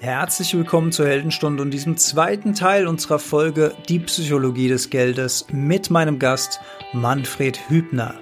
Herzlich 0.00 0.54
willkommen 0.54 0.92
zur 0.92 1.08
Heldenstunde 1.08 1.60
und 1.60 1.72
diesem 1.72 1.96
zweiten 1.96 2.54
Teil 2.54 2.86
unserer 2.86 3.18
Folge 3.18 3.74
Die 3.88 3.98
Psychologie 3.98 4.68
des 4.68 4.90
Geldes 4.90 5.46
mit 5.50 5.90
meinem 5.90 6.20
Gast 6.20 6.60
Manfred 6.92 7.68
Hübner. 7.68 8.14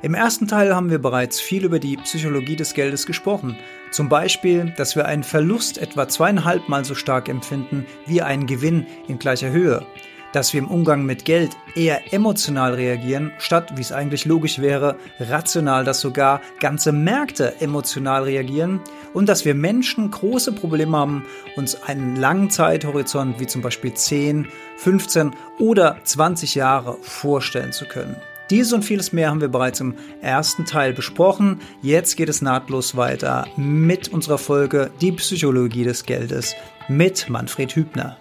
Im 0.00 0.14
ersten 0.14 0.48
Teil 0.48 0.74
haben 0.74 0.88
wir 0.88 0.98
bereits 0.98 1.38
viel 1.38 1.66
über 1.66 1.78
die 1.78 1.98
Psychologie 1.98 2.56
des 2.56 2.72
Geldes 2.72 3.04
gesprochen. 3.04 3.58
Zum 3.90 4.08
Beispiel, 4.08 4.72
dass 4.78 4.96
wir 4.96 5.04
einen 5.04 5.22
Verlust 5.22 5.76
etwa 5.76 6.08
zweieinhalb 6.08 6.70
Mal 6.70 6.86
so 6.86 6.94
stark 6.94 7.28
empfinden 7.28 7.84
wie 8.06 8.22
einen 8.22 8.46
Gewinn 8.46 8.86
in 9.06 9.18
gleicher 9.18 9.50
Höhe 9.50 9.86
dass 10.32 10.52
wir 10.52 10.60
im 10.60 10.68
Umgang 10.68 11.04
mit 11.04 11.24
Geld 11.24 11.56
eher 11.74 12.12
emotional 12.12 12.74
reagieren, 12.74 13.32
statt, 13.38 13.72
wie 13.76 13.80
es 13.80 13.92
eigentlich 13.92 14.24
logisch 14.24 14.58
wäre, 14.58 14.96
rational, 15.18 15.84
dass 15.84 16.00
sogar 16.00 16.40
ganze 16.60 16.92
Märkte 16.92 17.60
emotional 17.60 18.24
reagieren 18.24 18.80
und 19.12 19.28
dass 19.28 19.44
wir 19.44 19.54
Menschen 19.54 20.10
große 20.10 20.52
Probleme 20.52 20.96
haben, 20.96 21.24
uns 21.56 21.82
einen 21.82 22.16
langen 22.16 22.50
Zeithorizont 22.50 23.40
wie 23.40 23.46
zum 23.46 23.62
Beispiel 23.62 23.94
10, 23.94 24.48
15 24.76 25.32
oder 25.58 25.98
20 26.04 26.54
Jahre 26.54 26.96
vorstellen 27.02 27.72
zu 27.72 27.86
können. 27.86 28.16
Dies 28.50 28.72
und 28.72 28.82
vieles 28.82 29.12
mehr 29.12 29.30
haben 29.30 29.40
wir 29.40 29.48
bereits 29.48 29.78
im 29.78 29.94
ersten 30.22 30.64
Teil 30.64 30.92
besprochen. 30.92 31.60
Jetzt 31.82 32.16
geht 32.16 32.28
es 32.28 32.42
nahtlos 32.42 32.96
weiter 32.96 33.46
mit 33.56 34.08
unserer 34.08 34.38
Folge 34.38 34.90
Die 35.00 35.12
Psychologie 35.12 35.84
des 35.84 36.04
Geldes 36.04 36.56
mit 36.88 37.30
Manfred 37.30 37.76
Hübner. 37.76 38.16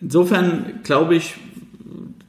Insofern 0.00 0.80
glaube 0.82 1.14
ich, 1.14 1.36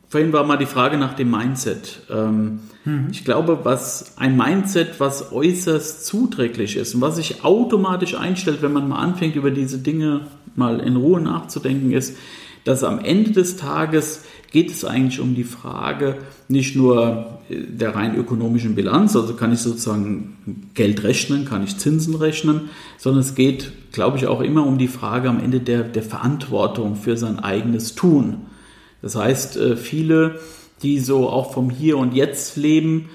vorhin 0.07 0.33
war 0.33 0.43
mal 0.45 0.57
die 0.57 0.65
Frage 0.65 0.97
nach 0.97 1.13
dem 1.13 1.31
Mindset. 1.31 2.01
Ähm, 2.09 2.59
mhm. 2.83 3.07
Ich 3.11 3.23
glaube, 3.23 3.59
was 3.63 4.17
ein 4.17 4.35
Mindset, 4.35 4.99
was 4.99 5.31
äußerst 5.31 6.05
zuträglich 6.05 6.75
ist 6.75 6.95
und 6.95 7.01
was 7.01 7.15
sich 7.15 7.43
automatisch 7.43 8.15
einstellt, 8.15 8.61
wenn 8.61 8.73
man 8.73 8.89
mal 8.89 8.99
anfängt, 8.99 9.35
über 9.35 9.51
diese 9.51 9.77
Dinge 9.77 10.27
mal 10.55 10.79
in 10.81 10.97
Ruhe 10.97 11.21
nachzudenken, 11.21 11.91
ist, 11.91 12.17
dass 12.65 12.83
am 12.83 12.99
Ende 12.99 13.31
des 13.31 13.55
Tages 13.55 14.23
geht 14.51 14.69
es 14.69 14.85
eigentlich 14.85 15.19
um 15.19 15.33
die 15.33 15.45
Frage 15.45 16.17
nicht 16.47 16.75
nur 16.75 17.39
der 17.49 17.95
rein 17.95 18.15
ökonomischen 18.15 18.75
Bilanz, 18.75 19.15
also 19.15 19.33
kann 19.33 19.51
ich 19.53 19.59
sozusagen 19.59 20.69
Geld 20.73 21.03
rechnen, 21.03 21.45
kann 21.45 21.63
ich 21.63 21.77
Zinsen 21.77 22.15
rechnen, 22.15 22.69
sondern 22.97 23.21
es 23.21 23.35
geht, 23.35 23.71
glaube 23.91 24.17
ich, 24.17 24.27
auch 24.27 24.41
immer 24.41 24.65
um 24.65 24.77
die 24.77 24.87
Frage 24.87 25.29
am 25.29 25.39
Ende 25.39 25.59
der, 25.59 25.83
der 25.83 26.03
Verantwortung 26.03 26.95
für 26.95 27.17
sein 27.17 27.39
eigenes 27.39 27.95
Tun. 27.95 28.41
Das 29.01 29.15
heißt, 29.15 29.57
äh, 29.57 29.75
viele, 29.75 30.39
die 30.83 30.99
so 30.99 31.29
auch 31.29 31.53
vom 31.53 31.69
Hier 31.69 31.97
und 31.97 32.13
Jetzt 32.13 32.57
leben, 32.57 33.09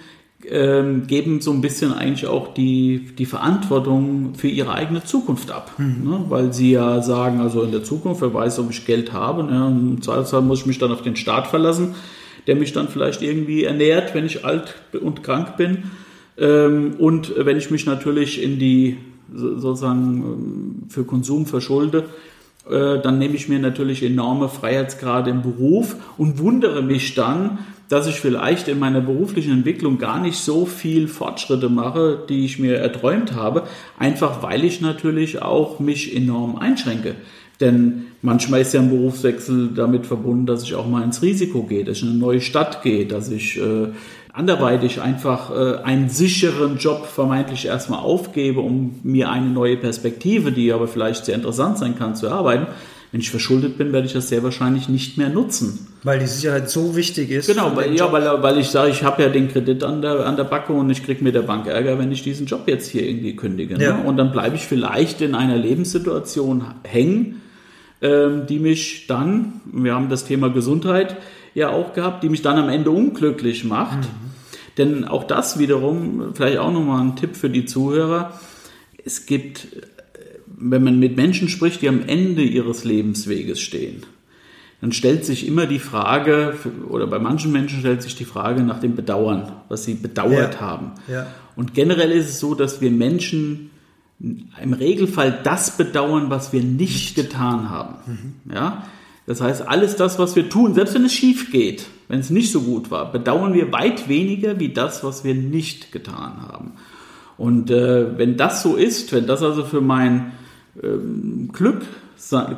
ähm, 0.51 1.07
geben 1.07 1.41
so 1.41 1.53
ein 1.53 1.61
bisschen 1.61 1.93
eigentlich 1.93 2.27
auch 2.27 2.55
die, 2.55 3.11
die 3.19 3.27
Verantwortung 3.27 4.35
für 4.35 4.49
ihre 4.49 4.73
eigene 4.73 5.05
Zukunft 5.05 5.51
ab. 5.51 5.73
Mhm. 5.79 6.09
Ne? 6.09 6.25
Weil 6.29 6.53
sie 6.53 6.73
ja 6.73 7.03
sagen, 7.03 7.41
also 7.41 7.63
in 7.63 7.73
der 7.73 7.85
Zukunft, 7.85 8.21
wer 8.21 8.33
weiß, 8.33 8.59
ob 8.61 8.71
ich 8.71 8.87
Geld 8.87 9.13
habe. 9.13 9.45
Ne? 9.45 9.67
Im 9.67 10.03
Zweifelsfall 10.03 10.43
muss 10.43 10.61
ich 10.61 10.67
mich 10.67 10.79
dann 10.79 10.93
auf 10.93 11.03
den 11.03 11.17
Staat 11.17 11.49
verlassen, 11.49 11.95
der 12.47 12.57
mich 12.57 12.73
dann 12.73 12.89
vielleicht 12.89 13.23
irgendwie 13.23 13.65
ernährt, 13.65 14.15
wenn 14.15 14.27
ich 14.27 14.45
alt 14.45 14.77
und 15.01 15.23
krank 15.23 15.57
bin. 15.57 15.85
Ähm, 16.39 16.95
und 16.99 17.33
wenn 17.37 17.57
ich 17.57 17.71
mich 17.71 17.87
natürlich 17.87 18.43
in 18.43 18.59
die 18.59 18.99
sozusagen 19.35 20.23
ähm, 20.23 20.89
für 20.89 21.05
Konsum 21.05 21.47
verschulde, 21.47 22.05
äh, 22.71 23.01
dann 23.01 23.19
nehme 23.19 23.35
ich 23.35 23.49
mir 23.49 23.59
natürlich 23.59 24.03
enorme 24.03 24.49
Freiheitsgrade 24.49 25.31
im 25.31 25.43
Beruf 25.43 25.97
und 26.19 26.39
wundere 26.39 26.83
mich 26.83 27.15
dann, 27.15 27.59
dass 27.89 28.09
ich 28.09 28.17
vielleicht 28.17 28.67
in 28.69 28.79
meiner 28.79 29.01
beruflichen 29.01 29.53
Entwicklung 29.53 29.99
gar 29.99 30.21
nicht 30.21 30.39
so 30.39 30.67
viel 30.67 31.07
Fortschritte 31.07 31.69
mache, 31.69 32.19
die 32.29 32.45
ich 32.45 32.59
mir 32.59 32.77
erträumt 32.77 33.35
habe, 33.35 33.63
einfach 33.99 34.43
weil 34.43 34.65
ich 34.65 34.81
natürlich 34.81 35.43
auch 35.43 35.79
mich 35.79 36.15
enorm 36.17 36.57
einschränke. 36.57 37.15
Denn 37.61 38.07
manchmal 38.21 38.63
ist 38.63 38.75
ja 38.75 38.81
ein 38.81 38.91
Berufswechsel 38.91 39.71
damit 39.75 40.05
verbunden, 40.05 40.47
dass 40.47 40.65
ich 40.65 40.75
auch 40.75 40.89
mal 40.89 41.05
ins 41.05 41.23
Risiko 41.23 41.63
gehe, 41.63 41.85
dass 41.85 41.99
ich 41.99 42.03
in 42.03 42.11
eine 42.11 42.19
neue 42.19 42.41
Stadt 42.41 42.83
gehe, 42.83 43.07
dass 43.07 43.31
ich 43.31 43.57
äh, 43.59 43.89
anderweitig 44.37 45.01
einfach 45.01 45.51
äh, 45.51 45.83
einen 45.83 46.11
sicheren 46.11 46.77
Job 46.77 47.07
vermeintlich 47.07 47.67
erstmal 47.67 48.01
aufgebe, 48.01 48.61
um 48.61 49.01
mir 49.03 49.31
eine 49.31 49.47
neue 49.47 49.79
Perspektive, 49.79 50.53
die 50.53 50.73
aber 50.73 50.89
vielleicht 50.89 51.25
sehr 51.25 51.35
interessant 51.35 51.79
sein 51.79 51.99
kann, 51.99 52.15
zu 52.15 52.27
erarbeiten. 52.27 52.67
Wenn 53.13 53.21
ich 53.23 53.31
verschuldet 53.31 53.79
bin, 53.79 53.95
werde 53.95 54.07
ich 54.07 54.13
das 54.13 54.29
sehr 54.29 54.43
wahrscheinlich 54.43 54.91
nicht 54.91 55.17
mehr 55.17 55.31
nutzen. 55.31 55.89
Weil 56.03 56.19
die 56.19 56.27
Sicherheit 56.27 56.69
so 56.69 56.97
wichtig 56.97 57.31
ist. 57.31 57.47
Genau, 57.47 57.75
weil, 57.75 57.97
ja, 57.97 58.13
weil, 58.13 58.43
weil 58.43 58.59
ich 58.59 58.69
sage, 58.69 58.91
ich 58.91 59.03
habe 59.03 59.23
ja 59.23 59.31
den 59.31 59.49
Kredit 59.49 59.83
an 59.83 60.03
der, 60.03 60.27
an 60.27 60.37
der 60.37 60.45
Backe 60.45 60.75
und 60.75 60.91
ich 60.91 61.03
kriege 61.03 61.25
mir 61.25 61.33
der 61.33 61.43
Bank 61.43 61.67
Ärger, 61.67 61.99
wenn 61.99 62.13
ich 62.13 62.23
diesen 62.23 62.45
Job 62.45 62.65
jetzt 62.67 62.91
hier 62.91 63.09
irgendwie 63.09 63.37
kündige. 63.37 63.79
Ne? 63.79 63.85
Ja. 63.85 63.99
Und 64.01 64.19
dann 64.19 64.33
bleibe 64.33 64.57
ich 64.57 64.67
vielleicht 64.67 65.23
in 65.23 65.35
einer 65.35 65.57
Lebenssituation 65.57 66.65
hängen, 66.83 67.41
ähm, 68.03 68.45
die 68.47 68.59
mich 68.59 69.07
dann, 69.07 69.63
wir 69.65 69.95
haben 69.95 70.11
das 70.11 70.27
Thema 70.27 70.51
Gesundheit 70.51 71.17
ja 71.55 71.71
auch 71.71 71.95
gehabt, 71.95 72.23
die 72.23 72.29
mich 72.29 72.43
dann 72.43 72.59
am 72.59 72.69
Ende 72.69 72.91
unglücklich 72.91 73.65
macht. 73.65 74.01
Mhm. 74.01 74.26
Denn 74.79 75.05
auch 75.05 75.25
das 75.25 75.59
wiederum, 75.59 76.35
vielleicht 76.35 76.59
auch 76.59 76.73
nochmal 76.73 77.03
ein 77.03 77.17
Tipp 77.17 77.37
für 77.37 77.51
die 77.51 77.65
Zuhörer, 77.65 78.39
es 79.05 79.27
gibt 79.27 79.69
wenn 80.59 80.83
man 80.83 80.99
mit 80.99 81.17
Menschen 81.17 81.49
spricht, 81.49 81.83
die 81.83 81.89
am 81.89 82.03
Ende 82.07 82.43
ihres 82.43 82.85
Lebensweges 82.85 83.61
stehen, 83.61 84.05
dann 84.81 84.93
stellt 84.93 85.25
sich 85.25 85.47
immer 85.47 85.67
die 85.67 85.79
Frage, 85.79 86.55
oder 86.89 87.07
bei 87.07 87.19
manchen 87.19 87.53
Menschen 87.53 87.81
stellt 87.81 88.03
sich 88.03 88.15
die 88.15 88.25
Frage 88.25 88.63
nach 88.63 88.81
dem 88.81 88.95
Bedauern, 88.95 89.53
was 89.69 89.85
sie 89.85 89.95
bedauert 89.95 90.55
ja. 90.55 90.61
haben. 90.61 90.93
Ja. 91.09 91.27
Und 91.57 91.75
generell 91.75 92.13
ist 92.13 92.29
es 92.29 92.41
so, 92.41 92.55
dass 92.55 92.81
wir 92.81 92.91
Menschen 92.91 93.71
im 94.19 94.73
Regelfall 94.73 95.41
das 95.43 95.77
bedauern, 95.77 96.31
was 96.31 96.53
wir 96.53 96.63
nicht 96.63 97.17
getan 97.17 97.71
haben. 97.71 97.95
Mhm. 98.07 98.55
Ja? 98.55 98.85
Das 99.27 99.41
heißt, 99.41 99.67
alles 99.67 99.97
das, 99.97 100.19
was 100.19 100.37
wir 100.37 100.49
tun, 100.49 100.75
selbst 100.75 100.95
wenn 100.95 101.05
es 101.05 101.13
schief 101.13 101.51
geht, 101.51 101.87
wenn 102.09 102.21
es 102.21 102.31
nicht 102.31 102.53
so 102.53 102.63
gut 102.63 102.91
war, 102.91 103.11
bedauern 103.11 103.55
wir 103.55 103.73
weit 103.73 104.09
weniger 104.09 104.61
wie 104.61 104.69
das, 104.69 105.03
was 105.03 105.25
wir 105.25 105.35
nicht 105.35 105.91
getan 105.91 106.43
haben. 106.43 106.73
Und 107.37 107.71
äh, 107.71 108.17
wenn 108.17 108.37
das 108.37 108.63
so 108.63 108.77
ist, 108.77 109.13
wenn 109.13 109.27
das 109.27 109.43
also 109.43 109.65
für 109.65 109.81
mein 109.81 110.33
ähm, 110.83 111.51
Glück, 111.53 111.83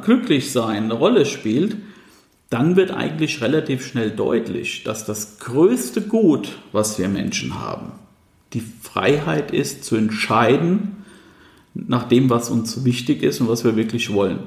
glücklich 0.04 0.56
eine 0.56 0.94
Rolle 0.94 1.26
spielt, 1.26 1.76
dann 2.50 2.76
wird 2.76 2.90
eigentlich 2.90 3.42
relativ 3.42 3.84
schnell 3.84 4.10
deutlich, 4.10 4.84
dass 4.84 5.04
das 5.04 5.38
größte 5.38 6.02
Gut, 6.02 6.58
was 6.72 6.98
wir 6.98 7.08
Menschen 7.08 7.60
haben, 7.60 7.92
die 8.52 8.62
Freiheit 8.62 9.50
ist 9.50 9.84
zu 9.84 9.96
entscheiden 9.96 11.04
nach 11.74 12.04
dem, 12.04 12.30
was 12.30 12.50
uns 12.50 12.84
wichtig 12.84 13.22
ist 13.22 13.40
und 13.40 13.48
was 13.48 13.64
wir 13.64 13.76
wirklich 13.76 14.12
wollen. 14.12 14.38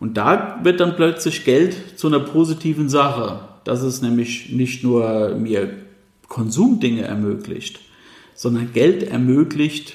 Und 0.00 0.16
da 0.16 0.60
wird 0.62 0.80
dann 0.80 0.96
plötzlich 0.96 1.44
Geld 1.44 1.98
zu 1.98 2.08
einer 2.08 2.20
positiven 2.20 2.88
Sache, 2.88 3.40
dass 3.64 3.82
es 3.82 4.02
nämlich 4.02 4.50
nicht 4.50 4.82
nur 4.82 5.34
mir 5.36 5.70
Konsumdinge 6.28 7.02
ermöglicht, 7.02 7.80
sondern 8.34 8.72
Geld 8.72 9.02
ermöglicht 9.04 9.94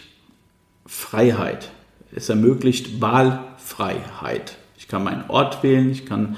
Freiheit 0.85 1.71
es 2.15 2.29
ermöglicht 2.29 3.01
Wahlfreiheit. 3.01 4.57
Ich 4.77 4.87
kann 4.87 5.03
meinen 5.03 5.23
Ort 5.27 5.63
wählen, 5.63 5.91
ich 5.91 6.05
kann 6.05 6.37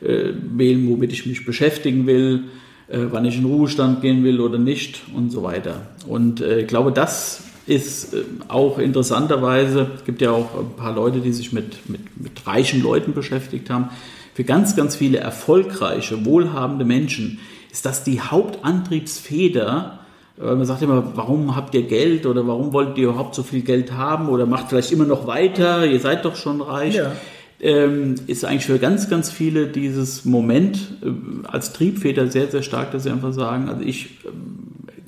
äh, 0.00 0.30
wählen, 0.34 0.88
womit 0.88 1.12
ich 1.12 1.26
mich 1.26 1.44
beschäftigen 1.44 2.06
will, 2.06 2.44
äh, 2.88 2.98
wann 3.10 3.24
ich 3.24 3.38
in 3.38 3.44
Ruhestand 3.44 4.00
gehen 4.00 4.24
will 4.24 4.40
oder 4.40 4.58
nicht 4.58 5.02
und 5.14 5.30
so 5.30 5.42
weiter. 5.42 5.88
Und 6.06 6.40
äh, 6.40 6.60
ich 6.60 6.66
glaube, 6.66 6.92
das 6.92 7.44
ist 7.68 8.14
äh, 8.14 8.24
auch 8.48 8.78
interessanterweise, 8.78 9.88
es 9.96 10.04
gibt 10.04 10.20
ja 10.20 10.30
auch 10.30 10.58
ein 10.58 10.76
paar 10.76 10.94
Leute, 10.94 11.20
die 11.20 11.32
sich 11.32 11.52
mit, 11.52 11.88
mit, 11.88 12.00
mit 12.20 12.46
reichen 12.46 12.82
Leuten 12.82 13.12
beschäftigt 13.12 13.70
haben. 13.70 13.90
Für 14.34 14.44
ganz, 14.44 14.76
ganz 14.76 14.96
viele 14.96 15.18
erfolgreiche, 15.18 16.24
wohlhabende 16.24 16.84
Menschen 16.84 17.40
ist 17.70 17.84
das 17.84 18.04
die 18.04 18.20
Hauptantriebsfeder, 18.20 19.98
man 20.40 20.64
sagt 20.64 20.82
immer, 20.82 21.16
warum 21.16 21.56
habt 21.56 21.74
ihr 21.74 21.82
Geld 21.82 22.24
oder 22.24 22.46
warum 22.46 22.72
wollt 22.72 22.96
ihr 22.96 23.08
überhaupt 23.08 23.34
so 23.34 23.42
viel 23.42 23.62
Geld 23.62 23.92
haben 23.92 24.28
oder 24.28 24.46
macht 24.46 24.68
vielleicht 24.68 24.92
immer 24.92 25.04
noch 25.04 25.26
weiter, 25.26 25.84
ihr 25.84 25.98
seid 25.98 26.24
doch 26.24 26.36
schon 26.36 26.60
reich. 26.60 26.94
Ja. 26.94 27.12
Ähm, 27.60 28.14
ist 28.28 28.44
eigentlich 28.44 28.66
für 28.66 28.78
ganz, 28.78 29.10
ganz 29.10 29.32
viele 29.32 29.66
dieses 29.66 30.24
Moment 30.24 30.78
äh, 31.02 31.08
als 31.48 31.72
Triebfeder 31.72 32.28
sehr, 32.28 32.46
sehr 32.46 32.62
stark, 32.62 32.92
dass 32.92 33.02
sie 33.02 33.10
einfach 33.10 33.32
sagen, 33.32 33.68
also 33.68 33.82
ich 33.82 34.10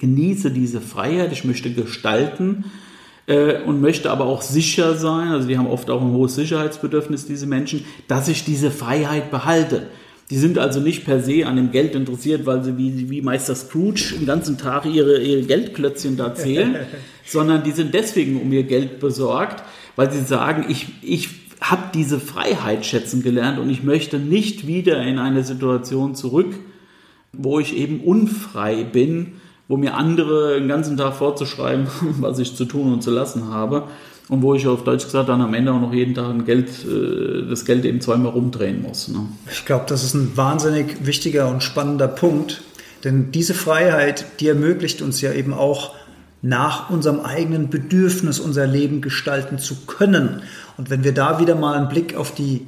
genieße 0.00 0.50
diese 0.50 0.80
Freiheit, 0.80 1.32
ich 1.32 1.44
möchte 1.44 1.72
gestalten 1.72 2.64
äh, 3.26 3.62
und 3.62 3.80
möchte 3.80 4.10
aber 4.10 4.24
auch 4.26 4.42
sicher 4.42 4.96
sein, 4.96 5.28
also 5.28 5.46
die 5.46 5.58
haben 5.58 5.66
oft 5.66 5.90
auch 5.90 6.00
ein 6.00 6.12
hohes 6.12 6.34
Sicherheitsbedürfnis, 6.34 7.26
diese 7.26 7.46
Menschen, 7.46 7.84
dass 8.08 8.28
ich 8.28 8.44
diese 8.44 8.70
Freiheit 8.70 9.30
behalte. 9.30 9.86
Die 10.30 10.38
sind 10.38 10.58
also 10.58 10.80
nicht 10.80 11.04
per 11.04 11.20
se 11.20 11.46
an 11.46 11.56
dem 11.56 11.72
Geld 11.72 11.94
interessiert, 11.94 12.46
weil 12.46 12.62
sie 12.62 12.78
wie, 12.78 13.10
wie 13.10 13.20
Meister 13.20 13.54
Scrooge 13.54 14.14
den 14.18 14.26
ganzen 14.26 14.58
Tag 14.58 14.86
ihre, 14.86 15.20
ihre 15.20 15.42
Geldklötzchen 15.42 16.16
da 16.16 16.34
zählen, 16.34 16.76
sondern 17.26 17.64
die 17.64 17.72
sind 17.72 17.94
deswegen 17.94 18.40
um 18.40 18.52
ihr 18.52 18.62
Geld 18.62 19.00
besorgt, 19.00 19.62
weil 19.96 20.10
sie 20.12 20.22
sagen, 20.22 20.66
ich, 20.68 20.86
ich 21.02 21.28
habe 21.60 21.90
diese 21.92 22.20
Freiheit 22.20 22.86
schätzen 22.86 23.22
gelernt 23.22 23.58
und 23.58 23.68
ich 23.70 23.82
möchte 23.82 24.18
nicht 24.18 24.66
wieder 24.66 25.02
in 25.02 25.18
eine 25.18 25.44
Situation 25.44 26.14
zurück, 26.14 26.54
wo 27.32 27.60
ich 27.60 27.76
eben 27.76 28.00
unfrei 28.00 28.84
bin, 28.84 29.34
wo 29.70 29.76
mir 29.76 29.94
andere 29.94 30.58
den 30.58 30.66
ganzen 30.66 30.96
Tag 30.96 31.14
vorzuschreiben, 31.14 31.86
was 32.18 32.40
ich 32.40 32.56
zu 32.56 32.64
tun 32.64 32.92
und 32.92 33.02
zu 33.02 33.12
lassen 33.12 33.48
habe. 33.48 33.84
und 34.28 34.42
wo 34.42 34.54
ich 34.54 34.66
auf 34.66 34.82
Deutsch 34.82 35.04
gesagt 35.04 35.28
dann 35.28 35.40
am 35.40 35.54
Ende 35.54 35.72
auch 35.72 35.80
noch 35.80 35.92
jeden 35.92 36.14
Tag 36.14 36.44
Geld, 36.44 36.68
äh, 36.84 37.48
das 37.48 37.64
Geld 37.64 37.84
eben 37.84 38.00
zweimal 38.00 38.32
rumdrehen 38.32 38.82
muss. 38.82 39.06
Ne? 39.08 39.20
Ich 39.50 39.64
glaube, 39.64 39.84
das 39.88 40.02
ist 40.02 40.14
ein 40.14 40.36
wahnsinnig 40.36 41.06
wichtiger 41.06 41.48
und 41.48 41.62
spannender 41.62 42.08
Punkt, 42.08 42.62
denn 43.04 43.30
diese 43.30 43.54
Freiheit, 43.54 44.26
die 44.40 44.48
ermöglicht 44.48 45.02
uns 45.02 45.20
ja 45.20 45.32
eben 45.32 45.54
auch 45.54 45.94
nach 46.42 46.90
unserem 46.90 47.20
eigenen 47.20 47.70
Bedürfnis 47.70 48.40
unser 48.40 48.66
Leben 48.66 49.00
gestalten 49.00 49.58
zu 49.58 49.86
können. 49.86 50.42
Und 50.78 50.90
wenn 50.90 51.04
wir 51.04 51.12
da 51.12 51.38
wieder 51.38 51.54
mal 51.54 51.76
einen 51.76 51.88
Blick 51.88 52.16
auf 52.16 52.34
die 52.34 52.66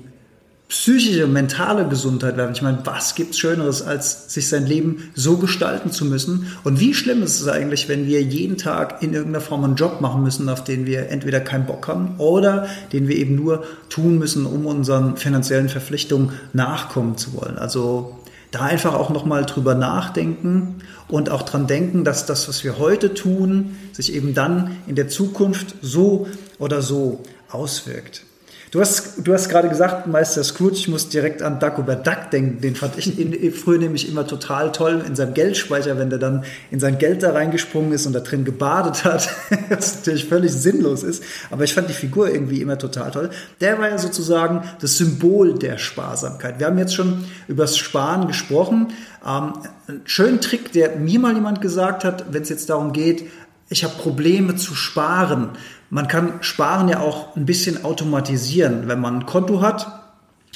psychische, 0.73 1.27
mentale 1.27 1.87
Gesundheit 1.87 2.39
werfen. 2.39 2.55
Ich 2.55 2.63
meine, 2.63 2.79
was 2.85 3.15
gibt's 3.15 3.39
Schöneres, 3.39 3.83
als 3.83 4.33
sich 4.33 4.49
sein 4.49 4.65
Leben 4.65 5.11
so 5.15 5.37
gestalten 5.37 5.93
zu 5.93 6.07
müssen? 6.07 6.47
Und 6.65 6.81
wie 6.81 6.95
schlimm 6.95 7.23
ist 7.23 7.43
es 7.43 7.47
eigentlich, 7.47 7.91
wenn 7.91 8.07
wir 8.07 8.23
jeden 8.23 8.57
Tag 8.57 9.03
in 9.03 9.13
irgendeiner 9.13 9.45
Form 9.45 9.65
einen 9.65 9.77
Job 9.77 10.01
machen 10.01 10.23
müssen, 10.23 10.49
auf 10.49 10.65
den 10.65 10.87
wir 10.87 11.11
entweder 11.11 11.41
keinen 11.41 11.67
Bock 11.67 11.89
haben 11.89 12.15
oder 12.17 12.69
den 12.91 13.07
wir 13.07 13.17
eben 13.17 13.35
nur 13.35 13.65
tun 13.91 14.19
müssen, 14.19 14.47
um 14.47 14.65
unseren 14.65 15.19
finanziellen 15.19 15.69
Verpflichtungen 15.69 16.33
nachkommen 16.55 17.19
zu 17.19 17.35
wollen? 17.35 17.59
Also 17.59 18.19
da 18.51 18.61
einfach 18.61 18.95
auch 18.95 19.11
nochmal 19.11 19.45
drüber 19.45 19.75
nachdenken 19.75 20.77
und 21.07 21.29
auch 21.29 21.43
dran 21.43 21.67
denken, 21.67 22.03
dass 22.03 22.25
das, 22.25 22.49
was 22.49 22.65
wir 22.65 22.79
heute 22.79 23.13
tun, 23.13 23.77
sich 23.93 24.15
eben 24.15 24.33
dann 24.33 24.79
in 24.87 24.95
der 24.95 25.09
Zukunft 25.09 25.75
so 25.83 26.29
oder 26.59 26.81
so 26.81 27.21
auswirkt. 27.51 28.25
Du 28.73 28.81
hast, 28.81 29.19
du 29.19 29.35
hast 29.35 29.51
gerade 29.51 29.69
gesagt, 29.69 30.07
Meister 30.07 30.43
Scrooge, 30.43 30.77
ich 30.77 30.89
muss 30.89 31.11
direkt 31.11 31.43
an 31.43 31.61
Dagobert 31.61 32.07
Duck 32.07 32.31
denken. 32.33 32.63
Den 32.63 32.75
fand 32.75 32.97
ich 32.97 33.19
in, 33.19 33.53
früher 33.53 33.77
nämlich 33.77 34.09
immer 34.09 34.27
total 34.27 34.73
toll 34.73 35.05
in 35.07 35.15
seinem 35.15 35.35
Geldspeicher, 35.35 35.99
wenn 35.99 36.09
der 36.09 36.19
dann 36.19 36.45
in 36.71 36.81
sein 36.81 36.97
Geld 36.97 37.23
da 37.23 37.33
reingesprungen 37.33 37.93
ist 37.93 38.07
und 38.07 38.15
da 38.15 38.21
drin 38.21 38.47
gebadet 38.47 39.05
hat, 39.05 39.29
was 39.69 39.97
natürlich 39.97 40.25
völlig 40.25 40.53
sinnlos 40.53 41.03
ist. 41.03 41.23
Aber 41.51 41.65
ich 41.65 41.75
fand 41.75 41.91
die 41.91 41.93
Figur 41.93 42.31
irgendwie 42.31 42.63
immer 42.63 42.79
total 42.79 43.11
toll. 43.11 43.29
Der 43.61 43.79
war 43.79 43.91
ja 43.91 43.99
sozusagen 43.99 44.63
das 44.81 44.97
Symbol 44.97 45.53
der 45.59 45.77
Sparsamkeit. 45.77 46.59
Wir 46.59 46.67
haben 46.69 46.79
jetzt 46.79 46.95
schon 46.95 47.27
über 47.49 47.65
das 47.65 47.77
Sparen 47.77 48.27
gesprochen. 48.27 48.95
Ähm, 49.23 49.53
schönen 50.07 50.41
Trick, 50.41 50.73
der 50.73 50.97
mir 50.97 51.21
mal 51.21 51.35
jemand 51.35 51.61
gesagt 51.61 52.05
hat, 52.05 52.33
wenn 52.33 52.41
es 52.41 52.49
jetzt 52.49 52.71
darum 52.71 52.95
geht, 52.95 53.25
ich 53.73 53.85
habe 53.85 53.95
Probleme 53.95 54.55
zu 54.55 54.75
sparen. 54.75 55.51
Man 55.91 56.07
kann 56.07 56.43
Sparen 56.43 56.89
ja 56.89 57.01
auch 57.01 57.35
ein 57.37 57.47
bisschen 57.47 57.85
automatisieren, 57.85 58.87
wenn 58.87 59.01
man 59.01 59.21
ein 59.21 59.27
Konto 59.27 59.61
hat, 59.61 60.01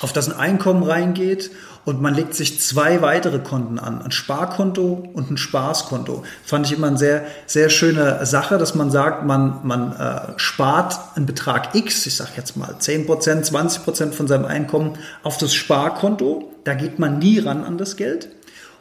auf 0.00 0.12
das 0.12 0.28
ein 0.28 0.38
Einkommen 0.38 0.82
reingeht 0.82 1.50
und 1.86 2.02
man 2.02 2.14
legt 2.14 2.34
sich 2.34 2.60
zwei 2.60 3.00
weitere 3.00 3.38
Konten 3.38 3.78
an, 3.78 4.02
ein 4.02 4.10
Sparkonto 4.10 5.08
und 5.14 5.30
ein 5.30 5.38
Spaßkonto. 5.38 6.24
Fand 6.44 6.66
ich 6.66 6.76
immer 6.76 6.88
eine 6.88 6.98
sehr, 6.98 7.24
sehr 7.46 7.70
schöne 7.70 8.26
Sache, 8.26 8.58
dass 8.58 8.74
man 8.74 8.90
sagt, 8.90 9.24
man, 9.24 9.60
man 9.62 9.92
äh, 9.92 10.32
spart 10.36 10.98
einen 11.14 11.24
Betrag 11.24 11.74
X, 11.74 12.04
ich 12.06 12.16
sage 12.16 12.32
jetzt 12.36 12.56
mal 12.56 12.74
10%, 12.78 13.06
20% 13.06 14.12
von 14.12 14.26
seinem 14.26 14.44
Einkommen 14.44 14.98
auf 15.22 15.38
das 15.38 15.54
Sparkonto. 15.54 16.52
Da 16.64 16.74
geht 16.74 16.98
man 16.98 17.18
nie 17.18 17.38
ran 17.38 17.64
an 17.64 17.78
das 17.78 17.96
Geld 17.96 18.28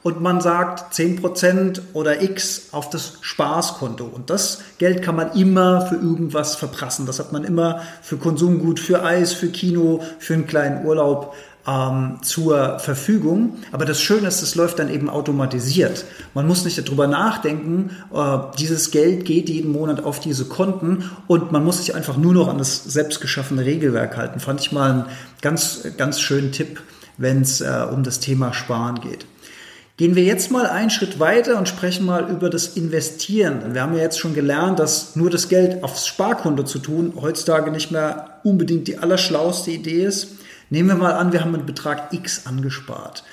und 0.06 0.22
man 0.22 0.40
sagt 0.40 0.94
10% 0.94 1.80
oder 1.94 2.22
X 2.22 2.68
auf 2.74 2.92
das 2.92 3.18
Spaßkonto. 3.22 4.06
Und 4.06 4.30
das 4.30 4.62
Geld 4.78 5.02
kann 5.02 5.16
man 5.16 5.32
immer 5.32 5.82
für 5.88 5.96
irgendwas 5.96 6.56
verprassen. 6.56 7.08
Das 7.08 7.18
hat 7.18 7.32
man 7.32 7.44
immer 7.44 7.82
für 8.04 8.18
Konsumgut, 8.18 8.80
für 8.80 9.04
Eis, 9.04 9.34
für 9.34 9.48
Kino, 9.48 10.04
für 10.20 10.36
einen 10.36 10.46
kleinen 10.46 10.86
Urlaub 10.86 11.34
ähm, 11.68 12.20
zur 12.22 12.78
Verfügung. 12.78 13.58
Aber 13.72 13.86
das 13.86 14.00
Schöne 14.00 14.28
ist, 14.28 14.44
es 14.44 14.54
läuft 14.54 14.78
dann 14.78 14.94
eben 14.94 15.10
automatisiert. 15.10 16.06
Man 16.36 16.46
muss 16.46 16.66
nicht 16.66 16.78
darüber 16.78 17.08
nachdenken, 17.08 17.90
äh, 18.14 18.38
dieses 18.60 18.92
Geld 18.92 19.26
geht 19.26 19.50
jeden 19.50 19.72
Monat 19.72 20.04
auf 20.04 20.20
diese 20.20 20.46
Konten 20.46 21.10
und 21.26 21.52
man 21.52 21.66
muss 21.66 21.80
sich 21.80 21.96
einfach 21.96 22.16
nur 22.16 22.36
noch 22.36 22.48
an 22.48 22.60
das 22.60 22.84
selbstgeschaffene 22.84 23.66
Regelwerk 23.66 24.18
halten. 24.18 24.40
Fand 24.40 24.62
ich 24.62 24.72
mal 24.72 24.92
einen 24.92 25.06
ganz, 25.42 25.82
ganz 25.98 26.22
schönen 26.22 26.52
Tipp, 26.52 26.84
wenn 27.18 27.42
es 27.42 27.62
äh, 27.62 27.88
um 27.92 28.04
das 28.04 28.20
Thema 28.20 28.54
Sparen 28.54 29.02
geht. 29.02 29.26
Gehen 29.98 30.16
wir 30.16 30.24
jetzt 30.24 30.52
mal 30.52 30.66
einen 30.66 30.90
Schritt 30.90 31.22
weiter 31.22 31.58
und 31.58 31.70
sprechen 31.70 32.06
mal 32.06 32.30
über 32.30 32.50
das 32.50 32.76
Investieren. 32.76 33.74
Wir 33.74 33.82
haben 33.82 33.96
ja 33.96 34.02
jetzt 34.02 34.20
schon 34.20 34.34
gelernt, 34.34 34.78
dass 34.78 35.16
nur 35.16 35.30
das 35.30 35.48
Geld 35.48 35.86
aufs 35.86 36.06
Sparkonto 36.06 36.64
zu 36.64 36.80
tun 36.80 37.14
heutzutage 37.16 37.72
nicht 37.72 37.92
mehr 37.92 38.42
unbedingt 38.44 38.90
die 38.90 38.98
allerschlauste 38.98 39.72
Idee 39.72 40.04
ist. 40.04 40.34
Nehmen 40.70 40.90
wir 40.90 40.96
mal 40.96 41.14
an, 41.14 41.32
wir 41.32 41.40
haben 41.40 41.56
einen 41.56 41.66
Betrag 41.66 42.12
X 42.12 42.46
angespart. 42.46 43.24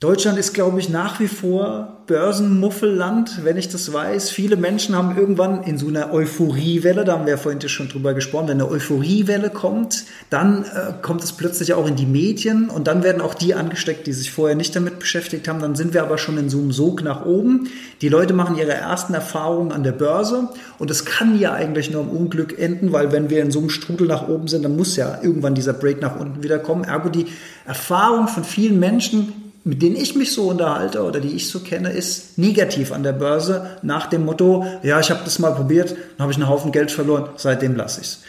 Deutschland 0.00 0.38
ist, 0.38 0.54
glaube 0.54 0.80
ich, 0.80 0.88
nach 0.88 1.20
wie 1.20 1.28
vor 1.28 1.98
Börsenmuffelland, 2.06 3.44
wenn 3.44 3.58
ich 3.58 3.68
das 3.68 3.92
weiß. 3.92 4.30
Viele 4.30 4.56
Menschen 4.56 4.96
haben 4.96 5.14
irgendwann 5.14 5.62
in 5.62 5.76
so 5.76 5.88
einer 5.88 6.10
Euphoriewelle, 6.10 7.04
da 7.04 7.12
haben 7.12 7.26
wir 7.26 7.34
ja 7.34 7.36
vorhin 7.36 7.60
schon 7.68 7.90
drüber 7.90 8.14
gesprochen, 8.14 8.48
wenn 8.48 8.62
eine 8.62 8.70
Euphoriewelle 8.70 9.50
kommt, 9.50 10.06
dann 10.30 10.64
äh, 10.64 10.94
kommt 11.02 11.22
es 11.22 11.32
plötzlich 11.32 11.74
auch 11.74 11.86
in 11.86 11.96
die 11.96 12.06
Medien 12.06 12.70
und 12.70 12.86
dann 12.86 13.02
werden 13.02 13.20
auch 13.20 13.34
die 13.34 13.54
angesteckt, 13.54 14.06
die 14.06 14.14
sich 14.14 14.32
vorher 14.32 14.56
nicht 14.56 14.74
damit 14.74 15.00
beschäftigt 15.00 15.46
haben. 15.48 15.60
Dann 15.60 15.74
sind 15.74 15.92
wir 15.92 16.02
aber 16.02 16.16
schon 16.16 16.38
in 16.38 16.48
so 16.48 16.60
einem 16.60 16.72
Sog 16.72 17.02
nach 17.02 17.26
oben. 17.26 17.68
Die 18.00 18.08
Leute 18.08 18.32
machen 18.32 18.56
ihre 18.56 18.72
ersten 18.72 19.12
Erfahrungen 19.12 19.70
an 19.70 19.82
der 19.82 19.92
Börse 19.92 20.48
und 20.78 20.90
es 20.90 21.04
kann 21.04 21.38
ja 21.38 21.52
eigentlich 21.52 21.90
nur 21.90 22.00
im 22.04 22.08
Unglück 22.08 22.58
enden, 22.58 22.92
weil 22.92 23.12
wenn 23.12 23.28
wir 23.28 23.42
in 23.42 23.50
so 23.50 23.58
einem 23.58 23.68
Strudel 23.68 24.06
nach 24.06 24.28
oben 24.28 24.48
sind, 24.48 24.64
dann 24.64 24.76
muss 24.76 24.96
ja 24.96 25.18
irgendwann 25.22 25.54
dieser 25.54 25.74
Break 25.74 26.00
nach 26.00 26.18
unten 26.18 26.42
wieder 26.42 26.58
kommen. 26.58 26.84
Ergo 26.84 27.10
die 27.10 27.26
Erfahrung 27.66 28.28
von 28.28 28.44
vielen 28.44 28.80
Menschen 28.80 29.49
mit 29.64 29.82
denen 29.82 29.96
ich 29.96 30.14
mich 30.14 30.32
so 30.32 30.48
unterhalte 30.48 31.02
oder 31.02 31.20
die 31.20 31.28
ich 31.28 31.48
so 31.48 31.60
kenne, 31.60 31.90
ist 31.90 32.38
negativ 32.38 32.92
an 32.92 33.02
der 33.02 33.12
Börse 33.12 33.76
nach 33.82 34.06
dem 34.06 34.24
Motto, 34.24 34.64
ja, 34.82 34.98
ich 35.00 35.10
habe 35.10 35.20
das 35.24 35.38
mal 35.38 35.54
probiert, 35.54 35.90
dann 35.90 36.24
habe 36.24 36.32
ich 36.32 36.38
einen 36.38 36.48
Haufen 36.48 36.72
Geld 36.72 36.90
verloren, 36.90 37.28
seitdem 37.36 37.76
lasse 37.76 38.00
ich 38.00 38.06
es. 38.06 38.22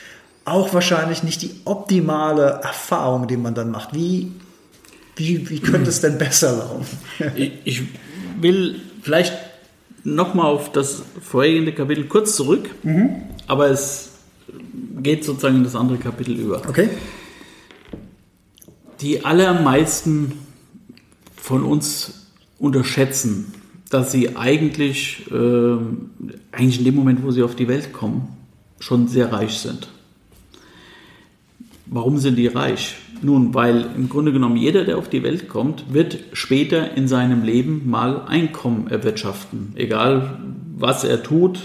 Auch 0.44 0.74
wahrscheinlich 0.74 1.24
nicht 1.24 1.42
die 1.42 1.52
optimale 1.66 2.60
Erfahrung, 2.64 3.28
die 3.28 3.38
man 3.38 3.54
dann 3.54 3.72
macht. 3.72 3.94
Wie, 3.94 4.32
wie, 5.16 5.50
wie 5.50 5.60
könnte 5.60 5.90
es 5.90 6.02
denn 6.02 6.18
besser 6.18 6.58
laufen? 6.58 6.98
ich 7.64 7.84
will 8.40 8.82
vielleicht 9.02 9.34
nochmal 10.04 10.48
auf 10.48 10.72
das 10.72 11.04
vorhergehende 11.22 11.74
Kapitel 11.74 12.06
kurz 12.06 12.36
zurück, 12.36 12.70
mhm. 12.84 13.22
aber 13.48 13.70
es 13.70 14.10
geht 15.02 15.24
sozusagen 15.24 15.58
in 15.58 15.64
das 15.64 15.76
andere 15.76 15.98
Kapitel 15.98 16.38
über. 16.38 16.62
Okay. 16.68 16.90
Die 19.00 19.24
allermeisten 19.24 20.34
von 21.42 21.64
uns 21.64 22.28
unterschätzen, 22.60 23.54
dass 23.90 24.12
sie 24.12 24.38
eigentlich, 24.38 25.26
äh, 25.32 25.78
eigentlich 26.52 26.78
in 26.78 26.86
dem 26.86 26.96
Moment, 26.96 27.24
wo 27.24 27.32
sie 27.32 27.42
auf 27.42 27.56
die 27.56 27.68
Welt 27.68 27.92
kommen, 27.92 28.28
schon 28.80 29.08
sehr 29.08 29.34
reich 29.34 29.58
sind. 29.58 29.90
Warum 31.88 32.20
sind 32.20 32.38
die 32.38 32.48
reich? 32.48 32.96
Nun, 33.24 33.54
weil 33.54 33.90
im 33.96 34.08
Grunde 34.08 34.32
genommen 34.32 34.56
jeder, 34.56 34.86
der 34.86 34.98
auf 34.98 35.10
die 35.10 35.24
Welt 35.24 35.50
kommt, 35.50 35.94
wird 35.94 36.20
später 36.34 36.96
in 36.96 37.08
seinem 37.08 37.44
Leben 37.44 37.90
mal 37.90 38.22
Einkommen 38.28 38.88
erwirtschaften. 38.88 39.74
Egal, 39.76 40.40
was 40.78 41.04
er 41.04 41.24
tut, 41.24 41.60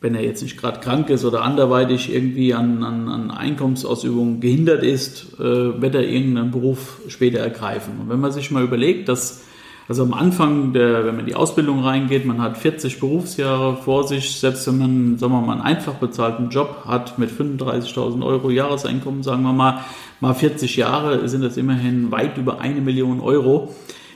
wenn 0.00 0.14
er 0.14 0.22
jetzt 0.22 0.42
nicht 0.42 0.56
gerade 0.56 0.80
krank 0.80 1.10
ist 1.10 1.24
oder 1.24 1.42
anderweitig 1.42 2.12
irgendwie 2.14 2.54
an, 2.54 2.84
an, 2.84 3.08
an 3.08 3.30
Einkommensausübung 3.30 4.40
gehindert 4.40 4.82
ist, 4.82 5.34
äh, 5.40 5.80
wird 5.80 5.94
er 5.94 6.08
irgendeinen 6.08 6.50
Beruf 6.52 7.00
später 7.08 7.40
ergreifen. 7.40 7.94
Und 8.00 8.08
wenn 8.08 8.20
man 8.20 8.30
sich 8.30 8.50
mal 8.50 8.62
überlegt, 8.62 9.08
dass 9.08 9.44
also 9.88 10.02
am 10.02 10.12
Anfang, 10.12 10.74
der, 10.74 11.06
wenn 11.06 11.12
man 11.12 11.20
in 11.20 11.26
die 11.26 11.34
Ausbildung 11.34 11.82
reingeht, 11.82 12.26
man 12.26 12.42
hat 12.42 12.58
40 12.58 13.00
Berufsjahre 13.00 13.78
vor 13.78 14.06
sich, 14.06 14.38
selbst 14.38 14.66
wenn 14.66 14.76
man, 14.76 15.16
sagen 15.16 15.32
wir 15.32 15.40
mal, 15.40 15.52
einen 15.52 15.62
einfach 15.62 15.94
bezahlten 15.94 16.50
Job 16.50 16.82
hat 16.84 17.18
mit 17.18 17.30
35.000 17.30 18.22
Euro 18.22 18.50
Jahreseinkommen, 18.50 19.22
sagen 19.22 19.42
wir 19.44 19.54
mal, 19.54 19.82
mal 20.20 20.34
40 20.34 20.76
Jahre, 20.76 21.26
sind 21.26 21.42
das 21.42 21.56
immerhin 21.56 22.10
weit 22.10 22.36
über 22.36 22.60
eine 22.60 22.82
Million 22.82 23.20
Euro 23.20 23.74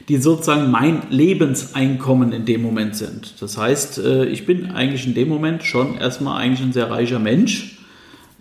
die 0.08 0.16
sozusagen 0.16 0.70
mein 0.70 1.02
Lebenseinkommen 1.10 2.32
in 2.32 2.44
dem 2.44 2.62
Moment 2.62 2.96
sind. 2.96 3.34
Das 3.40 3.56
heißt, 3.56 3.98
äh, 3.98 4.24
ich 4.26 4.46
bin 4.46 4.70
eigentlich 4.70 5.06
in 5.06 5.14
dem 5.14 5.28
Moment 5.28 5.62
schon 5.62 5.96
erstmal 5.96 6.40
eigentlich 6.40 6.66
ein 6.66 6.72
sehr 6.72 6.90
reicher 6.90 7.18
Mensch, 7.18 7.78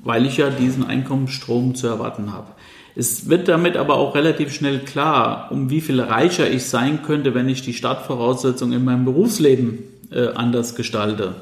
weil 0.03 0.25
ich 0.25 0.37
ja 0.37 0.49
diesen 0.49 0.83
Einkommensstrom 0.83 1.75
zu 1.75 1.87
erwarten 1.87 2.33
habe. 2.33 2.47
Es 2.95 3.29
wird 3.29 3.47
damit 3.47 3.77
aber 3.77 3.95
auch 3.95 4.15
relativ 4.15 4.53
schnell 4.53 4.79
klar, 4.79 5.47
um 5.51 5.69
wie 5.69 5.81
viel 5.81 6.01
reicher 6.01 6.49
ich 6.49 6.65
sein 6.65 7.03
könnte, 7.03 7.33
wenn 7.33 7.47
ich 7.47 7.61
die 7.61 7.73
Startvoraussetzungen 7.73 8.79
in 8.79 8.83
meinem 8.83 9.05
Berufsleben 9.05 9.79
äh, 10.11 10.27
anders 10.29 10.75
gestalte. 10.75 11.35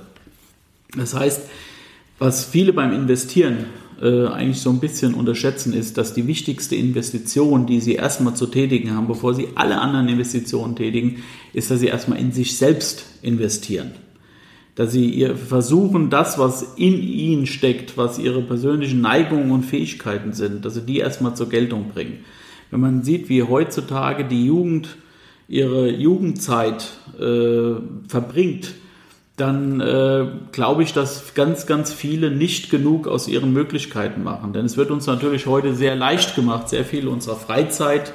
Das 0.96 1.16
heißt, 1.16 1.42
was 2.20 2.46
viele 2.46 2.74
beim 2.74 2.94
Investieren 2.94 3.66
äh, 4.02 4.28
eigentlich 4.28 4.62
so 4.62 4.70
ein 4.70 4.80
bisschen 4.80 5.14
unterschätzen, 5.14 5.74
ist, 5.74 5.98
dass 5.98 6.14
die 6.14 6.26
wichtigste 6.28 6.76
Investition, 6.76 7.66
die 7.66 7.82
sie 7.82 7.96
erstmal 7.96 8.36
zu 8.36 8.48
tätigen 8.48 8.96
haben, 8.96 9.08
bevor 9.08 9.34
sie 9.34 9.50
alle 9.56 9.80
anderen 9.80 10.08
Investitionen 10.08 10.76
tätigen, 10.76 11.24
ist, 11.54 11.70
dass 11.70 11.80
sie 11.80 11.88
erstmal 11.88 12.20
in 12.20 12.32
sich 12.32 12.58
selbst 12.58 13.06
investieren. 13.22 13.92
Dass 14.76 14.94
sie 14.94 15.10
ihr 15.10 15.36
versuchen, 15.36 16.10
das, 16.10 16.40
was 16.40 16.76
in 16.78 17.02
ihnen 17.02 17.46
steckt, 17.46 17.98
was 17.98 18.20
ihre 18.20 18.42
persönlichen 18.42 19.02
Neigungen 19.02 19.52
und 19.52 19.64
Fähigkeiten 19.64 20.32
sind, 20.32 20.64
dass 20.64 20.76
sie 20.76 20.86
die 20.86 21.00
erstmal 21.00 21.36
zur 21.36 21.50
Geltung 21.50 21.90
bringen. 21.94 22.20
Wenn 22.72 22.80
man 22.80 23.04
sieht, 23.04 23.28
wie 23.28 23.44
heutzutage 23.44 24.24
die 24.24 24.46
Jugend 24.46 24.96
ihre 25.50 25.92
Jugendzeit 25.92 26.88
äh, 27.20 27.82
verbringt, 28.08 28.76
dann 29.40 29.80
äh, 29.80 30.26
glaube 30.52 30.84
ich, 30.84 30.94
dass 30.94 31.34
ganz, 31.34 31.66
ganz 31.66 31.94
viele 31.94 32.32
nicht 32.32 32.70
genug 32.70 33.08
aus 33.08 33.28
ihren 33.28 33.54
Möglichkeiten 33.54 34.24
machen. 34.24 34.54
Denn 34.54 34.66
es 34.66 34.78
wird 34.78 34.92
uns 34.92 35.08
natürlich 35.08 35.46
heute 35.46 35.74
sehr 35.74 35.96
leicht 35.96 36.36
gemacht, 36.36 36.70
sehr 36.70 36.86
viel 36.86 37.08
unserer 37.08 37.36
Freizeit 37.36 38.14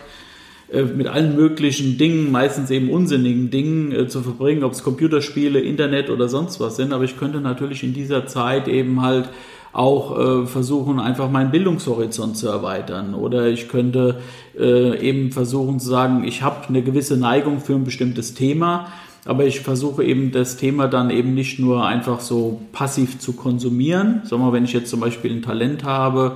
äh, 0.70 0.82
mit 0.82 1.06
allen 1.06 1.36
möglichen 1.36 1.98
Dingen, 1.98 2.32
meistens 2.32 2.70
eben 2.70 2.90
unsinnigen 2.90 3.50
Dingen 3.50 3.92
äh, 3.92 4.08
zu 4.08 4.22
verbringen, 4.22 4.64
ob 4.64 4.72
es 4.72 4.82
Computerspiele, 4.82 5.60
Internet 5.60 6.10
oder 6.10 6.28
sonst 6.28 6.60
was 6.60 6.76
sind. 6.76 6.92
Aber 6.92 7.04
ich 7.04 7.18
könnte 7.18 7.40
natürlich 7.40 7.82
in 7.82 7.94
dieser 7.94 8.26
Zeit 8.26 8.68
eben 8.68 9.02
halt 9.02 9.28
auch 9.72 10.18
äh, 10.18 10.46
versuchen, 10.46 11.00
einfach 11.00 11.30
meinen 11.30 11.50
Bildungshorizont 11.50 12.36
zu 12.36 12.48
erweitern. 12.48 13.14
Oder 13.14 13.48
ich 13.48 13.68
könnte 13.68 14.20
eben 14.56 15.32
versuchen 15.32 15.80
zu 15.80 15.88
sagen, 15.88 16.22
ich 16.22 16.42
habe 16.42 16.68
eine 16.68 16.80
gewisse 16.80 17.16
Neigung 17.16 17.58
für 17.58 17.72
ein 17.72 17.82
bestimmtes 17.82 18.34
Thema 18.34 18.86
aber 19.26 19.46
ich 19.46 19.60
versuche 19.60 20.04
eben 20.04 20.32
das 20.32 20.56
Thema 20.56 20.86
dann 20.86 21.10
eben 21.10 21.34
nicht 21.34 21.58
nur 21.58 21.86
einfach 21.86 22.20
so 22.20 22.60
passiv 22.72 23.18
zu 23.18 23.32
konsumieren, 23.32 24.22
sondern 24.24 24.52
wenn 24.52 24.64
ich 24.64 24.72
jetzt 24.72 24.90
zum 24.90 25.00
Beispiel 25.00 25.32
ein 25.32 25.42
Talent 25.42 25.84
habe, 25.84 26.32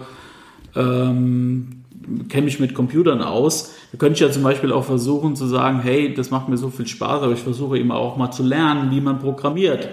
ähm, 0.74 1.84
kenne 2.28 2.46
mich 2.46 2.60
mit 2.60 2.74
Computern 2.74 3.20
aus, 3.20 3.74
da 3.92 3.98
könnte 3.98 4.14
ich 4.14 4.20
ja 4.20 4.30
zum 4.30 4.42
Beispiel 4.42 4.72
auch 4.72 4.84
versuchen 4.84 5.36
zu 5.36 5.46
sagen, 5.46 5.80
hey, 5.82 6.14
das 6.14 6.30
macht 6.30 6.48
mir 6.48 6.56
so 6.56 6.70
viel 6.70 6.86
Spaß, 6.86 7.22
aber 7.22 7.32
ich 7.32 7.40
versuche 7.40 7.78
eben 7.78 7.92
auch 7.92 8.16
mal 8.16 8.30
zu 8.30 8.42
lernen, 8.42 8.90
wie 8.90 9.00
man 9.00 9.18
programmiert. 9.18 9.88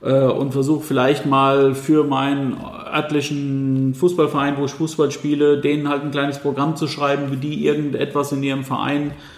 Äh, 0.00 0.26
und 0.26 0.52
versuche 0.52 0.84
vielleicht 0.84 1.26
mal 1.26 1.74
für 1.74 2.04
meinen 2.04 2.56
örtlichen 2.94 3.94
Fußballverein, 3.94 4.56
wo 4.58 4.66
ich 4.66 4.70
Fußball 4.70 5.10
spiele, 5.10 5.60
denen 5.60 5.88
halt 5.88 6.04
ein 6.04 6.12
kleines 6.12 6.38
Programm 6.38 6.76
zu 6.76 6.86
schreiben, 6.86 7.32
wie 7.32 7.36
die 7.36 7.66
irgendetwas 7.66 8.30
in 8.30 8.44
ihrem 8.44 8.62
Verein 8.62 9.10
äh, 9.10 9.37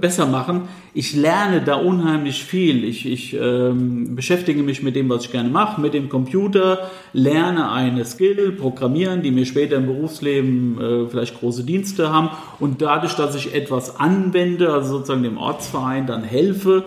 besser 0.00 0.26
machen. 0.26 0.62
Ich 0.92 1.14
lerne 1.14 1.60
da 1.60 1.76
unheimlich 1.76 2.42
viel. 2.42 2.82
Ich, 2.84 3.06
ich 3.06 3.34
ähm, 3.34 4.16
beschäftige 4.16 4.62
mich 4.62 4.82
mit 4.82 4.96
dem, 4.96 5.08
was 5.08 5.24
ich 5.24 5.30
gerne 5.30 5.48
mache, 5.48 5.80
mit 5.80 5.94
dem 5.94 6.08
Computer, 6.08 6.90
lerne 7.12 7.70
eine 7.70 8.04
Skill, 8.04 8.52
Programmieren, 8.52 9.22
die 9.22 9.30
mir 9.30 9.46
später 9.46 9.76
im 9.76 9.86
Berufsleben 9.86 10.80
äh, 10.80 11.08
vielleicht 11.08 11.38
große 11.38 11.62
Dienste 11.62 12.12
haben. 12.12 12.30
Und 12.58 12.82
dadurch, 12.82 13.14
dass 13.14 13.36
ich 13.36 13.54
etwas 13.54 14.00
anwende, 14.00 14.72
also 14.72 14.94
sozusagen 14.98 15.22
dem 15.22 15.38
Ortsverein 15.38 16.08
dann 16.08 16.24
helfe, 16.24 16.84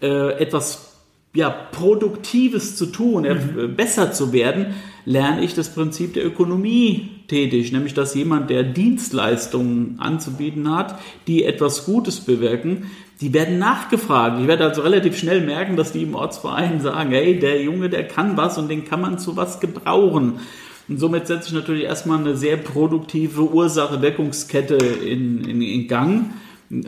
äh, 0.00 0.38
etwas 0.38 0.94
ja, 1.34 1.50
Produktives 1.50 2.76
zu 2.76 2.86
tun, 2.86 3.24
mhm. 3.24 3.76
besser 3.76 4.12
zu 4.12 4.32
werden, 4.32 4.74
lerne 5.04 5.42
ich 5.42 5.54
das 5.54 5.68
Prinzip 5.68 6.14
der 6.14 6.24
Ökonomie 6.24 7.10
tätig, 7.28 7.72
nämlich 7.72 7.94
dass 7.94 8.14
jemand, 8.14 8.50
der 8.50 8.62
Dienstleistungen 8.62 9.96
anzubieten 9.98 10.74
hat, 10.74 10.98
die 11.26 11.44
etwas 11.44 11.84
Gutes 11.84 12.20
bewirken, 12.20 12.90
die 13.20 13.32
werden 13.32 13.58
nachgefragt. 13.58 14.40
Ich 14.40 14.48
werde 14.48 14.64
also 14.64 14.82
relativ 14.82 15.16
schnell 15.16 15.40
merken, 15.40 15.76
dass 15.76 15.92
die 15.92 16.02
im 16.02 16.14
Ortsverein 16.14 16.80
sagen, 16.80 17.10
hey, 17.10 17.38
der 17.38 17.62
Junge, 17.62 17.88
der 17.88 18.06
kann 18.06 18.36
was 18.36 18.58
und 18.58 18.68
den 18.68 18.84
kann 18.84 19.00
man 19.00 19.18
zu 19.18 19.36
was 19.36 19.60
gebrauchen. 19.60 20.40
Und 20.88 20.98
somit 20.98 21.26
setze 21.26 21.48
ich 21.48 21.54
natürlich 21.54 21.84
erstmal 21.84 22.18
eine 22.18 22.36
sehr 22.36 22.56
produktive 22.56 23.42
Ursache-Wirkungskette 23.42 24.76
in, 24.76 25.44
in, 25.44 25.62
in 25.62 25.88
Gang 25.88 26.30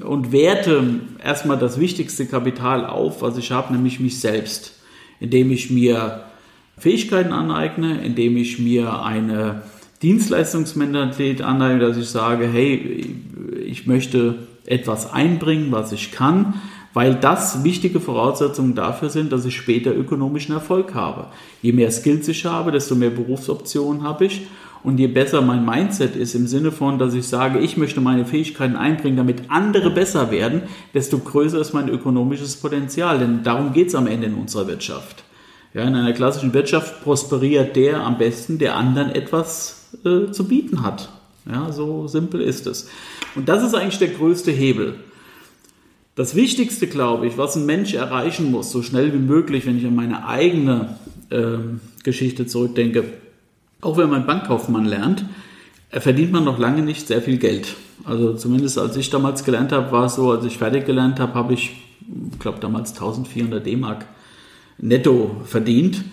und 0.04 0.32
werte 0.32 1.00
erstmal 1.22 1.58
das 1.58 1.80
wichtigste 1.80 2.26
Kapital 2.26 2.84
auf, 2.84 3.22
was 3.22 3.38
ich 3.38 3.50
habe, 3.52 3.72
nämlich 3.72 4.00
mich 4.00 4.20
selbst, 4.20 4.78
indem 5.20 5.50
ich 5.50 5.70
mir 5.70 6.24
Fähigkeiten 6.76 7.32
aneigne, 7.32 8.02
indem 8.02 8.36
ich 8.36 8.58
mir 8.58 9.02
eine 9.02 9.62
Dienstleistungsmentalität 10.02 11.42
aneigne, 11.42 11.80
dass 11.80 11.96
ich 11.96 12.08
sage, 12.08 12.46
hey, 12.46 13.14
ich 13.64 13.86
möchte 13.86 14.34
etwas 14.66 15.12
einbringen, 15.12 15.68
was 15.70 15.92
ich 15.92 16.12
kann, 16.12 16.54
weil 16.92 17.14
das 17.14 17.62
wichtige 17.62 18.00
Voraussetzungen 18.00 18.74
dafür 18.74 19.10
sind, 19.10 19.32
dass 19.32 19.44
ich 19.44 19.56
später 19.56 19.94
ökonomischen 19.94 20.54
Erfolg 20.54 20.94
habe. 20.94 21.26
Je 21.62 21.72
mehr 21.72 21.90
Skills 21.90 22.26
ich 22.28 22.44
habe, 22.44 22.72
desto 22.72 22.94
mehr 22.94 23.10
Berufsoptionen 23.10 24.02
habe 24.02 24.26
ich 24.26 24.46
und 24.82 24.98
je 24.98 25.08
besser 25.08 25.42
mein 25.42 25.64
Mindset 25.64 26.14
ist 26.14 26.34
im 26.34 26.46
Sinne 26.46 26.70
von, 26.72 26.98
dass 26.98 27.12
ich 27.12 27.26
sage, 27.26 27.58
ich 27.58 27.76
möchte 27.76 28.00
meine 28.00 28.24
Fähigkeiten 28.24 28.76
einbringen, 28.76 29.16
damit 29.16 29.42
andere 29.48 29.90
besser 29.90 30.30
werden, 30.30 30.62
desto 30.94 31.18
größer 31.18 31.60
ist 31.60 31.74
mein 31.74 31.88
ökonomisches 31.88 32.56
Potenzial. 32.56 33.18
Denn 33.18 33.42
darum 33.42 33.72
geht 33.72 33.88
es 33.88 33.94
am 33.94 34.06
Ende 34.06 34.28
in 34.28 34.34
unserer 34.34 34.68
Wirtschaft. 34.68 35.24
Ja, 35.74 35.82
in 35.82 35.94
einer 35.94 36.12
klassischen 36.12 36.54
Wirtschaft 36.54 37.02
prosperiert 37.02 37.74
der 37.76 38.00
am 38.00 38.16
besten, 38.16 38.58
der 38.58 38.76
anderen 38.76 39.10
etwas 39.10 39.85
äh, 40.04 40.30
zu 40.32 40.48
bieten 40.48 40.82
hat. 40.82 41.08
Ja, 41.50 41.72
so 41.72 42.08
simpel 42.08 42.40
ist 42.40 42.66
es. 42.66 42.88
Und 43.34 43.48
das 43.48 43.62
ist 43.62 43.74
eigentlich 43.74 43.98
der 43.98 44.08
größte 44.08 44.50
Hebel. 44.50 44.94
Das 46.16 46.34
Wichtigste, 46.34 46.86
glaube 46.86 47.26
ich, 47.26 47.38
was 47.38 47.56
ein 47.56 47.66
Mensch 47.66 47.94
erreichen 47.94 48.50
muss, 48.50 48.72
so 48.72 48.82
schnell 48.82 49.12
wie 49.12 49.18
möglich, 49.18 49.66
wenn 49.66 49.78
ich 49.78 49.86
an 49.86 49.94
meine 49.94 50.26
eigene 50.26 50.96
äh, 51.30 51.58
Geschichte 52.02 52.46
zurückdenke, 52.46 53.04
auch 53.80 53.96
wenn 53.98 54.08
man 54.08 54.26
Bankkaufmann 54.26 54.86
lernt, 54.86 55.24
verdient 55.90 56.32
man 56.32 56.44
noch 56.44 56.58
lange 56.58 56.82
nicht 56.82 57.06
sehr 57.06 57.22
viel 57.22 57.36
Geld. 57.36 57.76
Also 58.04 58.34
zumindest 58.34 58.78
als 58.78 58.96
ich 58.96 59.10
damals 59.10 59.44
gelernt 59.44 59.72
habe, 59.72 59.92
war 59.92 60.06
es 60.06 60.14
so, 60.14 60.30
als 60.30 60.44
ich 60.44 60.58
fertig 60.58 60.86
gelernt 60.86 61.20
habe, 61.20 61.34
habe 61.34 61.54
ich, 61.54 61.76
ich 62.32 62.38
glaube 62.38 62.60
damals 62.60 62.92
1400 62.92 63.64
D-Mark 63.64 64.06
netto 64.78 65.42
verdient. 65.44 66.04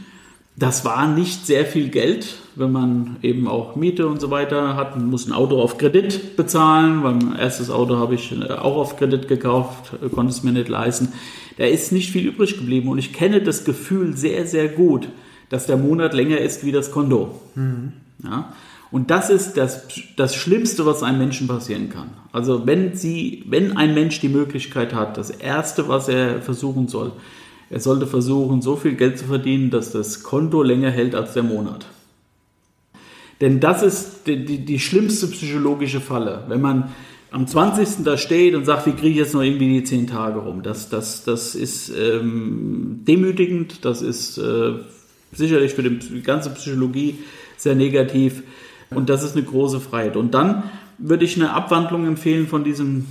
Das 0.55 0.85
war 0.85 1.07
nicht 1.07 1.45
sehr 1.45 1.65
viel 1.65 1.89
Geld, 1.89 2.35
wenn 2.55 2.71
man 2.71 3.17
eben 3.21 3.47
auch 3.47 3.75
Miete 3.75 4.07
und 4.07 4.21
so 4.21 4.29
weiter 4.29 4.75
hat. 4.75 4.95
Man 4.95 5.09
muss 5.09 5.27
ein 5.27 5.33
Auto 5.33 5.61
auf 5.61 5.77
Kredit 5.77 6.35
bezahlen, 6.35 7.03
weil 7.03 7.15
mein 7.15 7.35
erstes 7.35 7.69
Auto 7.69 7.97
habe 7.97 8.15
ich 8.15 8.31
äh, 8.31 8.51
auch 8.51 8.77
auf 8.77 8.97
Kredit 8.97 9.27
gekauft, 9.27 9.93
äh, 10.03 10.09
konnte 10.09 10.31
es 10.31 10.43
mir 10.43 10.51
nicht 10.51 10.69
leisten. 10.69 11.09
Da 11.57 11.65
ist 11.65 11.91
nicht 11.91 12.11
viel 12.11 12.27
übrig 12.27 12.57
geblieben 12.57 12.89
und 12.89 12.97
ich 12.97 13.13
kenne 13.13 13.41
das 13.41 13.63
Gefühl 13.63 14.15
sehr, 14.15 14.45
sehr 14.47 14.67
gut, 14.67 15.07
dass 15.49 15.65
der 15.65 15.77
Monat 15.77 16.13
länger 16.13 16.39
ist 16.39 16.65
wie 16.65 16.71
das 16.71 16.91
Konto. 16.91 17.39
Mhm. 17.55 17.93
Ja? 18.23 18.53
Und 18.91 19.09
das 19.09 19.31
ist 19.31 19.57
das, 19.57 19.87
das 20.17 20.35
Schlimmste, 20.35 20.85
was 20.85 21.01
einem 21.01 21.17
Menschen 21.17 21.47
passieren 21.47 21.89
kann. 21.89 22.11
Also 22.31 22.67
wenn 22.67 22.95
Sie, 22.95 23.43
wenn 23.47 23.75
ein 23.75 23.95
Mensch 23.95 24.19
die 24.19 24.29
Möglichkeit 24.29 24.93
hat, 24.93 25.17
das 25.17 25.31
Erste, 25.31 25.87
was 25.87 26.07
er 26.07 26.41
versuchen 26.41 26.87
soll, 26.87 27.11
er 27.71 27.79
sollte 27.79 28.05
versuchen, 28.05 28.61
so 28.61 28.75
viel 28.75 28.93
Geld 28.93 29.17
zu 29.17 29.25
verdienen, 29.25 29.71
dass 29.71 29.91
das 29.91 30.21
Konto 30.21 30.61
länger 30.61 30.91
hält 30.91 31.15
als 31.15 31.33
der 31.33 31.41
Monat. 31.41 31.87
Denn 33.43 33.59
das 33.59 33.83
ist 33.83 34.25
die, 34.25 34.45
die, 34.45 34.59
die 34.59 34.79
schlimmste 34.79 35.27
psychologische 35.27 35.99
Falle. 35.99 36.45
Wenn 36.47 36.61
man 36.61 36.93
am 37.29 37.45
20. 37.45 38.05
da 38.05 38.15
steht 38.15 38.55
und 38.55 38.63
sagt, 38.63 38.85
wie 38.85 38.93
kriege 38.93 39.09
ich 39.09 39.17
jetzt 39.17 39.33
noch 39.33 39.41
irgendwie 39.41 39.67
die 39.67 39.83
10 39.83 40.07
Tage 40.07 40.39
rum. 40.39 40.63
Das, 40.63 40.87
das, 40.87 41.25
das 41.25 41.53
ist 41.53 41.91
ähm, 41.93 43.01
demütigend, 43.05 43.83
das 43.83 44.01
ist 44.01 44.37
äh, 44.37 44.75
sicherlich 45.33 45.73
für 45.73 45.83
die 45.83 46.21
ganze 46.21 46.51
Psychologie 46.51 47.17
sehr 47.57 47.75
negativ 47.75 48.43
und 48.91 49.09
das 49.09 49.23
ist 49.23 49.35
eine 49.35 49.43
große 49.43 49.81
Freiheit. 49.81 50.15
Und 50.15 50.33
dann 50.33 50.63
würde 50.97 51.25
ich 51.25 51.35
eine 51.35 51.51
Abwandlung 51.51 52.07
empfehlen 52.07 52.47
von 52.47 52.63
diesem 52.63 53.07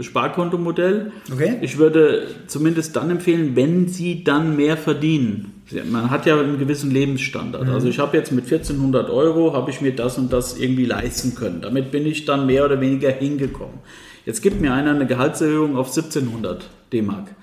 Sparkontomodell. 0.00 1.10
Okay. 1.32 1.56
Ich 1.60 1.76
würde 1.76 2.28
zumindest 2.46 2.94
dann 2.94 3.10
empfehlen, 3.10 3.56
wenn 3.56 3.88
Sie 3.88 4.22
dann 4.22 4.54
mehr 4.54 4.76
verdienen. 4.76 5.54
Man 5.90 6.10
hat 6.10 6.26
ja 6.26 6.38
einen 6.38 6.58
gewissen 6.58 6.90
Lebensstandard. 6.90 7.66
Mhm. 7.66 7.74
Also 7.74 7.88
ich 7.88 7.98
habe 7.98 8.16
jetzt 8.16 8.32
mit 8.32 8.44
1400 8.44 9.10
Euro, 9.10 9.52
habe 9.52 9.70
ich 9.70 9.80
mir 9.80 9.94
das 9.94 10.18
und 10.18 10.32
das 10.32 10.58
irgendwie 10.58 10.84
leisten 10.84 11.34
können. 11.34 11.60
Damit 11.60 11.90
bin 11.90 12.06
ich 12.06 12.24
dann 12.24 12.46
mehr 12.46 12.64
oder 12.64 12.80
weniger 12.80 13.10
hingekommen. 13.10 13.78
Jetzt 14.24 14.42
gibt 14.42 14.60
mir 14.60 14.72
einer 14.72 14.90
eine 14.90 15.06
Gehaltserhöhung 15.06 15.76
auf 15.76 15.88
1700 15.88 16.68
D-Mark. 16.92 17.34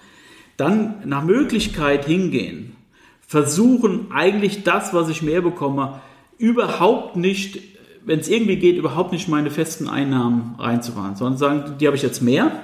Dann 0.58 0.96
nach 1.06 1.24
Möglichkeit 1.24 2.06
hingehen. 2.06 2.76
Versuchen 3.28 4.08
eigentlich 4.12 4.64
das, 4.64 4.94
was 4.94 5.10
ich 5.10 5.22
mehr 5.22 5.42
bekomme, 5.42 6.02
überhaupt 6.38 7.16
nicht 7.16 7.60
wenn 8.10 8.20
es 8.20 8.28
irgendwie 8.28 8.56
geht, 8.56 8.78
überhaupt 8.78 9.12
nicht 9.12 9.28
meine 9.28 9.52
festen 9.52 9.88
Einnahmen 9.88 10.56
reinzufahren, 10.58 11.16
sondern 11.16 11.38
sagen, 11.38 11.78
die 11.80 11.86
habe 11.86 11.96
ich 11.96 12.04
jetzt 12.04 12.22
mehr, 12.22 12.64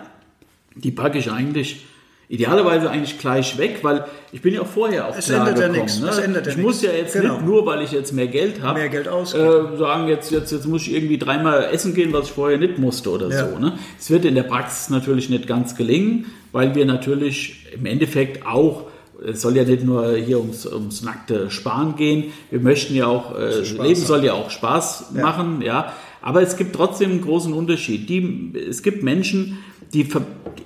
die 0.76 0.92
packe 0.92 1.18
ich 1.18 1.32
eigentlich 1.32 1.86
idealerweise 2.28 2.90
eigentlich 2.90 3.20
gleich 3.20 3.58
weg, 3.58 3.80
weil 3.84 4.06
ich 4.32 4.42
bin 4.42 4.54
ja 4.54 4.62
auch 4.62 4.68
vorher 4.68 5.08
auf 5.08 5.18
es 5.18 5.26
klar 5.26 5.48
ändert 5.48 5.56
gekommen. 5.56 5.76
Ja 5.76 5.82
nichts. 5.82 6.00
Ne? 6.00 6.10
Es 6.10 6.18
ändert 6.18 6.48
ich 6.48 6.56
ja 6.56 6.62
muss 6.62 6.82
ja 6.82 6.92
jetzt 6.92 7.14
genau. 7.14 7.34
nicht 7.36 7.46
nur, 7.46 7.66
weil 7.66 7.84
ich 7.84 7.92
jetzt 7.92 8.14
mehr 8.14 8.28
Geld 8.28 8.62
habe, 8.62 8.80
mehr 8.80 8.90
Geld 8.90 9.08
äh, 9.08 9.78
sagen 9.78 10.08
jetzt, 10.08 10.32
jetzt 10.32 10.52
jetzt 10.52 10.68
muss 10.68 10.84
ich 10.84 10.94
irgendwie 10.94 11.18
dreimal 11.18 11.66
essen 11.72 11.94
gehen, 11.94 12.14
was 12.14 12.26
ich 12.28 12.32
vorher 12.32 12.58
nicht 12.58 12.78
musste 12.78 13.12
oder 13.12 13.30
ja. 13.30 13.50
so. 13.50 13.60
Ne? 13.60 13.78
Es 14.00 14.10
wird 14.10 14.26
in 14.26 14.36
der 14.36 14.44
Praxis 14.44 14.90
natürlich 14.90 15.30
nicht 15.30 15.48
ganz 15.48 15.76
gelingen, 15.76 16.26
weil 16.52 16.76
wir 16.76 16.86
natürlich 16.86 17.68
im 17.74 17.86
Endeffekt 17.86 18.46
auch 18.46 18.86
es 19.26 19.42
soll 19.42 19.56
ja 19.56 19.64
nicht 19.64 19.84
nur 19.84 20.16
hier 20.18 20.40
ums, 20.40 20.66
ums 20.66 21.02
nackte 21.02 21.50
Sparen 21.50 21.96
gehen. 21.96 22.26
Wir 22.52 22.60
möchten 22.60 22.96
ja 22.96 23.08
auch, 23.08 23.38
äh, 23.38 23.62
Leben 23.62 23.96
soll 23.96 24.26
ja 24.26 24.34
auch 24.34 24.50
Spaß 24.50 25.12
ja. 25.16 25.22
machen, 25.22 25.62
ja. 25.62 25.94
Aber 26.22 26.42
es 26.42 26.58
gibt 26.58 26.76
trotzdem 26.76 27.12
einen 27.12 27.22
großen 27.22 27.54
Unterschied. 27.54 28.10
Die, 28.10 28.54
es 28.70 28.84
gibt 28.84 29.04
Menschen, 29.04 29.60
die, 29.94 30.08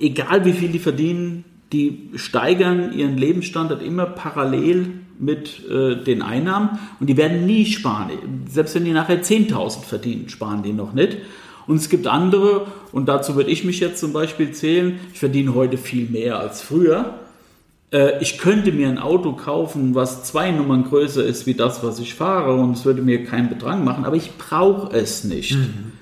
egal 0.00 0.44
wie 0.44 0.52
viel 0.52 0.70
die 0.70 0.78
verdienen, 0.78 1.44
die 1.72 2.10
steigern 2.16 2.92
ihren 2.92 3.16
Lebensstandard 3.16 3.82
immer 3.82 4.06
parallel 4.06 4.92
mit 5.18 5.68
äh, 5.68 5.96
den 5.96 6.22
Einnahmen 6.22 6.78
und 6.98 7.08
die 7.08 7.16
werden 7.16 7.46
nie 7.46 7.66
sparen. 7.66 8.10
Selbst 8.48 8.74
wenn 8.74 8.84
die 8.84 8.92
nachher 8.92 9.22
10.000 9.22 9.84
verdienen, 9.84 10.28
sparen 10.28 10.62
die 10.62 10.72
noch 10.72 10.92
nicht. 10.92 11.18
Und 11.66 11.76
es 11.76 11.88
gibt 11.88 12.06
andere, 12.06 12.66
und 12.90 13.08
dazu 13.08 13.36
würde 13.36 13.50
ich 13.50 13.64
mich 13.64 13.78
jetzt 13.80 14.00
zum 14.00 14.12
Beispiel 14.12 14.50
zählen, 14.52 14.98
ich 15.12 15.18
verdiene 15.18 15.54
heute 15.54 15.78
viel 15.78 16.08
mehr 16.08 16.40
als 16.40 16.62
früher 16.62 17.14
Äh, 17.92 18.22
ich 18.22 18.38
könnte 18.38 18.72
mir 18.72 18.88
ein 18.88 18.98
Auto 18.98 19.32
kaufen, 19.32 19.94
was 19.94 20.24
zwei 20.24 20.50
Nummern 20.50 20.84
größer 20.84 21.24
ist 21.24 21.46
wie 21.46 21.54
das, 21.54 21.82
was 21.82 21.98
ich 21.98 22.14
fahre 22.14 22.54
und 22.54 22.72
es 22.72 22.84
würde 22.84 23.02
mir 23.02 23.24
keinen 23.24 23.48
Bedrang 23.48 23.84
machen, 23.84 24.04
aber 24.04 24.16
ich 24.16 24.36
brauche 24.36 24.96
es 24.96 25.24
nicht. 25.24 25.56
Mhm. 25.56 25.92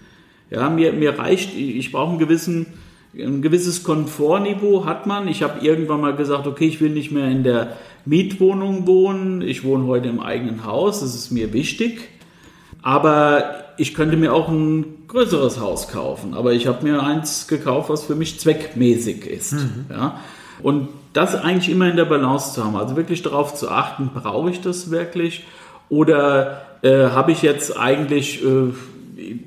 Ja, 0.51 0.71
mir, 0.71 0.93
mir 0.93 1.19
reicht, 1.19 1.55
ich 1.57 1.93
brauche 1.93 2.11
einen 2.11 2.19
gewissen, 2.19 2.67
ein 3.15 3.43
gewisses 3.43 3.83
Komfortniveau 3.83 4.85
hat 4.85 5.07
man. 5.07 5.29
Ich 5.29 5.43
habe 5.43 5.65
irgendwann 5.65 6.01
mal 6.01 6.15
gesagt, 6.15 6.47
okay, 6.47 6.67
ich 6.67 6.81
will 6.81 6.91
nicht 6.91 7.11
mehr 7.11 7.29
in 7.29 7.43
der 7.43 7.77
Mietwohnung 8.05 8.87
wohnen. 8.87 9.43
Ich 9.43 9.65
wohne 9.65 9.87
heute 9.87 10.09
im 10.09 10.21
eigenen 10.21 10.65
Haus, 10.65 11.01
das 11.01 11.15
ist 11.15 11.31
mir 11.31 11.53
wichtig. 11.53 12.09
Aber 12.83 13.65
ich 13.77 13.95
könnte 13.95 14.17
mir 14.17 14.35
auch 14.35 14.49
ein 14.49 15.07
größeres 15.09 15.59
Haus 15.61 15.89
kaufen. 15.89 16.35
Aber 16.35 16.53
ich 16.53 16.67
habe 16.67 16.85
mir 16.85 17.03
eins 17.03 17.49
gekauft, 17.49 17.91
was 17.91 18.05
für 18.05 18.15
mich 18.15 18.39
zweckmäßig 18.39 19.27
ist. 19.27 19.53
Mhm. 19.53 19.87
Ja? 19.91 20.21
Und 20.63 20.89
das 21.13 21.35
eigentlich 21.35 21.71
immer 21.71 21.89
in 21.89 21.97
der 21.97 22.05
Balance 22.05 22.55
zu 22.55 22.65
haben. 22.65 22.77
Also 22.77 22.97
wirklich 22.97 23.23
darauf 23.23 23.55
zu 23.55 23.69
achten, 23.71 24.11
brauche 24.15 24.51
ich 24.51 24.61
das 24.61 24.91
wirklich? 24.91 25.45
Oder 25.89 26.63
äh, 26.83 27.09
habe 27.11 27.33
ich 27.33 27.43
jetzt 27.43 27.77
eigentlich, 27.79 28.45
äh, 28.45 28.73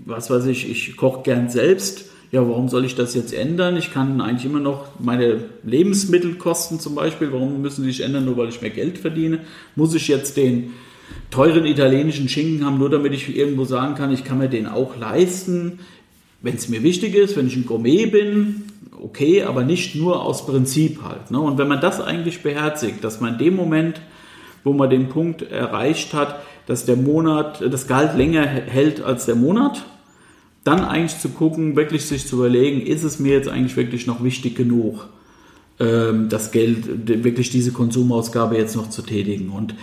was 0.06 0.30
weiß 0.30 0.46
ich, 0.46 0.70
ich 0.70 0.98
koche 0.98 1.22
gern 1.24 1.50
selbst. 1.50 2.11
Ja, 2.32 2.48
warum 2.48 2.70
soll 2.70 2.86
ich 2.86 2.96
das 2.96 3.14
jetzt 3.14 3.34
ändern? 3.34 3.76
Ich 3.76 3.94
kann 3.94 4.22
eigentlich 4.22 4.46
immer 4.46 4.62
noch 4.62 4.88
meine 5.00 5.44
Lebensmittelkosten 5.66 6.80
zum 6.80 6.96
Beispiel, 6.96 7.34
warum 7.34 7.62
müssen 7.62 7.84
die 7.84 7.92
sich 7.92 8.02
ändern, 8.02 8.24
nur 8.24 8.38
weil 8.38 8.48
ich 8.48 8.62
mehr 8.62 8.70
Geld 8.70 8.98
verdiene? 8.98 9.40
Muss 9.76 9.94
ich 9.94 10.08
jetzt 10.08 10.38
den 10.38 10.72
teuren 11.30 11.66
italienischen 11.66 12.30
Schinken 12.30 12.66
haben, 12.66 12.78
nur 12.78 12.90
damit 12.90 13.14
ich 13.14 13.36
irgendwo 13.36 13.66
sagen 13.66 13.96
kann, 13.96 14.14
ich 14.14 14.24
kann 14.24 14.38
mir 14.38 14.48
den 14.48 14.66
auch 14.66 14.98
leisten? 14.98 15.80
Wenn 16.42 16.56
es 16.56 16.70
mir 16.70 16.84
wichtig 16.84 17.16
ist, 17.16 17.36
wenn 17.36 17.48
ich 17.48 17.58
ein 17.58 17.66
Gourmet 17.66 18.06
bin, 18.06 18.64
okay, 19.02 19.44
aber 19.44 19.64
nicht 19.64 19.96
nur 19.96 20.24
aus 20.24 20.46
Prinzip 20.46 21.04
halt. 21.04 21.32
Ne? 21.32 21.40
Und 21.40 21.58
wenn 21.58 21.68
man 21.68 21.82
das 21.82 22.00
eigentlich 22.00 22.44
beherzigt, 22.44 23.04
dass 23.04 23.20
man 23.20 23.34
in 23.34 23.40
dem 23.40 23.56
Moment, 23.58 24.00
wo 24.64 24.72
man 24.72 24.90
den 24.90 25.10
Punkt 25.10 25.42
erreicht 25.42 26.14
hat, 26.14 26.42
dass 26.66 26.86
der 26.86 26.96
Monat, 26.96 27.62
das 27.70 27.88
Gehalt 27.88 28.16
länger 28.16 28.46
hält 28.46 29.02
als 29.02 29.26
der 29.26 29.36
Monat, 29.36 29.84
dann 30.64 30.84
eigentlich 30.84 31.20
zu 31.20 31.30
gucken, 31.30 31.76
wirklich 31.76 32.06
sich 32.06 32.28
zu 32.28 32.36
überlegen, 32.38 32.82
ist 32.82 33.04
es 33.04 33.20
mir 33.20 33.34
jetzt 33.34 33.50
eigentlich 33.50 33.78
wirklich 33.78 34.08
noch 34.08 34.24
wichtig 34.24 34.56
genug, 34.56 35.10
ähm, 35.80 36.30
das 36.30 36.52
Geld, 36.52 37.08
wirklich 37.24 37.50
diese 37.50 37.72
Konsumausgabe 37.72 38.58
jetzt 38.58 38.76
noch 38.76 38.90
zu 38.90 39.02
tätigen. 39.02 39.50
Und 39.50 39.74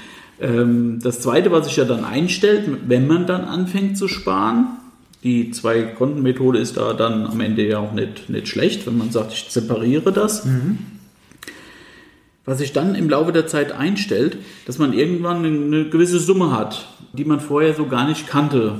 ähm, 0.40 1.00
das 1.02 1.20
Zweite, 1.20 1.50
was 1.50 1.66
sich 1.66 1.76
ja 1.76 1.84
dann 1.84 2.04
einstellt, 2.04 2.68
wenn 2.86 3.06
man 3.06 3.26
dann 3.26 3.44
anfängt 3.44 3.98
zu 3.98 4.06
sparen, 4.06 4.68
die 5.24 5.50
Zwei-Konten-Methode 5.50 6.60
ist 6.60 6.76
da 6.76 6.92
dann 6.92 7.26
am 7.26 7.40
Ende 7.40 7.66
ja 7.66 7.78
auch 7.78 7.92
nicht, 7.92 8.30
nicht 8.30 8.46
schlecht, 8.46 8.86
wenn 8.86 8.96
man 8.96 9.10
sagt, 9.10 9.32
ich 9.32 9.46
separiere 9.48 10.12
das. 10.12 10.44
Mhm. 10.44 10.78
Was 12.44 12.58
sich 12.58 12.72
dann 12.72 12.94
im 12.94 13.10
Laufe 13.10 13.32
der 13.32 13.48
Zeit 13.48 13.72
einstellt, 13.72 14.38
dass 14.64 14.78
man 14.78 14.92
irgendwann 14.92 15.44
eine 15.44 15.90
gewisse 15.90 16.20
Summe 16.20 16.52
hat, 16.52 16.86
die 17.12 17.24
man 17.24 17.40
vorher 17.40 17.74
so 17.74 17.86
gar 17.86 18.06
nicht 18.06 18.28
kannte. 18.28 18.76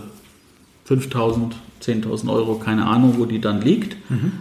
5000, 0.88 1.54
10.000 1.82 2.32
Euro, 2.32 2.54
keine 2.54 2.86
Ahnung, 2.86 3.16
wo 3.18 3.26
die 3.26 3.42
dann 3.42 3.60
liegt. 3.60 3.96
Mhm. 4.10 4.32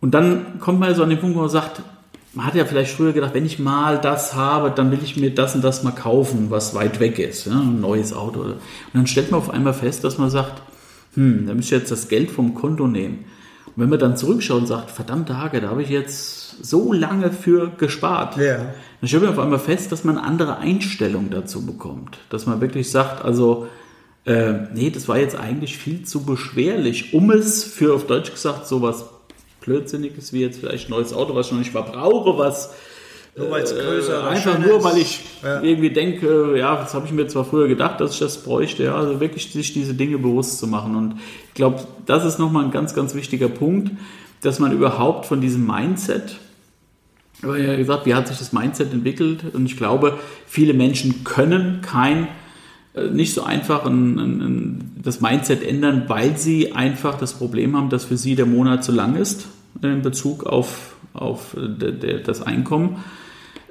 Und 0.00 0.12
dann 0.12 0.58
kommt 0.58 0.80
man 0.80 0.92
so 0.96 1.04
an 1.04 1.10
den 1.10 1.20
Punkt, 1.20 1.36
wo 1.36 1.40
man 1.42 1.48
sagt, 1.48 1.82
man 2.34 2.46
hat 2.46 2.56
ja 2.56 2.64
vielleicht 2.64 2.92
früher 2.92 3.12
gedacht, 3.12 3.34
wenn 3.34 3.46
ich 3.46 3.60
mal 3.60 3.98
das 3.98 4.34
habe, 4.34 4.72
dann 4.72 4.90
will 4.90 4.98
ich 5.04 5.16
mir 5.16 5.32
das 5.32 5.54
und 5.54 5.62
das 5.62 5.84
mal 5.84 5.92
kaufen, 5.92 6.50
was 6.50 6.74
weit 6.74 6.98
weg 6.98 7.20
ist, 7.20 7.46
ja, 7.46 7.52
ein 7.52 7.80
neues 7.80 8.12
Auto. 8.12 8.40
Und 8.40 8.56
dann 8.92 9.06
stellt 9.06 9.30
man 9.30 9.38
auf 9.38 9.50
einmal 9.50 9.74
fest, 9.74 10.02
dass 10.02 10.18
man 10.18 10.30
sagt, 10.30 10.62
hm, 11.14 11.46
da 11.46 11.54
müsste 11.54 11.76
ich 11.76 11.82
jetzt 11.82 11.92
das 11.92 12.08
Geld 12.08 12.32
vom 12.32 12.54
Konto 12.54 12.88
nehmen. 12.88 13.24
Und 13.66 13.74
wenn 13.76 13.88
man 13.88 14.00
dann 14.00 14.16
zurückschaut 14.16 14.62
und 14.62 14.66
sagt, 14.66 14.90
verdammte 14.90 15.38
Hake, 15.38 15.60
da 15.60 15.68
habe 15.68 15.82
ich 15.82 15.90
jetzt 15.90 16.64
so 16.64 16.92
lange 16.92 17.30
für 17.30 17.70
gespart, 17.78 18.36
ja. 18.36 18.56
dann 19.00 19.08
stellt 19.08 19.22
man 19.22 19.32
auf 19.32 19.38
einmal 19.38 19.60
fest, 19.60 19.92
dass 19.92 20.02
man 20.02 20.18
eine 20.18 20.26
andere 20.26 20.58
Einstellung 20.58 21.30
dazu 21.30 21.64
bekommt. 21.64 22.18
Dass 22.30 22.46
man 22.46 22.60
wirklich 22.60 22.90
sagt, 22.90 23.24
also, 23.24 23.68
äh, 24.24 24.52
nee, 24.72 24.90
das 24.90 25.08
war 25.08 25.18
jetzt 25.18 25.36
eigentlich 25.36 25.76
viel 25.76 26.04
zu 26.04 26.24
beschwerlich, 26.24 27.12
um 27.12 27.30
es 27.30 27.64
für, 27.64 27.94
auf 27.94 28.06
Deutsch 28.06 28.30
gesagt, 28.30 28.66
sowas 28.66 29.06
Blödsinniges 29.60 30.32
wie 30.32 30.40
jetzt 30.40 30.60
vielleicht 30.60 30.88
ein 30.88 30.90
neues 30.90 31.12
Auto, 31.12 31.34
was 31.34 31.46
ich 31.46 31.52
noch 31.52 31.58
nicht 31.58 31.74
mal 31.74 31.82
brauche, 31.82 32.38
was 32.38 32.74
nur 33.34 33.50
weil 33.50 33.62
es 33.62 33.74
größer 33.74 34.24
äh, 34.24 34.28
Einfach 34.28 34.58
nur, 34.58 34.84
weil 34.84 34.98
ich 34.98 35.20
ja. 35.42 35.62
irgendwie 35.62 35.90
denke, 35.90 36.56
ja, 36.58 36.76
das 36.76 36.92
habe 36.92 37.06
ich 37.06 37.12
mir 37.12 37.26
zwar 37.28 37.44
früher 37.44 37.66
gedacht, 37.66 37.98
dass 38.00 38.12
ich 38.12 38.18
das 38.18 38.42
bräuchte, 38.42 38.84
ja, 38.84 38.94
also 38.94 39.20
wirklich 39.20 39.50
sich 39.50 39.72
diese 39.72 39.94
Dinge 39.94 40.18
bewusst 40.18 40.58
zu 40.58 40.66
machen. 40.66 40.94
Und 40.94 41.14
ich 41.48 41.54
glaube, 41.54 41.82
das 42.04 42.26
ist 42.26 42.38
nochmal 42.38 42.64
ein 42.64 42.70
ganz, 42.70 42.94
ganz 42.94 43.14
wichtiger 43.14 43.48
Punkt, 43.48 43.90
dass 44.42 44.58
man 44.58 44.72
überhaupt 44.72 45.24
von 45.24 45.40
diesem 45.40 45.66
Mindset, 45.66 46.36
aber 47.42 47.58
ja 47.58 47.74
gesagt, 47.74 48.04
wie 48.06 48.14
hat 48.14 48.28
sich 48.28 48.38
das 48.38 48.52
Mindset 48.52 48.92
entwickelt? 48.92 49.54
Und 49.54 49.64
ich 49.64 49.76
glaube, 49.76 50.18
viele 50.46 50.74
Menschen 50.74 51.24
können 51.24 51.80
kein 51.80 52.24
äh, 52.24 52.28
nicht 52.94 53.34
so 53.34 53.42
einfach 53.42 53.86
ein, 53.86 54.18
ein, 54.18 54.92
das 55.02 55.20
Mindset 55.20 55.62
ändern, 55.62 56.04
weil 56.08 56.36
sie 56.36 56.72
einfach 56.72 57.18
das 57.18 57.34
Problem 57.34 57.76
haben, 57.76 57.88
dass 57.88 58.04
für 58.04 58.16
sie 58.16 58.34
der 58.34 58.46
Monat 58.46 58.84
zu 58.84 58.92
lang 58.92 59.16
ist 59.16 59.46
in 59.82 60.02
Bezug 60.02 60.44
auf, 60.44 60.96
auf 61.14 61.56
de, 61.56 61.92
de, 61.92 62.22
das 62.22 62.42
Einkommen 62.42 63.02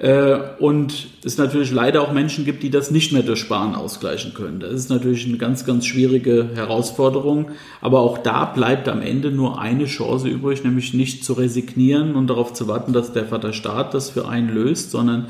äh, 0.02 0.40
und 0.58 1.10
es 1.24 1.38
natürlich 1.38 1.72
leider 1.72 2.02
auch 2.02 2.12
Menschen 2.12 2.44
gibt, 2.44 2.64
die 2.64 2.72
das 2.72 2.90
nicht 2.90 3.14
mehr 3.14 3.22
durch 3.22 3.40
Sparen 3.40 3.76
ausgleichen 3.76 4.34
können. 4.34 4.60
Das 4.60 4.74
ist 4.74 4.90
natürlich 4.90 5.28
eine 5.28 5.38
ganz, 5.38 5.64
ganz 5.64 5.86
schwierige 5.86 6.50
Herausforderung. 6.56 7.52
Aber 7.82 8.00
auch 8.00 8.18
da 8.18 8.46
bleibt 8.46 8.90
am 8.90 9.04
Ende 9.04 9.30
nur 9.30 9.62
eine 9.62 9.86
Chance 9.86 10.28
übrig, 10.28 10.64
nämlich 10.64 10.96
nicht 10.96 11.24
zu 11.24 11.34
resignieren 11.34 12.16
und 12.16 12.28
darauf 12.28 12.54
zu 12.54 12.68
warten, 12.68 12.94
dass 12.94 13.14
der 13.14 13.26
Vater 13.26 13.54
Staat 13.54 13.94
das 13.94 14.10
für 14.10 14.28
einen 14.28 14.50
löst, 14.50 14.90
sondern 14.90 15.26
äh, 15.26 15.28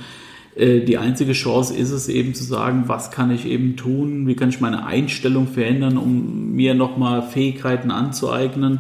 die 0.58 0.98
einzige 0.98 1.32
Chance 1.32 1.74
ist 1.74 1.92
es 1.92 2.10
eben 2.10 2.34
zu 2.34 2.44
sagen, 2.44 2.84
was 2.88 3.10
kann 3.10 3.32
ich 3.32 3.46
eben 3.46 3.78
tun, 3.78 4.28
wie 4.28 4.36
kann 4.36 4.50
ich 4.50 4.60
meine 4.60 4.86
Einstellung 4.86 5.48
verändern, 5.48 5.98
um 5.98 6.52
mir 6.54 6.74
nochmal 6.74 7.22
Fähigkeiten 7.22 7.90
anzueignen 7.90 8.80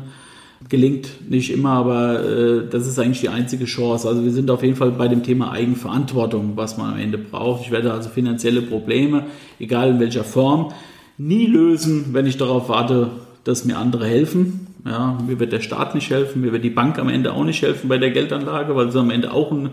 Gelingt 0.70 1.30
nicht 1.30 1.52
immer, 1.52 1.72
aber 1.72 2.24
äh, 2.24 2.70
das 2.70 2.86
ist 2.86 3.00
eigentlich 3.00 3.22
die 3.22 3.30
einzige 3.30 3.66
Chance. 3.66 4.08
Also 4.08 4.24
wir 4.24 4.32
sind 4.32 4.50
auf 4.52 4.62
jeden 4.62 4.76
Fall 4.76 4.92
bei 4.92 5.08
dem 5.08 5.24
Thema 5.24 5.52
Eigenverantwortung, 5.52 6.54
was 6.56 6.78
man 6.78 6.94
am 6.94 7.00
Ende 7.00 7.18
braucht. 7.18 7.66
Ich 7.66 7.72
werde 7.72 7.92
also 7.92 8.10
finanzielle 8.10 8.62
Probleme, 8.62 9.26
egal 9.60 9.90
in 9.90 10.00
welcher 10.00 10.24
Form, 10.24 10.72
nie 11.18 11.48
lösen, 11.48 12.10
wenn 12.12 12.28
ich 12.28 12.38
darauf 12.38 12.70
warte, 12.70 13.10
dass 13.44 13.66
mir 13.66 13.78
andere 13.78 14.06
helfen. 14.06 14.68
Ja, 14.86 15.18
mir 15.28 15.40
wird 15.40 15.52
der 15.52 15.62
Staat 15.62 15.96
nicht 15.96 16.10
helfen, 16.10 16.42
mir 16.42 16.52
wird 16.52 16.64
die 16.64 16.70
Bank 16.70 17.00
am 17.00 17.10
Ende 17.10 17.34
auch 17.34 17.44
nicht 17.44 17.62
helfen 17.62 17.88
bei 17.88 17.98
der 17.98 18.12
Geldanlage, 18.12 18.76
weil 18.76 18.92
sie 18.92 19.00
am 19.00 19.10
Ende 19.10 19.34
auch 19.34 19.52
ein, 19.52 19.70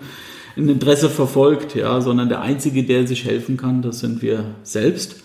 ein 0.59 0.69
Interesse 0.69 1.09
verfolgt, 1.09 1.75
ja, 1.75 2.01
sondern 2.01 2.29
der 2.29 2.41
Einzige, 2.41 2.83
der 2.83 3.07
sich 3.07 3.25
helfen 3.25 3.57
kann, 3.57 3.81
das 3.81 4.01
sind 4.01 4.21
wir 4.23 4.45
selbst. 4.63 5.23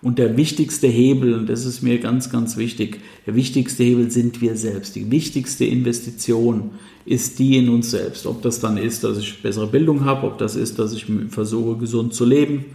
Und 0.00 0.18
der 0.18 0.36
wichtigste 0.36 0.86
Hebel, 0.86 1.34
und 1.34 1.48
das 1.48 1.64
ist 1.64 1.82
mir 1.82 1.98
ganz, 1.98 2.30
ganz 2.30 2.56
wichtig, 2.56 3.00
der 3.26 3.34
wichtigste 3.34 3.82
Hebel 3.82 4.10
sind 4.10 4.40
wir 4.40 4.56
selbst. 4.56 4.94
Die 4.94 5.10
wichtigste 5.10 5.64
Investition 5.64 6.70
ist 7.04 7.38
die 7.38 7.56
in 7.56 7.68
uns 7.68 7.90
selbst. 7.90 8.26
Ob 8.26 8.42
das 8.42 8.60
dann 8.60 8.76
ist, 8.76 9.02
dass 9.02 9.18
ich 9.18 9.42
bessere 9.42 9.66
Bildung 9.66 10.04
habe, 10.04 10.26
ob 10.26 10.38
das 10.38 10.54
ist, 10.54 10.78
dass 10.78 10.92
ich 10.92 11.06
versuche, 11.30 11.76
gesund 11.78 12.14
zu 12.14 12.24
leben 12.24 12.66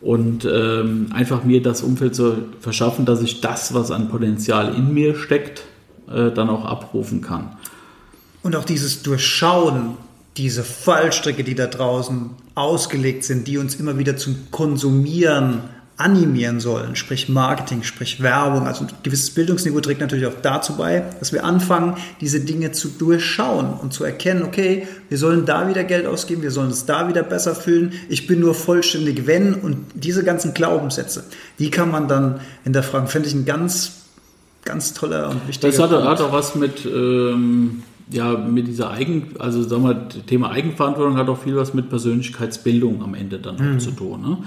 und 0.00 0.48
ähm, 0.50 1.08
einfach 1.12 1.44
mir 1.44 1.62
das 1.62 1.82
Umfeld 1.82 2.14
zu 2.14 2.36
verschaffen, 2.60 3.04
dass 3.04 3.22
ich 3.22 3.40
das, 3.40 3.74
was 3.74 3.90
an 3.90 4.08
Potenzial 4.08 4.74
in 4.74 4.94
mir 4.94 5.16
steckt, 5.16 5.64
äh, 6.08 6.30
dann 6.30 6.48
auch 6.48 6.64
abrufen 6.64 7.20
kann. 7.20 7.56
Und 8.42 8.54
auch 8.54 8.64
dieses 8.64 9.02
Durchschauen, 9.02 9.96
diese 10.36 10.64
Fallstricke, 10.64 11.44
die 11.44 11.54
da 11.54 11.66
draußen 11.66 12.30
ausgelegt 12.54 13.24
sind, 13.24 13.46
die 13.46 13.58
uns 13.58 13.74
immer 13.76 13.98
wieder 13.98 14.16
zum 14.16 14.50
Konsumieren 14.50 15.62
animieren 15.98 16.60
sollen, 16.60 16.94
sprich 16.94 17.30
Marketing, 17.30 17.82
sprich 17.82 18.22
Werbung. 18.22 18.66
Also 18.66 18.84
ein 18.84 18.90
gewisses 19.02 19.30
Bildungsniveau 19.30 19.80
trägt 19.80 20.02
natürlich 20.02 20.26
auch 20.26 20.40
dazu 20.42 20.76
bei, 20.76 21.04
dass 21.18 21.32
wir 21.32 21.44
anfangen, 21.44 21.96
diese 22.20 22.40
Dinge 22.40 22.72
zu 22.72 22.88
durchschauen 22.88 23.72
und 23.72 23.94
zu 23.94 24.04
erkennen, 24.04 24.42
okay, 24.42 24.86
wir 25.08 25.16
sollen 25.16 25.46
da 25.46 25.68
wieder 25.68 25.84
Geld 25.84 26.06
ausgeben, 26.06 26.42
wir 26.42 26.50
sollen 26.50 26.68
es 26.70 26.84
da 26.84 27.08
wieder 27.08 27.22
besser 27.22 27.54
fühlen, 27.54 27.94
ich 28.10 28.26
bin 28.26 28.40
nur 28.40 28.54
vollständig 28.54 29.26
wenn 29.26 29.54
und 29.54 29.78
diese 29.94 30.22
ganzen 30.22 30.52
Glaubenssätze, 30.52 31.24
die 31.58 31.70
kann 31.70 31.90
man 31.90 32.08
dann 32.08 32.40
hinterfragen. 32.64 33.08
Finde 33.08 33.28
ich 33.28 33.34
ein 33.34 33.46
ganz, 33.46 33.92
ganz 34.66 34.92
toller 34.92 35.30
und 35.30 35.48
wichtiger 35.48 35.72
Das 35.72 35.80
hat, 35.80 35.90
hat 35.90 36.20
auch 36.20 36.32
was 36.32 36.54
mit... 36.54 36.84
Ähm 36.84 37.82
ja, 38.10 38.36
mit 38.36 38.68
dieser 38.68 38.90
Eigen, 38.90 39.30
also 39.38 39.62
sagen 39.62 39.84
wir, 39.84 40.08
Thema 40.26 40.50
Eigenverantwortung 40.50 41.16
hat 41.16 41.28
auch 41.28 41.38
viel 41.38 41.56
was 41.56 41.74
mit 41.74 41.88
Persönlichkeitsbildung 41.88 43.02
am 43.02 43.14
Ende 43.14 43.38
dann 43.38 43.74
mhm. 43.74 43.80
zu 43.80 43.90
tun. 43.90 44.22
Ne? 44.22 44.38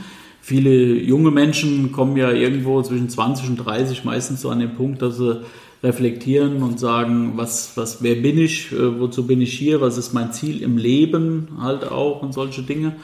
viele 0.42 0.96
junge 0.96 1.30
Menschen 1.32 1.92
kommen 1.92 2.18
ja 2.18 2.32
irgendwo 2.32 2.82
zwischen 2.82 3.10
20 3.10 3.50
und 3.50 3.58
30 3.58 4.04
meistens 4.04 4.42
so 4.42 4.50
an 4.50 4.60
den 4.60 4.74
Punkt, 4.74 5.02
dass 5.02 5.18
sie 5.18 5.42
reflektieren 5.84 6.64
und 6.64 6.80
sagen, 6.80 7.34
was, 7.36 7.74
was, 7.76 8.02
wer 8.02 8.16
bin 8.16 8.38
ich, 8.38 8.72
äh, 8.72 9.00
wozu 9.00 9.28
bin 9.28 9.42
ich 9.42 9.54
hier, 9.54 9.80
was 9.80 9.98
ist 9.98 10.14
mein 10.14 10.34
Ziel 10.34 10.62
im 10.62 10.78
Leben 10.78 11.50
halt 11.62 11.90
auch 11.90 12.22
und 12.22 12.34
solche 12.34 12.64
Dinge. 12.64 12.96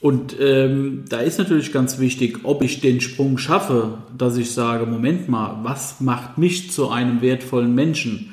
Und 0.00 0.36
ähm, 0.40 1.04
da 1.08 1.20
ist 1.20 1.38
natürlich 1.38 1.72
ganz 1.72 1.98
wichtig, 1.98 2.40
ob 2.42 2.62
ich 2.62 2.80
den 2.80 3.00
Sprung 3.00 3.38
schaffe, 3.38 3.98
dass 4.16 4.36
ich 4.36 4.50
sage, 4.50 4.84
Moment 4.84 5.28
mal, 5.28 5.60
was 5.62 6.00
macht 6.00 6.36
mich 6.36 6.70
zu 6.70 6.90
einem 6.90 7.22
wertvollen 7.22 7.74
Menschen? 7.74 8.32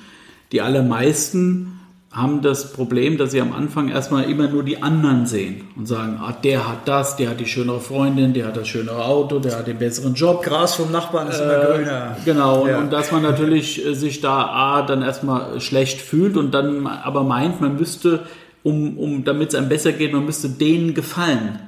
Die 0.53 0.61
allermeisten 0.61 1.79
haben 2.11 2.43
das 2.43 2.73
Problem, 2.73 3.17
dass 3.17 3.31
sie 3.31 3.41
am 3.41 3.53
Anfang 3.53 3.89
erstmal 3.89 4.25
immer 4.29 4.47
nur 4.47 4.61
die 4.61 4.83
anderen 4.83 5.25
sehen 5.25 5.63
und 5.75 5.87
sagen, 5.87 6.19
ah, 6.21 6.31
der 6.43 6.69
hat 6.69 6.87
das, 6.87 7.15
der 7.15 7.31
hat 7.31 7.39
die 7.39 7.47
schönere 7.47 7.79
Freundin, 7.79 8.33
der 8.35 8.45
hat 8.45 8.55
das 8.55 8.67
schönere 8.67 9.03
Auto, 9.03 9.39
der 9.39 9.57
hat 9.57 9.65
den 9.65 9.79
besseren 9.79 10.13
Job. 10.13 10.43
Gras 10.43 10.75
vom 10.75 10.91
Nachbarn 10.91 11.27
ist 11.27 11.39
immer 11.41 11.57
Äh, 11.57 11.65
grüner. 11.77 12.17
Genau, 12.23 12.67
Ja. 12.67 12.77
und, 12.77 12.83
und 12.83 12.93
dass 12.93 13.11
man 13.11 13.23
natürlich 13.23 13.83
äh, 13.83 13.95
sich 13.95 14.21
da 14.21 14.45
A, 14.45 14.83
dann 14.83 15.01
erstmal 15.01 15.59
schlecht 15.59 15.99
fühlt 16.01 16.37
und 16.37 16.51
dann 16.53 16.85
aber 16.85 17.23
meint, 17.23 17.59
man 17.59 17.77
müsste, 17.77 18.19
um, 18.61 18.95
um 18.99 19.23
damit 19.23 19.49
es 19.49 19.55
einem 19.55 19.69
besser 19.69 19.91
geht, 19.91 20.13
man 20.13 20.23
müsste 20.23 20.49
denen 20.49 20.93
gefallen. 20.93 21.61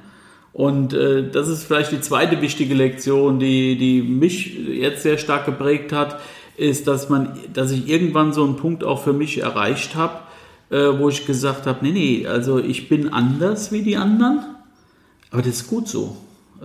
Und 0.52 0.94
äh, 0.94 1.28
das 1.28 1.48
ist 1.48 1.64
vielleicht 1.64 1.90
die 1.90 2.00
zweite 2.00 2.40
wichtige 2.40 2.72
Lektion, 2.74 3.40
die, 3.40 3.76
die 3.76 4.00
mich 4.00 4.56
jetzt 4.56 5.02
sehr 5.02 5.18
stark 5.18 5.44
geprägt 5.44 5.92
hat, 5.92 6.20
ist, 6.56 6.86
dass 6.86 7.08
man, 7.08 7.38
dass 7.52 7.70
ich 7.70 7.88
irgendwann 7.88 8.32
so 8.32 8.44
einen 8.44 8.56
Punkt 8.56 8.84
auch 8.84 9.02
für 9.02 9.12
mich 9.12 9.38
erreicht 9.38 9.94
habe, 9.94 10.20
äh, 10.70 10.98
wo 10.98 11.08
ich 11.08 11.26
gesagt 11.26 11.66
habe, 11.66 11.78
nee, 11.82 11.92
nee, 11.92 12.26
also 12.26 12.58
ich 12.58 12.88
bin 12.88 13.12
anders 13.12 13.72
wie 13.72 13.82
die 13.82 13.96
anderen, 13.96 14.40
aber 15.30 15.42
das 15.42 15.60
ist 15.60 15.68
gut 15.68 15.88
so. 15.88 16.16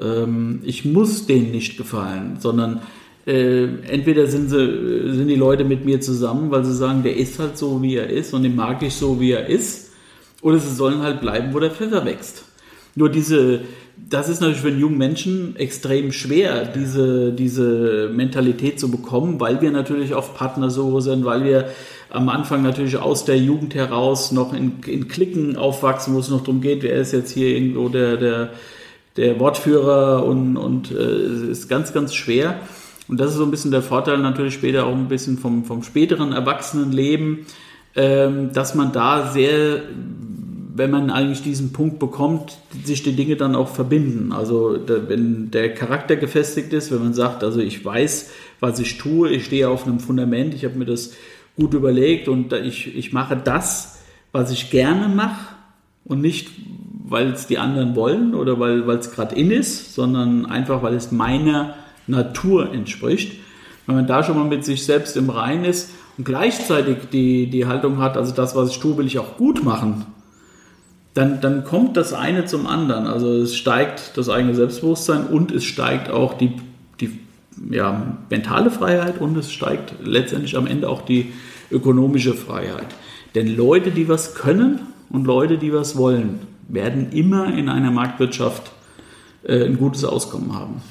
Ähm, 0.02 0.62
ich 0.64 0.86
muss 0.86 1.26
denen 1.26 1.52
nicht 1.52 1.78
gefallen, 1.78 2.38
sondern 2.40 2.82
äh, 3.28 3.66
entweder 3.88 4.28
sind, 4.28 4.50
sie, 4.50 5.14
sind 5.14 5.28
die 5.28 5.36
Leute 5.36 5.64
mit 5.64 5.86
mir 5.86 6.02
zusammen, 6.02 6.50
weil 6.52 6.64
sie 6.64 6.74
sagen, 6.74 7.04
der 7.04 7.16
ist 7.16 7.38
halt 7.38 7.58
so, 7.58 7.82
wie 7.82 7.96
er 7.96 8.10
ist 8.10 8.34
und 8.34 8.44
den 8.44 8.56
mag 8.56 8.82
ich 8.82 8.96
so, 8.96 9.20
wie 9.20 9.32
er 9.32 9.48
ist, 9.48 9.92
oder 10.42 10.58
sie 10.58 10.74
sollen 10.74 11.02
halt 11.02 11.22
bleiben, 11.22 11.54
wo 11.54 11.60
der 11.60 11.72
Pfeffer 11.72 12.06
wächst. 12.06 12.46
Nur 12.96 13.10
diese, 13.10 13.62
das 14.10 14.30
ist 14.30 14.42
natürlich 14.42 14.62
für 14.62 14.68
einen 14.70 14.80
jungen 14.80 14.98
Menschen 14.98 15.56
extrem 15.56 16.12
schwer, 16.12 16.66
diese, 16.66 17.32
diese 17.32 18.10
Mentalität 18.14 18.80
zu 18.80 18.92
bekommen, 18.92 19.40
weil 19.40 19.62
wir 19.62 19.72
natürlich 19.72 20.14
auf 20.14 20.36
Partnersuche 20.36 21.02
sind, 21.02 21.26
weil 21.26 21.44
wir 21.44 21.70
am 22.10 22.28
Anfang 22.30 22.62
natürlich 22.62 22.98
aus 22.98 23.24
der 23.26 23.38
Jugend 23.38 23.74
heraus 23.74 24.32
noch 24.32 24.54
in, 24.54 24.80
in 24.86 25.08
Klicken 25.08 25.56
aufwachsen, 25.56 26.14
wo 26.14 26.20
es 26.20 26.30
noch 26.30 26.42
darum 26.42 26.62
geht, 26.62 26.84
wer 26.84 26.96
ist 26.96 27.14
jetzt 27.14 27.32
hier 27.32 27.48
irgendwo 27.48 27.88
der, 27.88 28.18
der, 28.18 28.50
der 29.18 29.40
Wortführer 29.40 30.26
und, 30.26 30.58
und 30.58 30.92
äh, 30.92 30.96
es 30.96 31.42
ist 31.42 31.70
ganz, 31.70 31.94
ganz 31.94 32.14
schwer. 32.14 32.60
Und 33.08 33.20
das 33.20 33.32
ist 33.32 33.38
so 33.38 33.44
ein 33.44 33.52
bisschen 33.52 33.72
der 33.72 33.82
Vorteil 33.82 34.18
natürlich 34.18 34.54
später 34.54 34.86
auch 34.86 34.94
ein 34.94 35.08
bisschen 35.08 35.38
vom, 35.38 35.64
vom 35.64 35.84
späteren 35.84 36.34
Erwachsenenleben, 36.34 37.46
ähm, 37.96 38.52
dass 38.54 38.76
man 38.76 38.92
da 38.92 39.32
sehr 39.32 39.82
wenn 40.74 40.92
man 40.92 41.10
eigentlich 41.10 41.42
diesen 41.42 41.74
Punkt 41.74 42.00
bekommt, 42.00 42.58
sich 42.84 43.04
die 43.04 43.16
Dinge 43.16 43.36
dann 43.36 43.56
auch 43.56 43.68
verbinden. 43.68 44.32
Also 44.32 44.78
wenn 44.88 45.52
der 45.52 45.74
Charakter 45.74 46.16
gefestigt 46.16 46.72
ist, 46.74 46.92
wenn 46.92 47.00
man 47.00 47.14
sagt, 47.14 47.44
also 47.44 47.60
ich 47.60 47.84
weiß, 47.84 48.30
was 48.60 48.80
ich 48.80 48.98
tue, 48.98 49.30
ich 49.30 49.46
stehe 49.46 49.70
auf 49.70 49.86
einem 49.86 50.00
Fundament, 50.00 50.54
ich 50.54 50.64
habe 50.64 50.78
mir 50.78 50.86
das 50.86 51.14
gut 51.58 51.74
überlegt 51.74 52.28
und 52.28 52.54
ich, 52.54 52.96
ich 52.96 53.12
mache 53.12 53.36
das, 53.36 54.00
was 54.32 54.52
ich 54.52 54.72
gerne 54.72 55.14
mache 55.14 55.56
und 56.06 56.22
nicht, 56.22 56.50
weil 57.06 57.32
es 57.32 57.48
die 57.48 57.58
anderen 57.58 57.96
wollen 57.96 58.34
oder 58.34 58.60
weil 58.60 58.88
weil 58.88 58.98
es 58.98 59.12
gerade 59.12 59.36
in 59.36 59.52
ist, 59.52 59.94
sondern 59.94 60.46
einfach, 60.46 60.82
weil 60.84 60.94
es 60.94 61.12
meiner 61.12 61.76
Natur 62.08 62.72
entspricht. 62.72 63.40
Wenn 63.86 63.96
man 63.96 64.08
da 64.08 64.24
schon 64.24 64.38
mal 64.38 64.48
mit 64.48 64.64
sich 64.64 64.86
selbst 64.86 65.18
im 65.18 65.30
Rein 65.30 65.66
ist 65.66 65.90
und 66.18 66.24
gleichzeitig 66.24 67.10
die, 67.12 67.50
die 67.50 67.66
Haltung 67.66 67.98
hat, 67.98 68.16
also 68.16 68.34
das, 68.34 68.56
was 68.56 68.70
ich 68.70 68.80
tue, 68.80 68.98
will 68.98 69.08
ich 69.08 69.20
auch 69.20 69.36
gut 69.38 69.64
machen, 69.66 70.06
dann, 71.14 71.42
dann 71.42 71.64
kommt 71.64 71.98
das 71.98 72.14
eine 72.14 72.46
zum 72.46 72.68
anderen. 72.68 73.06
Also 73.06 73.34
es 73.42 73.56
steigt 73.56 74.18
das 74.18 74.30
eigene 74.30 74.56
Selbstbewusstsein 74.56 75.28
und 75.28 75.52
es 75.52 75.64
steigt 75.64 76.10
auch 76.10 76.38
die, 76.38 76.54
die 77.00 77.20
ja, 77.70 78.18
mentale 78.30 78.72
Freiheit 78.72 79.20
und 79.20 79.38
es 79.38 79.52
steigt 79.52 79.94
letztendlich 80.04 80.56
am 80.56 80.68
Ende 80.68 80.90
auch 80.90 81.02
die 81.02 81.34
ökonomische 81.70 82.34
Freiheit. 82.34 82.88
Denn 83.36 83.56
Leute, 83.56 83.92
die 83.92 84.08
was 84.08 84.36
können 84.36 84.80
und 85.10 85.26
Leute, 85.26 85.58
die 85.58 85.74
was 85.74 85.98
wollen, 85.98 86.40
werden 86.68 87.12
immer 87.12 87.54
in 87.54 87.68
einer 87.70 87.92
Marktwirtschaft 87.92 88.72
äh, 89.44 89.66
ein 89.66 89.78
gutes 89.78 90.06
Auskommen 90.06 90.54
haben. 90.54 90.82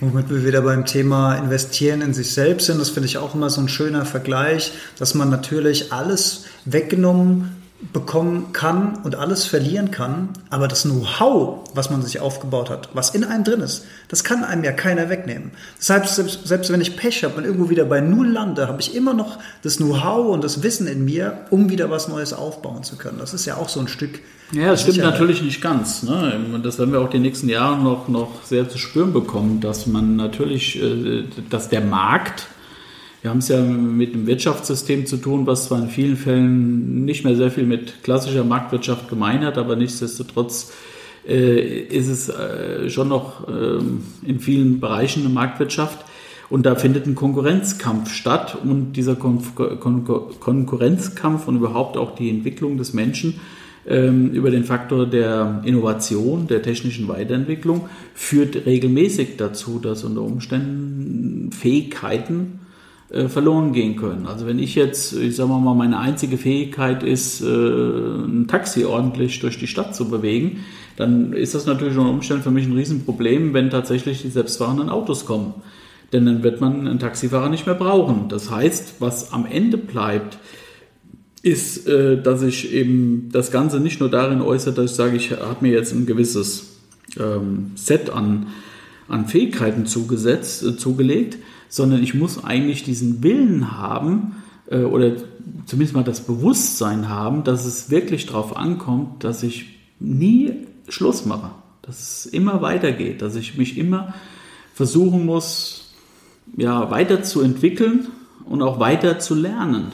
Womit 0.00 0.30
wir 0.30 0.46
wieder 0.46 0.62
beim 0.62 0.84
Thema 0.84 1.34
Investieren 1.34 2.02
in 2.02 2.14
sich 2.14 2.30
selbst 2.30 2.66
sind, 2.66 2.80
das 2.80 2.90
finde 2.90 3.08
ich 3.08 3.18
auch 3.18 3.34
immer 3.34 3.50
so 3.50 3.60
ein 3.60 3.68
schöner 3.68 4.04
Vergleich, 4.04 4.72
dass 4.98 5.14
man 5.14 5.28
natürlich 5.28 5.92
alles 5.92 6.44
weggenommen 6.64 7.57
bekommen 7.92 8.52
kann 8.52 8.98
und 9.04 9.14
alles 9.14 9.44
verlieren 9.44 9.92
kann, 9.92 10.30
aber 10.50 10.66
das 10.66 10.82
Know-how, 10.82 11.60
was 11.74 11.90
man 11.90 12.02
sich 12.02 12.18
aufgebaut 12.18 12.70
hat, 12.70 12.88
was 12.92 13.10
in 13.10 13.22
einem 13.22 13.44
drin 13.44 13.60
ist, 13.60 13.84
das 14.08 14.24
kann 14.24 14.42
einem 14.42 14.64
ja 14.64 14.72
keiner 14.72 15.08
wegnehmen. 15.08 15.52
Deshalb, 15.78 16.06
selbst, 16.06 16.46
selbst 16.46 16.72
wenn 16.72 16.80
ich 16.80 16.96
Pech 16.96 17.22
habe 17.22 17.36
und 17.36 17.44
irgendwo 17.44 17.70
wieder 17.70 17.84
bei 17.84 18.00
Null 18.00 18.28
lande, 18.28 18.66
habe 18.66 18.80
ich 18.80 18.96
immer 18.96 19.14
noch 19.14 19.38
das 19.62 19.76
Know-how 19.76 20.26
und 20.26 20.42
das 20.42 20.64
Wissen 20.64 20.88
in 20.88 21.04
mir, 21.04 21.46
um 21.50 21.70
wieder 21.70 21.88
was 21.88 22.08
Neues 22.08 22.32
aufbauen 22.32 22.82
zu 22.82 22.96
können. 22.96 23.18
Das 23.18 23.32
ist 23.32 23.46
ja 23.46 23.56
auch 23.56 23.68
so 23.68 23.78
ein 23.78 23.88
Stück. 23.88 24.18
Ja, 24.50 24.70
das 24.70 24.82
stimmt 24.82 24.98
natürlich 24.98 25.42
nicht 25.42 25.60
ganz. 25.60 26.02
Ne? 26.02 26.40
Und 26.52 26.66
Das 26.66 26.78
werden 26.78 26.92
wir 26.92 27.00
auch 27.00 27.10
die 27.10 27.20
nächsten 27.20 27.48
Jahre 27.48 27.80
noch, 27.80 28.08
noch 28.08 28.42
sehr 28.44 28.68
zu 28.68 28.78
spüren 28.78 29.12
bekommen, 29.12 29.60
dass 29.60 29.86
man 29.86 30.16
natürlich, 30.16 30.82
äh, 30.82 31.24
dass 31.48 31.68
der 31.68 31.82
Markt, 31.82 32.48
wir 33.22 33.30
haben 33.30 33.38
es 33.38 33.48
ja 33.48 33.60
mit 33.60 34.14
einem 34.14 34.26
Wirtschaftssystem 34.26 35.06
zu 35.06 35.16
tun, 35.16 35.46
was 35.46 35.66
zwar 35.66 35.80
in 35.80 35.88
vielen 35.88 36.16
Fällen 36.16 37.04
nicht 37.04 37.24
mehr 37.24 37.34
sehr 37.34 37.50
viel 37.50 37.64
mit 37.64 38.04
klassischer 38.04 38.44
Marktwirtschaft 38.44 39.08
gemein 39.08 39.44
hat, 39.44 39.58
aber 39.58 39.74
nichtsdestotrotz 39.74 40.72
äh, 41.26 41.80
ist 41.80 42.08
es 42.08 42.28
äh, 42.28 42.88
schon 42.90 43.08
noch 43.08 43.48
ähm, 43.48 44.02
in 44.24 44.38
vielen 44.38 44.78
Bereichen 44.78 45.24
eine 45.24 45.34
Marktwirtschaft. 45.34 46.04
Und 46.48 46.64
da 46.64 46.76
findet 46.76 47.06
ein 47.06 47.14
Konkurrenzkampf 47.14 48.10
statt 48.10 48.56
und 48.64 48.92
dieser 48.94 49.16
Kon 49.16 49.42
Kon 49.54 50.04
Konkurrenzkampf 50.40 51.46
und 51.46 51.56
überhaupt 51.56 51.98
auch 51.98 52.14
die 52.14 52.30
Entwicklung 52.30 52.78
des 52.78 52.94
Menschen 52.94 53.40
ähm, 53.86 54.30
über 54.30 54.50
den 54.50 54.64
Faktor 54.64 55.04
der 55.04 55.60
Innovation, 55.66 56.46
der 56.46 56.62
technischen 56.62 57.06
Weiterentwicklung 57.08 57.90
führt 58.14 58.64
regelmäßig 58.64 59.36
dazu, 59.36 59.78
dass 59.78 60.04
unter 60.04 60.22
Umständen 60.22 61.52
Fähigkeiten 61.52 62.60
äh, 62.62 62.67
verloren 63.10 63.72
gehen 63.72 63.96
können. 63.96 64.26
Also 64.26 64.46
wenn 64.46 64.58
ich 64.58 64.74
jetzt, 64.74 65.14
ich 65.14 65.36
sage 65.36 65.48
mal, 65.48 65.74
meine 65.74 65.98
einzige 65.98 66.36
Fähigkeit 66.36 67.02
ist, 67.02 67.40
äh, 67.40 67.46
ein 67.46 68.46
Taxi 68.48 68.84
ordentlich 68.84 69.40
durch 69.40 69.58
die 69.58 69.66
Stadt 69.66 69.96
zu 69.96 70.10
bewegen, 70.10 70.64
dann 70.96 71.32
ist 71.32 71.54
das 71.54 71.64
natürlich 71.64 71.96
unter 71.96 72.10
Umständen 72.10 72.42
für 72.42 72.50
mich 72.50 72.66
ein 72.66 72.72
Riesenproblem, 72.72 73.54
wenn 73.54 73.70
tatsächlich 73.70 74.20
die 74.22 74.28
selbstfahrenden 74.28 74.90
Autos 74.90 75.24
kommen. 75.24 75.54
Denn 76.12 76.26
dann 76.26 76.42
wird 76.42 76.60
man 76.60 76.86
einen 76.86 76.98
Taxifahrer 76.98 77.48
nicht 77.48 77.66
mehr 77.66 77.74
brauchen. 77.74 78.28
Das 78.28 78.50
heißt, 78.50 78.96
was 78.98 79.32
am 79.32 79.46
Ende 79.46 79.78
bleibt, 79.78 80.38
ist, 81.42 81.86
äh, 81.88 82.20
dass 82.20 82.42
ich 82.42 82.72
eben 82.74 83.30
das 83.32 83.50
Ganze 83.50 83.80
nicht 83.80 84.00
nur 84.00 84.10
darin 84.10 84.42
äußere, 84.42 84.74
dass 84.74 84.90
ich 84.90 84.96
sage, 84.96 85.16
ich 85.16 85.30
habe 85.30 85.56
mir 85.60 85.72
jetzt 85.72 85.92
ein 85.94 86.04
gewisses 86.04 86.78
ähm, 87.18 87.72
Set 87.74 88.10
an, 88.10 88.48
an 89.08 89.26
Fähigkeiten 89.26 89.86
zugesetzt, 89.86 90.62
äh, 90.62 90.76
zugelegt, 90.76 91.38
sondern 91.68 92.02
ich 92.02 92.14
muss 92.14 92.44
eigentlich 92.44 92.82
diesen 92.82 93.22
Willen 93.22 93.76
haben 93.78 94.36
äh, 94.70 94.82
oder 94.82 95.12
zumindest 95.66 95.94
mal 95.94 96.04
das 96.04 96.20
Bewusstsein 96.20 97.08
haben, 97.08 97.44
dass 97.44 97.64
es 97.64 97.90
wirklich 97.90 98.26
darauf 98.26 98.56
ankommt, 98.56 99.24
dass 99.24 99.42
ich 99.42 99.66
nie 100.00 100.66
Schluss 100.88 101.26
mache, 101.26 101.50
dass 101.82 102.24
es 102.24 102.26
immer 102.26 102.62
weitergeht, 102.62 103.22
dass 103.22 103.36
ich 103.36 103.56
mich 103.58 103.76
immer 103.76 104.14
versuchen 104.74 105.26
muss, 105.26 105.94
ja, 106.56 106.90
weiterzuentwickeln 106.90 108.08
und 108.44 108.62
auch 108.62 108.80
weiter 108.80 109.18
zu 109.18 109.34
lernen. 109.34 109.92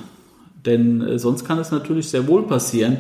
Denn 0.65 1.01
äh, 1.01 1.19
sonst 1.19 1.45
kann 1.45 1.59
es 1.59 1.71
natürlich 1.71 2.09
sehr 2.09 2.29
wohl 2.29 2.47
passieren, 2.47 2.99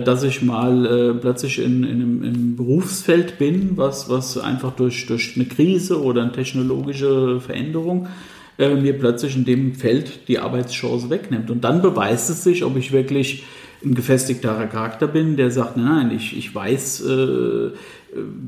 dass 0.00 0.22
ich 0.22 0.42
mal 0.42 0.86
äh, 0.86 1.14
plötzlich 1.14 1.58
in, 1.58 1.84
in, 1.84 1.90
einem, 1.90 2.22
in 2.22 2.34
einem 2.34 2.56
Berufsfeld 2.56 3.38
bin, 3.38 3.76
was, 3.76 4.08
was 4.08 4.38
einfach 4.38 4.72
durch, 4.72 5.06
durch 5.06 5.32
eine 5.36 5.46
Krise 5.46 6.02
oder 6.02 6.22
eine 6.22 6.32
technologische 6.32 7.40
Veränderung 7.40 8.08
äh, 8.58 8.74
mir 8.74 8.98
plötzlich 8.98 9.36
in 9.36 9.44
dem 9.44 9.74
Feld 9.74 10.28
die 10.28 10.38
Arbeitschance 10.38 11.10
wegnimmt. 11.10 11.50
Und 11.50 11.64
dann 11.64 11.82
beweist 11.82 12.30
es 12.30 12.44
sich, 12.44 12.64
ob 12.64 12.76
ich 12.76 12.92
wirklich 12.92 13.44
ein 13.84 13.94
gefestigterer 13.94 14.66
Charakter 14.66 15.06
bin, 15.06 15.36
der 15.36 15.50
sagt, 15.50 15.76
nein, 15.76 16.08
nein, 16.08 16.16
ich, 16.16 16.36
ich 16.36 16.54
weiß, 16.54 17.04
äh, 17.06 17.70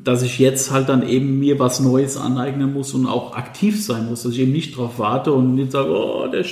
dass 0.02 0.22
ich 0.22 0.38
jetzt 0.38 0.70
halt 0.70 0.88
dann 0.88 1.06
eben 1.06 1.38
mir 1.38 1.58
was 1.58 1.80
Neues 1.80 2.16
aneignen 2.16 2.72
muss 2.72 2.94
und 2.94 3.06
auch 3.06 3.36
aktiv 3.36 3.84
sein 3.84 4.06
muss, 4.06 4.22
dass 4.22 4.32
ich 4.32 4.40
eben 4.40 4.52
nicht 4.52 4.76
darauf 4.76 4.98
warte 4.98 5.32
und 5.32 5.56
nicht 5.56 5.72
sage, 5.72 5.90
oh, 5.90 6.26
der, 6.28 6.44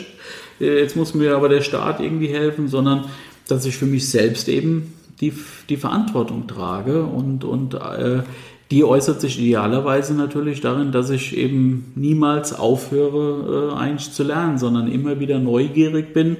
jetzt 0.58 0.96
muss 0.96 1.14
mir 1.14 1.36
aber 1.36 1.48
der 1.48 1.60
Staat 1.60 2.00
irgendwie 2.00 2.28
helfen, 2.28 2.68
sondern 2.68 3.04
dass 3.48 3.64
ich 3.66 3.76
für 3.76 3.86
mich 3.86 4.08
selbst 4.08 4.48
eben 4.48 4.94
die, 5.20 5.32
die 5.68 5.76
Verantwortung 5.76 6.46
trage 6.46 7.04
und, 7.04 7.44
und 7.44 7.74
äh, 7.74 8.22
die 8.70 8.84
äußert 8.84 9.20
sich 9.20 9.38
idealerweise 9.38 10.14
natürlich 10.14 10.60
darin, 10.60 10.90
dass 10.90 11.10
ich 11.10 11.36
eben 11.36 11.92
niemals 11.94 12.52
aufhöre, 12.58 13.72
äh, 13.72 13.78
eigentlich 13.78 14.12
zu 14.12 14.22
lernen, 14.22 14.58
sondern 14.58 14.90
immer 14.90 15.20
wieder 15.20 15.38
neugierig 15.38 16.14
bin, 16.14 16.38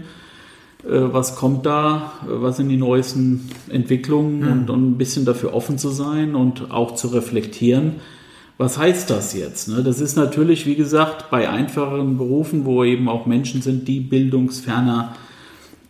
äh, 0.85 1.01
was 1.13 1.37
kommt 1.37 1.67
da, 1.67 2.13
äh, 2.25 2.29
was 2.29 2.57
sind 2.57 2.69
die 2.71 2.77
neuesten 2.77 3.49
Entwicklungen 3.69 4.43
Hm. 4.43 4.53
und, 4.53 4.71
und 4.71 4.91
ein 4.91 4.99
bisschen 4.99 5.25
dafür 5.25 5.55
offen 5.55 5.79
zu 5.79 5.91
sein 5.91 6.35
und 6.35 6.71
auch 6.71 6.95
zu 6.95 7.09
reflektieren. 7.09 7.97
Was 8.57 8.79
heißt 8.79 9.11
das 9.11 9.35
jetzt? 9.35 9.69
ne? 9.69 9.83
Das 9.83 10.01
ist 10.01 10.17
natürlich, 10.17 10.65
wie 10.65 10.77
gesagt, 10.77 11.31
bei 11.31 11.49
einfacheren 11.49 12.17
Berufen, 12.19 12.65
wo 12.65 12.85
eben 12.85 13.09
auch 13.09 13.27
Menschen 13.27 13.63
sind, 13.63 13.89
die 13.89 14.01
bildungsferner 14.01 15.15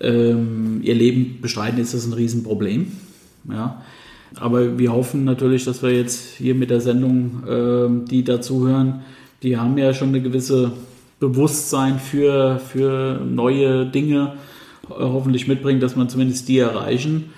ähm, 0.04 0.80
ihr 0.82 0.94
Leben 0.94 1.38
bestreiten, 1.40 1.80
ist 1.80 1.94
das 1.94 2.06
ein 2.06 2.12
Riesenproblem. 2.12 2.92
Ja. 3.50 3.82
Aber 4.36 4.78
wir 4.78 4.92
hoffen 4.92 5.24
natürlich, 5.24 5.64
dass 5.64 5.82
wir 5.82 5.90
jetzt 5.90 6.36
hier 6.36 6.54
mit 6.54 6.70
der 6.70 6.80
Sendung, 6.80 7.42
äh, 7.46 8.08
die 8.10 8.24
dazuhören, 8.24 9.02
die 9.42 9.56
haben 9.56 9.78
ja 9.78 9.94
schon 9.94 10.08
eine 10.08 10.22
gewisse 10.22 10.72
Bewusstsein 11.20 11.98
für, 11.98 12.58
für 12.58 13.20
neue 13.24 13.86
Dinge 13.86 14.34
äh, 14.88 14.94
hoffentlich 14.98 15.46
mitbringen, 15.46 15.80
dass 15.80 15.96
man 15.96 16.08
zumindest 16.08 16.48
die 16.48 16.58
erreichen. 16.58 17.30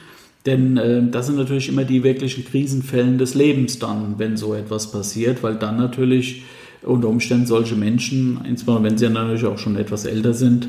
Denn 0.46 0.76
äh, 0.76 1.02
das 1.10 1.26
sind 1.26 1.36
natürlich 1.36 1.68
immer 1.68 1.84
die 1.84 2.02
wirklichen 2.02 2.44
Krisenfällen 2.44 3.18
des 3.18 3.34
Lebens 3.34 3.78
dann, 3.78 4.14
wenn 4.18 4.36
so 4.36 4.54
etwas 4.54 4.90
passiert, 4.90 5.42
weil 5.42 5.56
dann 5.56 5.76
natürlich 5.76 6.44
unter 6.82 7.08
Umständen 7.08 7.46
solche 7.46 7.74
Menschen, 7.74 8.40
insbesondere 8.48 8.90
wenn 8.90 8.98
sie 8.98 9.08
natürlich 9.08 9.44
auch 9.44 9.58
schon 9.58 9.76
etwas 9.76 10.04
älter 10.04 10.34
sind, 10.34 10.68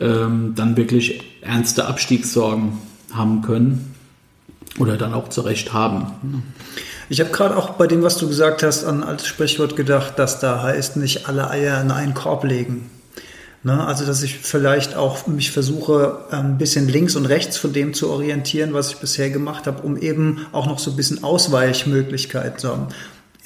ähm, 0.00 0.54
dann 0.56 0.76
wirklich 0.76 1.22
ernste 1.40 1.86
Abstiegssorgen 1.86 2.78
haben 3.12 3.42
können 3.42 3.94
oder 4.78 4.96
dann 4.96 5.14
auch 5.14 5.28
zu 5.28 5.42
Recht 5.42 5.72
haben. 5.72 6.42
Ich 7.08 7.20
habe 7.20 7.30
gerade 7.30 7.56
auch 7.56 7.70
bei 7.70 7.86
dem, 7.86 8.02
was 8.02 8.16
du 8.16 8.28
gesagt 8.28 8.62
hast, 8.62 8.84
an 8.84 9.02
altes 9.02 9.26
Sprichwort 9.26 9.76
gedacht, 9.76 10.18
dass 10.18 10.40
da 10.40 10.62
heißt, 10.62 10.96
nicht 10.96 11.28
alle 11.28 11.50
Eier 11.50 11.80
in 11.80 11.90
einen 11.90 12.14
Korb 12.14 12.44
legen. 12.44 12.90
Ne? 13.62 13.86
Also, 13.86 14.04
dass 14.04 14.22
ich 14.22 14.38
vielleicht 14.38 14.94
auch 14.94 15.26
mich 15.26 15.50
versuche, 15.50 16.18
ein 16.30 16.58
bisschen 16.58 16.88
links 16.88 17.16
und 17.16 17.26
rechts 17.26 17.56
von 17.56 17.72
dem 17.72 17.94
zu 17.94 18.10
orientieren, 18.10 18.74
was 18.74 18.90
ich 18.90 18.96
bisher 18.98 19.30
gemacht 19.30 19.66
habe, 19.66 19.82
um 19.82 19.96
eben 19.96 20.46
auch 20.52 20.66
noch 20.66 20.78
so 20.78 20.90
ein 20.90 20.96
bisschen 20.96 21.24
Ausweichmöglichkeiten 21.24 22.58
zu 22.58 22.68
haben. 22.68 22.88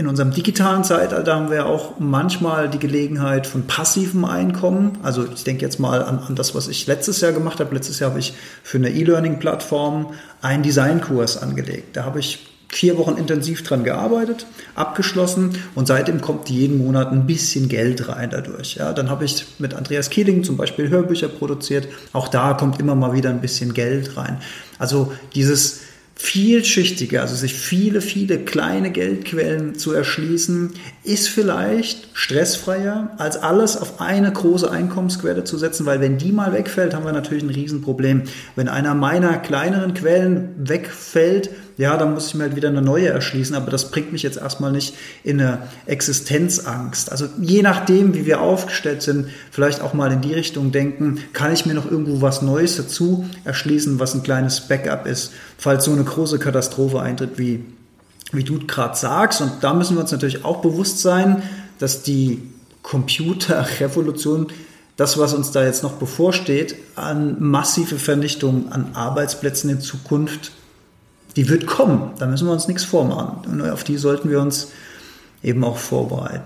In 0.01 0.07
unserem 0.07 0.31
digitalen 0.31 0.85
Zeitalter 0.85 1.35
haben 1.35 1.51
wir 1.51 1.67
auch 1.67 1.99
manchmal 1.99 2.71
die 2.71 2.79
Gelegenheit 2.79 3.49
von 3.49 3.67
passivem 3.67 4.25
Einkommen. 4.25 4.97
Also 5.03 5.27
ich 5.35 5.43
denke 5.43 5.65
jetzt 5.65 5.81
mal 5.81 6.05
an, 6.05 6.21
an 6.21 6.37
das, 6.37 6.55
was 6.55 6.69
ich 6.69 6.87
letztes 6.87 7.21
Jahr 7.21 7.33
gemacht 7.33 7.59
habe. 7.59 7.75
Letztes 7.75 7.99
Jahr 7.99 8.11
habe 8.11 8.21
ich 8.21 8.33
für 8.63 8.79
eine 8.79 8.91
E-Learning-Plattform 8.91 10.15
einen 10.41 10.63
Designkurs 10.63 11.43
angelegt. 11.43 11.97
Da 11.97 12.05
habe 12.05 12.21
ich 12.21 12.47
vier 12.69 12.97
Wochen 12.97 13.17
intensiv 13.17 13.65
dran 13.65 13.83
gearbeitet, 13.83 14.47
abgeschlossen 14.77 15.59
und 15.75 15.89
seitdem 15.89 16.21
kommt 16.21 16.49
jeden 16.49 16.79
Monat 16.79 17.11
ein 17.11 17.27
bisschen 17.27 17.69
Geld 17.69 18.09
rein 18.09 18.31
dadurch. 18.31 18.77
Ja, 18.77 18.93
dann 18.93 19.11
habe 19.11 19.25
ich 19.25 19.47
mit 19.59 19.75
Andreas 19.75 20.11
Kieling 20.11 20.45
zum 20.45 20.57
Beispiel 20.57 20.91
Hörbücher 20.91 21.27
produziert. 21.27 21.89
Auch 22.13 22.29
da 22.29 22.55
kommt 22.55 22.79
immer 22.79 22.95
mal 22.95 23.15
wieder 23.15 23.31
ein 23.31 23.41
bisschen 23.41 23.75
Geld 23.75 24.17
rein. 24.17 24.41
Also 24.79 25.13
dieses 25.35 25.88
vielschichtige, 26.21 27.21
also 27.21 27.37
sich 27.37 27.55
viele, 27.55 28.01
viele 28.01 28.39
kleine 28.39 28.91
Geldquellen 28.91 29.77
zu 29.77 29.93
erschließen, 29.93 30.73
ist 31.05 31.29
vielleicht 31.29 32.09
stressfreier, 32.13 33.15
als 33.19 33.37
alles 33.37 33.77
auf 33.77 34.01
eine 34.01 34.31
große 34.33 34.69
Einkommensquelle 34.69 35.45
zu 35.45 35.57
setzen, 35.57 35.87
weil 35.87 36.01
wenn 36.01 36.19
die 36.19 36.33
mal 36.33 36.53
wegfällt, 36.53 36.93
haben 36.93 37.05
wir 37.05 37.13
natürlich 37.13 37.45
ein 37.45 37.51
Riesenproblem. 37.51 38.25
Wenn 38.57 38.69
einer 38.69 38.95
meiner 38.95 39.39
kleineren 39.39 39.95
Quellen 39.95 40.51
wegfällt, 40.59 41.51
ja, 41.79 41.97
dann 41.97 42.13
muss 42.13 42.27
ich 42.27 42.35
mir 42.35 42.43
halt 42.43 42.57
wieder 42.57 42.69
eine 42.69 42.83
neue 42.83 43.09
erschließen, 43.09 43.55
aber 43.55 43.71
das 43.71 43.93
bringt 43.93 44.11
mich 44.11 44.25
jetzt 44.25 44.37
erstmal 44.37 44.73
nicht 44.73 44.97
in 45.23 45.41
eine 45.41 45.63
Existenzangst. 45.87 47.13
Also 47.13 47.29
je 47.41 47.63
nachdem, 47.63 48.15
wie 48.15 48.27
wir 48.27 48.41
aufgestellt 48.41 49.01
sind, 49.01 49.29
vielleicht 49.53 49.81
auch 49.81 49.95
mal 49.95 50.11
in 50.11 50.21
die 50.21 50.35
Richtung 50.35 50.73
denken, 50.73 51.21
kann 51.33 51.53
ich 51.53 51.67
mir 51.67 51.75
noch 51.75 51.89
irgendwo 51.89 52.21
was 52.21 52.43
Neues 52.43 52.77
dazu 52.77 53.27
erschließen, 53.45 54.01
was 54.01 54.13
ein 54.15 54.25
kleines 54.25 54.63
Backup 54.63 55.07
ist, 55.07 55.31
falls 55.57 55.85
so 55.85 55.93
eine 55.93 56.03
große 56.03 56.41
Katastrophe 56.41 57.01
eintritt, 57.01 57.39
wie, 57.39 57.65
wie 58.33 58.43
du 58.43 58.59
gerade 58.67 58.97
sagst. 58.97 59.41
Und 59.41 59.53
da 59.61 59.73
müssen 59.73 59.97
wir 59.97 60.01
uns 60.01 60.11
natürlich 60.11 60.45
auch 60.45 60.61
bewusst 60.61 60.99
sein, 60.99 61.45
dass 61.79 62.03
die 62.03 62.43
Computerrevolution 62.83 64.49
das, 64.97 65.17
was 65.17 65.33
uns 65.33 65.53
da 65.53 65.63
jetzt 65.63 65.85
noch 65.85 65.93
bevorsteht, 65.93 66.75
an 66.97 67.37
massive 67.39 68.01
Vernichtung 68.01 68.73
an 68.73 68.95
Arbeitsplätzen 68.95 69.71
in 69.71 69.81
Zukunft 69.81 70.51
die 71.37 71.49
wird 71.49 71.67
kommen. 71.67 72.13
Da 72.19 72.27
müssen 72.27 72.47
wir 72.47 72.53
uns 72.53 72.69
nichts 72.69 72.85
vormachen. 72.85 73.51
Und 73.51 73.71
auf 73.71 73.85
die 73.85 73.97
sollten 73.97 74.31
wir 74.31 74.41
uns 74.41 74.69
eben 75.43 75.65
auch 75.65 75.79
vorbereiten. 75.79 76.45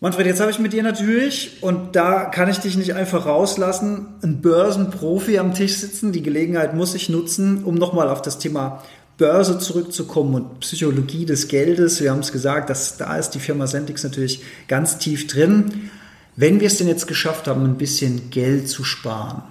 Manfred, 0.00 0.26
jetzt 0.26 0.40
habe 0.40 0.50
ich 0.50 0.58
mit 0.58 0.74
dir 0.74 0.82
natürlich, 0.82 1.62
und 1.62 1.96
da 1.96 2.26
kann 2.26 2.50
ich 2.50 2.58
dich 2.58 2.76
nicht 2.76 2.94
einfach 2.94 3.24
rauslassen, 3.24 4.08
einen 4.22 4.42
Börsenprofi 4.42 5.38
am 5.38 5.54
Tisch 5.54 5.76
sitzen. 5.76 6.12
Die 6.12 6.22
Gelegenheit 6.22 6.74
muss 6.74 6.94
ich 6.94 7.08
nutzen, 7.08 7.64
um 7.64 7.76
nochmal 7.76 8.10
auf 8.10 8.20
das 8.20 8.38
Thema 8.38 8.82
Börse 9.16 9.58
zurückzukommen 9.58 10.34
und 10.34 10.60
Psychologie 10.60 11.24
des 11.24 11.48
Geldes. 11.48 12.02
Wir 12.02 12.10
haben 12.10 12.20
es 12.20 12.32
gesagt, 12.32 12.68
dass, 12.68 12.98
da 12.98 13.16
ist 13.16 13.30
die 13.30 13.38
Firma 13.38 13.66
Sentix 13.66 14.04
natürlich 14.04 14.42
ganz 14.68 14.98
tief 14.98 15.26
drin. 15.26 15.90
Wenn 16.36 16.60
wir 16.60 16.66
es 16.66 16.76
denn 16.76 16.88
jetzt 16.88 17.06
geschafft 17.06 17.48
haben, 17.48 17.64
ein 17.64 17.78
bisschen 17.78 18.28
Geld 18.28 18.68
zu 18.68 18.84
sparen 18.84 19.42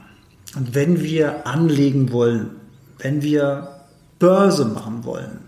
und 0.55 0.75
wenn 0.75 1.01
wir 1.01 1.47
anlegen 1.47 2.11
wollen, 2.11 2.51
wenn 2.99 3.23
wir 3.23 3.74
Börse 4.19 4.65
machen 4.65 5.03
wollen, 5.03 5.39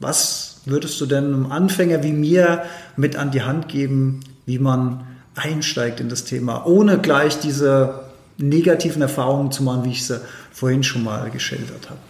was 0.00 0.60
würdest 0.64 1.00
du 1.00 1.06
denn 1.06 1.26
einem 1.26 1.52
Anfänger 1.52 2.02
wie 2.02 2.12
mir 2.12 2.62
mit 2.96 3.16
an 3.16 3.30
die 3.30 3.42
Hand 3.42 3.68
geben, 3.68 4.20
wie 4.46 4.58
man 4.58 5.04
einsteigt 5.34 6.00
in 6.00 6.08
das 6.08 6.24
Thema, 6.24 6.66
ohne 6.66 6.98
gleich 6.98 7.38
diese 7.38 8.00
negativen 8.38 9.02
Erfahrungen 9.02 9.52
zu 9.52 9.62
machen, 9.62 9.84
wie 9.84 9.90
ich 9.90 10.06
sie 10.06 10.20
vorhin 10.52 10.82
schon 10.82 11.04
mal 11.04 11.30
geschildert 11.30 11.88
habe? 11.88 12.00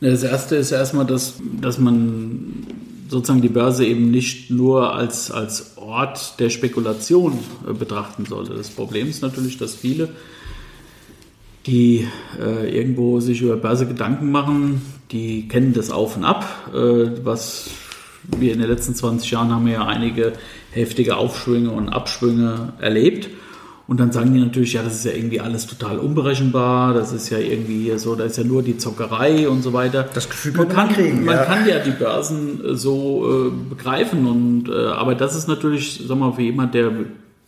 Das 0.00 0.22
erste 0.22 0.56
ist 0.56 0.72
erstmal, 0.72 1.04
dass, 1.04 1.34
dass 1.60 1.78
man 1.78 2.66
sozusagen 3.08 3.42
die 3.42 3.48
Börse 3.48 3.84
eben 3.84 4.10
nicht 4.10 4.50
nur 4.50 4.94
als, 4.94 5.30
als 5.30 5.76
Ort 5.76 6.38
der 6.38 6.48
Spekulation 6.48 7.38
äh, 7.68 7.72
betrachten 7.72 8.24
sollte. 8.24 8.54
Das 8.54 8.70
Problem 8.70 9.08
ist 9.08 9.20
natürlich, 9.20 9.58
dass 9.58 9.74
viele, 9.74 10.08
die 11.66 12.08
äh, 12.40 12.74
irgendwo 12.74 13.20
sich 13.20 13.42
über 13.42 13.56
Börse 13.56 13.86
Gedanken 13.86 14.30
machen, 14.30 14.82
die 15.10 15.48
kennen 15.48 15.72
das 15.72 15.90
auf 15.90 16.16
und 16.16 16.24
ab. 16.24 16.44
Äh, 16.72 17.24
was 17.24 17.70
wir 18.38 18.52
in 18.52 18.60
den 18.60 18.68
letzten 18.68 18.94
20 18.94 19.30
Jahren 19.30 19.50
haben 19.50 19.66
wir 19.66 19.74
ja 19.74 19.86
einige 19.86 20.32
heftige 20.72 21.16
Aufschwünge 21.16 21.70
und 21.70 21.88
Abschwünge 21.88 22.74
erlebt. 22.80 23.28
Und 23.90 23.98
dann 23.98 24.12
sagen 24.12 24.32
die 24.32 24.38
natürlich, 24.38 24.74
ja, 24.74 24.84
das 24.84 24.94
ist 24.94 25.04
ja 25.04 25.10
irgendwie 25.10 25.40
alles 25.40 25.66
total 25.66 25.98
unberechenbar, 25.98 26.94
das 26.94 27.12
ist 27.12 27.28
ja 27.28 27.38
irgendwie 27.38 27.82
hier 27.82 27.98
so, 27.98 28.14
da 28.14 28.22
ist 28.22 28.38
ja 28.38 28.44
nur 28.44 28.62
die 28.62 28.78
Zockerei 28.78 29.48
und 29.48 29.62
so 29.62 29.72
weiter. 29.72 30.08
Das 30.14 30.30
Gefühl 30.30 30.52
man 30.52 30.68
kann, 30.68 30.90
kriegen, 30.90 31.24
man 31.24 31.34
ja. 31.34 31.44
kann 31.44 31.66
ja 31.66 31.80
die 31.80 31.90
Börsen 31.90 32.64
äh, 32.64 32.74
so 32.76 33.48
äh, 33.48 33.50
begreifen 33.68 34.28
und 34.28 34.68
äh, 34.68 34.92
aber 34.92 35.16
das 35.16 35.34
ist 35.34 35.48
natürlich, 35.48 36.04
sag 36.06 36.16
mal, 36.16 36.32
für 36.32 36.42
jemand, 36.42 36.74
der 36.74 36.92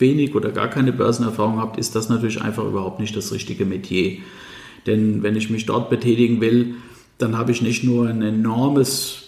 wenig 0.03 0.35
oder 0.35 0.51
gar 0.51 0.69
keine 0.69 0.93
Börsenerfahrung 0.93 1.63
hat, 1.63 1.79
ist 1.79 1.97
das 1.97 2.11
natürlich 2.11 2.43
einfach 2.43 2.67
überhaupt 2.67 3.01
nicht 3.01 3.17
das 3.17 3.33
richtige 3.33 3.65
Metier. 3.65 4.19
Denn 4.87 5.23
wenn 5.23 5.37
ich 5.37 5.49
mich 5.49 5.65
dort 5.65 5.89
betätigen 5.89 6.43
will, 6.43 6.75
dann 7.17 7.39
habe 7.39 7.53
ich 7.53 7.63
nicht 7.63 7.85
nur 7.85 8.09
ein 8.09 8.21
enormes 8.21 9.23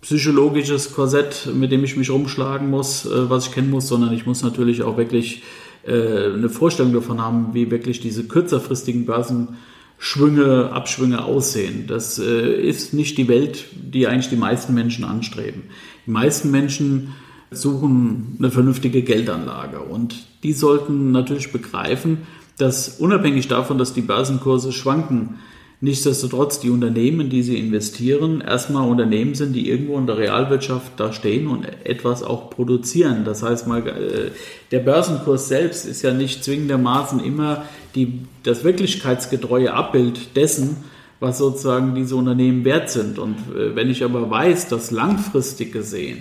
psychologisches 0.00 0.94
Korsett, 0.94 1.48
mit 1.54 1.72
dem 1.72 1.84
ich 1.84 1.96
mich 1.96 2.10
rumschlagen 2.10 2.70
muss, 2.70 3.04
äh, 3.04 3.28
was 3.28 3.48
ich 3.48 3.52
kennen 3.52 3.70
muss, 3.70 3.88
sondern 3.88 4.14
ich 4.14 4.24
muss 4.24 4.42
natürlich 4.42 4.82
auch 4.82 4.96
wirklich 4.96 5.42
äh, 5.86 6.32
eine 6.32 6.48
Vorstellung 6.48 6.92
davon 6.92 7.20
haben, 7.20 7.52
wie 7.52 7.70
wirklich 7.70 8.00
diese 8.00 8.24
kürzerfristigen 8.24 9.04
Börsenschwünge, 9.04 10.70
Abschwünge 10.72 11.24
aussehen. 11.24 11.86
Das 11.86 12.18
äh, 12.18 12.52
ist 12.52 12.94
nicht 12.94 13.18
die 13.18 13.28
Welt, 13.28 13.66
die 13.72 14.06
eigentlich 14.06 14.30
die 14.30 14.36
meisten 14.36 14.74
Menschen 14.74 15.04
anstreben. 15.04 15.64
Die 16.06 16.10
meisten 16.10 16.50
Menschen 16.50 17.14
suchen 17.50 18.36
eine 18.38 18.50
vernünftige 18.50 19.02
Geldanlage 19.02 19.80
und 19.80 20.14
die 20.42 20.52
sollten 20.52 21.12
natürlich 21.12 21.52
begreifen, 21.52 22.18
dass 22.58 23.00
unabhängig 23.00 23.48
davon, 23.48 23.78
dass 23.78 23.92
die 23.92 24.02
Börsenkurse 24.02 24.72
schwanken, 24.72 25.38
Nichtsdestotrotz, 25.82 26.60
die 26.60 26.68
Unternehmen, 26.68 27.30
die 27.30 27.42
sie 27.42 27.58
investieren, 27.58 28.42
erstmal 28.42 28.86
Unternehmen 28.86 29.34
sind, 29.34 29.54
die 29.54 29.70
irgendwo 29.70 29.96
in 29.96 30.06
der 30.06 30.18
Realwirtschaft 30.18 30.92
da 30.98 31.10
stehen 31.10 31.46
und 31.46 31.64
etwas 31.84 32.22
auch 32.22 32.50
produzieren. 32.50 33.24
Das 33.24 33.42
heißt 33.42 33.66
mal, 33.66 33.86
äh, 33.88 34.30
der 34.72 34.80
Börsenkurs 34.80 35.48
selbst 35.48 35.86
ist 35.86 36.02
ja 36.02 36.12
nicht 36.12 36.44
zwingendermaßen 36.44 37.20
immer 37.20 37.64
die, 37.94 38.20
das 38.42 38.62
wirklichkeitsgetreue 38.62 39.72
Abbild 39.72 40.36
dessen, 40.36 40.76
was 41.18 41.38
sozusagen 41.38 41.94
diese 41.94 42.14
Unternehmen 42.14 42.66
wert 42.66 42.90
sind. 42.90 43.18
Und 43.18 43.36
äh, 43.56 43.74
wenn 43.74 43.88
ich 43.88 44.04
aber 44.04 44.30
weiß, 44.30 44.68
dass 44.68 44.90
langfristig 44.90 45.72
gesehen 45.72 46.18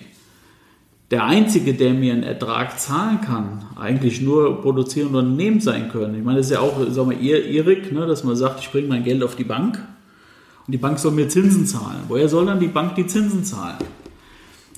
der 1.12 1.26
Einzige, 1.26 1.74
der 1.74 1.94
mir 1.94 2.14
einen 2.14 2.24
Ertrag 2.24 2.80
zahlen 2.80 3.22
kann, 3.22 3.66
eigentlich 3.76 4.22
nur 4.22 4.62
produzierende 4.62 5.20
Unternehmen 5.20 5.60
sein 5.60 5.90
können. 5.90 6.16
Ich 6.16 6.24
meine, 6.24 6.38
das 6.38 6.48
ist 6.48 6.54
ja 6.54 6.60
auch, 6.60 6.80
sagen 6.90 7.10
wir, 7.10 7.20
irrig, 7.20 7.92
ne, 7.92 8.06
dass 8.06 8.24
man 8.24 8.36
sagt, 8.36 8.60
ich 8.60 8.72
bringe 8.72 8.88
mein 8.88 9.04
Geld 9.04 9.24
auf 9.24 9.36
die 9.36 9.44
Bank 9.44 9.80
und 10.68 10.72
die 10.72 10.78
Bank 10.78 11.00
soll 11.00 11.14
mir 11.14 11.28
Zinsen 11.28 11.66
zahlen. 11.66 12.02
Woher 12.08 12.30
soll 12.30 12.46
dann 12.46 12.60
die 12.60 12.68
Bank 12.68 12.94
die 12.96 13.08
Zinsen 13.08 13.44
zahlen? 13.44 13.78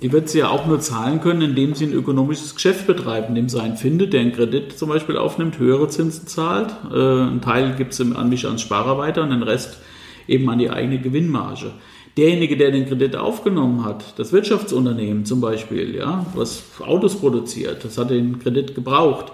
Die 0.02 0.12
wird 0.12 0.30
sie 0.30 0.40
ja 0.40 0.50
auch 0.50 0.66
nur 0.66 0.80
zahlen 0.80 1.22
können, 1.22 1.42
indem 1.42 1.76
sie 1.76 1.86
ein 1.86 1.94
ökonomisches 1.94 2.56
Geschäft 2.56 2.88
betreibt, 2.88 3.30
indem 3.30 3.50
sie 3.50 3.62
einen 3.62 3.78
findet, 3.78 4.14
der 4.14 4.22
einen 4.22 4.32
Kredit 4.32 4.78
zum 4.80 4.90
Beispiel 4.90 5.18
aufnimmt, 5.18 5.60
höhere 5.60 5.90
Zinsen 5.90 6.28
zahlt. 6.28 6.74
Äh, 6.92 7.24
ein 7.24 7.42
Teil 7.42 7.76
gibt 7.76 7.94
es 7.94 8.00
an 8.00 8.30
mich 8.30 8.48
als 8.48 8.62
Sparer 8.62 8.98
weiter 8.98 9.22
und 9.22 9.32
den 9.32 9.44
Rest 9.44 9.80
eben 10.28 10.50
an 10.50 10.60
die 10.60 10.70
eigene 10.70 11.00
Gewinnmarge 11.00 11.74
derjenige, 12.18 12.58
der 12.58 12.72
den 12.72 12.88
Kredit 12.88 13.16
aufgenommen 13.16 13.86
hat, 13.86 14.20
das 14.20 14.34
Wirtschaftsunternehmen 14.34 15.26
zum 15.26 15.42
Beispiel, 15.42 15.96
ja, 15.96 16.26
was 16.36 16.64
Autos 16.80 17.16
produziert, 17.16 17.84
das 17.84 17.98
hat 17.98 18.10
den 18.10 18.40
Kredit 18.40 18.76
gebraucht, 18.76 19.32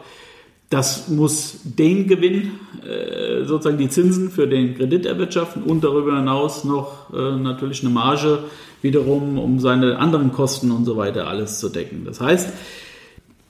Das 0.70 1.08
muss 1.08 1.62
den 1.64 2.08
Gewinn, 2.08 2.52
äh, 2.86 3.46
sozusagen 3.46 3.78
die 3.78 3.88
Zinsen 3.88 4.30
für 4.30 4.48
den 4.48 4.76
Kredit 4.76 5.06
erwirtschaften 5.06 5.64
und 5.64 5.82
darüber 5.82 6.18
hinaus 6.18 6.66
noch 6.66 7.14
äh, 7.14 7.38
natürlich 7.38 7.82
eine 7.82 7.90
Marge 7.90 8.40
wiederum, 8.82 9.40
um 9.40 9.62
seine 9.62 9.98
anderen 9.98 10.34
Kosten 10.34 10.72
und 10.72 10.84
so 10.84 10.98
weiter 10.98 11.28
alles 11.28 11.60
zu 11.60 11.70
decken. 11.70 12.04
Das 12.04 12.20
heißt, 12.20 12.50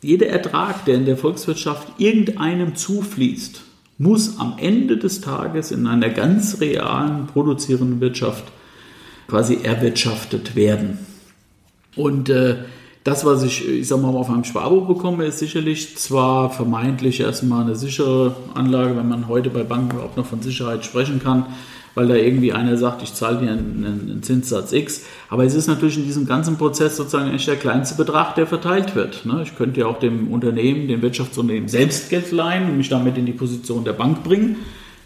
jeder 0.03 0.27
Ertrag, 0.27 0.85
der 0.85 0.93
in 0.93 1.05
der 1.05 1.17
Volkswirtschaft 1.17 1.87
irgendeinem 1.97 2.75
zufließt, 2.75 3.63
muss 3.97 4.39
am 4.39 4.53
Ende 4.59 4.97
des 4.97 5.19
Tages 5.19 5.71
in 5.71 5.87
einer 5.87 6.09
ganz 6.09 6.61
realen 6.61 7.25
produzierenden 7.25 7.99
Wirtschaft 7.99 8.43
quasi 9.27 9.59
erwirtschaftet 9.63 10.55
werden. 10.55 10.99
Und 11.95 12.29
äh, 12.29 12.57
das, 13.07 13.23
was 13.25 13.43
ich, 13.43 13.67
ich 13.67 13.87
sag 13.87 14.01
mal, 14.01 14.09
auf 14.09 14.29
einem 14.29 14.43
Sparbuch 14.43 14.85
bekomme, 14.85 15.25
ist 15.25 15.39
sicherlich 15.39 15.97
zwar 15.97 16.49
vermeintlich 16.49 17.21
erstmal 17.21 17.63
eine 17.63 17.75
sichere 17.75 18.35
Anlage, 18.53 18.97
wenn 18.97 19.07
man 19.07 19.29
heute 19.29 19.49
bei 19.49 19.63
Banken 19.63 19.95
überhaupt 19.95 20.17
noch 20.17 20.25
von 20.25 20.41
Sicherheit 20.41 20.83
sprechen 20.83 21.21
kann, 21.23 21.45
weil 21.95 22.09
da 22.09 22.15
irgendwie 22.15 22.51
einer 22.51 22.77
sagt, 22.77 23.01
ich 23.03 23.13
zahle 23.13 23.37
dir 23.37 23.51
einen, 23.51 23.85
einen, 23.85 24.23
Zinssatz 24.23 24.73
X. 24.73 25.05
Aber 25.29 25.45
es 25.45 25.55
ist 25.55 25.67
natürlich 25.67 25.97
in 25.97 26.03
diesem 26.03 26.25
ganzen 26.25 26.57
Prozess 26.57 26.97
sozusagen 26.97 27.33
echt 27.33 27.47
der 27.47 27.55
kleinste 27.55 27.95
Betrag, 27.95 28.35
der 28.35 28.45
verteilt 28.45 28.93
wird. 28.93 29.25
Ne? 29.25 29.41
Ich 29.43 29.55
könnte 29.55 29.79
ja 29.79 29.85
auch 29.85 29.99
dem 29.99 30.27
Unternehmen, 30.31 30.89
dem 30.89 31.01
Wirtschaftsunternehmen 31.01 31.69
selbst 31.69 32.09
Geld 32.09 32.31
leihen 32.33 32.69
und 32.69 32.75
mich 32.77 32.89
damit 32.89 33.17
in 33.17 33.25
die 33.25 33.31
Position 33.31 33.85
der 33.85 33.93
Bank 33.93 34.23
bringen. 34.23 34.57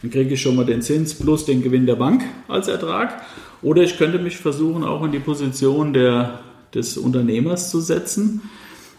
Dann 0.02 0.10
kriege 0.10 0.34
ich 0.34 0.42
schon 0.42 0.56
mal 0.56 0.66
den 0.66 0.82
Zins 0.82 1.14
plus 1.14 1.46
den 1.46 1.62
Gewinn 1.62 1.86
der 1.86 1.98
Bank 1.98 2.24
als 2.48 2.68
Ertrag. 2.68 3.22
Oder 3.62 3.84
ich 3.84 3.97
könnte 3.97 4.19
mich 4.19 4.38
versuchen, 4.38 4.84
auch 4.84 5.04
in 5.04 5.12
die 5.12 5.19
Position 5.19 5.93
der 5.93 6.39
des 6.74 6.97
Unternehmers 6.97 7.69
zu 7.69 7.80
setzen, 7.80 8.41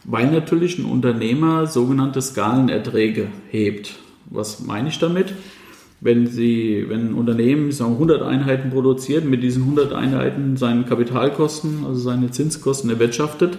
weil 0.05 0.31
natürlich 0.31 0.79
ein 0.79 0.85
Unternehmer 0.85 1.67
sogenannte 1.67 2.21
Skalenerträge 2.21 3.29
hebt. 3.51 3.99
Was 4.27 4.61
meine 4.61 4.89
ich 4.89 4.99
damit? 4.99 5.33
Wenn, 6.01 6.27
Sie, 6.27 6.87
wenn 6.89 7.11
ein 7.11 7.15
Unternehmen 7.15 7.71
sagen, 7.71 7.93
100 7.93 8.23
Einheiten 8.23 8.71
produziert, 8.71 9.25
mit 9.25 9.43
diesen 9.43 9.63
100 9.63 9.93
Einheiten 9.93 10.57
seine 10.57 10.83
Kapitalkosten, 10.83 11.85
also 11.87 12.01
seine 12.01 12.33
Zinskosten 12.33 12.91
erwirtschaftet 12.91 13.59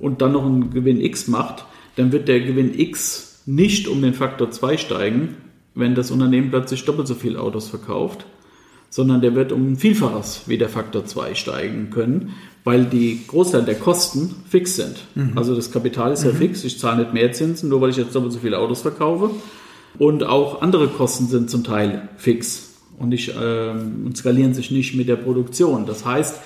und 0.00 0.22
dann 0.22 0.32
noch 0.32 0.46
einen 0.46 0.72
Gewinn 0.72 1.02
X 1.02 1.28
macht, 1.28 1.66
dann 1.96 2.12
wird 2.12 2.28
der 2.28 2.40
Gewinn 2.40 2.78
X 2.78 3.42
nicht 3.44 3.88
um 3.88 4.00
den 4.00 4.14
Faktor 4.14 4.50
2 4.50 4.78
steigen, 4.78 5.36
wenn 5.74 5.94
das 5.94 6.10
Unternehmen 6.10 6.50
plötzlich 6.50 6.84
doppelt 6.86 7.08
so 7.08 7.14
viele 7.14 7.40
Autos 7.40 7.68
verkauft, 7.68 8.24
sondern 8.90 9.20
der 9.20 9.34
wird 9.34 9.52
um 9.52 9.72
ein 9.72 9.76
Vielfaches 9.76 10.42
wie 10.46 10.58
der 10.58 10.68
Faktor 10.68 11.06
2 11.06 11.34
steigen 11.34 11.90
können, 11.90 12.34
weil 12.64 12.84
die 12.84 13.20
Großteil 13.26 13.62
der 13.62 13.76
Kosten 13.76 14.34
fix 14.48 14.76
sind. 14.76 14.96
Mhm. 15.14 15.32
Also 15.36 15.54
das 15.54 15.70
Kapital 15.70 16.12
ist 16.12 16.24
ja 16.24 16.32
mhm. 16.32 16.36
fix, 16.36 16.64
ich 16.64 16.78
zahle 16.78 17.04
nicht 17.04 17.14
mehr 17.14 17.32
Zinsen, 17.32 17.70
nur 17.70 17.80
weil 17.80 17.90
ich 17.90 17.96
jetzt 17.96 18.14
doppelt 18.14 18.32
so 18.32 18.40
viele 18.40 18.58
Autos 18.58 18.82
verkaufe. 18.82 19.30
Und 19.98 20.24
auch 20.24 20.60
andere 20.60 20.88
Kosten 20.88 21.26
sind 21.26 21.50
zum 21.50 21.64
Teil 21.64 22.08
fix 22.16 22.74
und, 22.98 23.08
nicht, 23.08 23.34
äh, 23.34 23.70
und 23.70 24.16
skalieren 24.16 24.54
sich 24.54 24.70
nicht 24.70 24.94
mit 24.94 25.08
der 25.08 25.16
Produktion. 25.16 25.86
Das 25.86 26.04
heißt, 26.04 26.40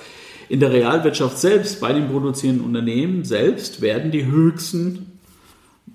in 0.47 0.59
der 0.59 0.71
Realwirtschaft 0.71 1.39
selbst, 1.39 1.81
bei 1.81 1.91
den 1.93 2.07
produzierenden 2.07 2.65
Unternehmen 2.65 3.23
selbst, 3.23 3.81
werden 3.81 4.11
die 4.11 4.25
höchsten 4.25 5.14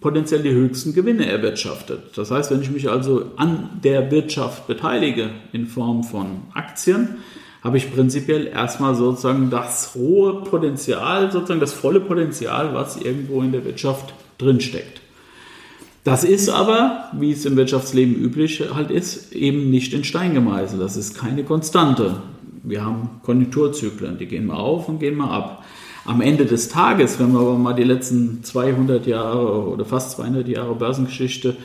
potenziell 0.01 0.43
die 0.43 0.51
höchsten 0.51 0.95
Gewinne 0.95 1.27
erwirtschaftet. 1.27 2.17
Das 2.17 2.31
heißt, 2.31 2.51
wenn 2.51 2.63
ich 2.63 2.71
mich 2.71 2.89
also 2.89 3.27
an 3.37 3.81
der 3.85 4.11
Wirtschaft 4.11 4.67
beteilige 4.67 5.31
in 5.53 5.67
Form 5.67 6.05
von 6.05 6.43
Aktien, 6.55 7.19
habe 7.63 7.77
ich 7.77 7.93
prinzipiell 7.93 8.47
erstmal 8.47 8.95
sozusagen 8.95 9.51
das 9.51 9.95
hohe 9.95 10.43
Potenzial, 10.45 11.31
sozusagen 11.31 11.61
das 11.61 11.75
volle 11.75 12.01
Potenzial, 12.01 12.75
was 12.75 12.97
irgendwo 12.97 13.43
in 13.43 13.53
der 13.53 13.65
Wirtschaft 13.65 14.15
drinsteckt. 14.39 15.01
Das 16.03 16.25
ist 16.25 16.49
aber, 16.49 17.11
wie 17.13 17.33
es 17.33 17.45
im 17.45 17.57
Wirtschaftsleben 17.57 18.15
üblich 18.17 18.63
halt 18.75 18.91
ist, 18.91 19.35
eben 19.35 19.69
nicht 19.69 19.93
in 19.93 20.05
Stein 20.05 20.33
gemeißelt. 20.33 20.81
Das 20.81 20.97
ist 20.97 21.15
keine 21.15 21.45
Konstante. 21.45 22.23
Wir 22.63 22.85
haben 22.85 23.21
Konjunkturzyklen, 23.23 24.17
die 24.17 24.27
gehen 24.27 24.47
mal 24.47 24.57
auf 24.57 24.89
und 24.89 24.99
gehen 24.99 25.17
mal 25.17 25.31
ab. 25.31 25.65
Am 26.05 26.21
Ende 26.21 26.47
des 26.47 26.69
Tages, 26.69 27.19
wenn 27.19 27.33
man 27.33 27.43
aber 27.43 27.59
mal 27.59 27.75
die 27.75 27.85
letzten 27.85 28.43
200 28.43 29.07
Jahre 29.07 29.69
oder 29.69 29.85
fast 29.85 30.13
200 30.13 30.49
Jahre 30.49 30.75
Börsengeschichte 30.75 31.57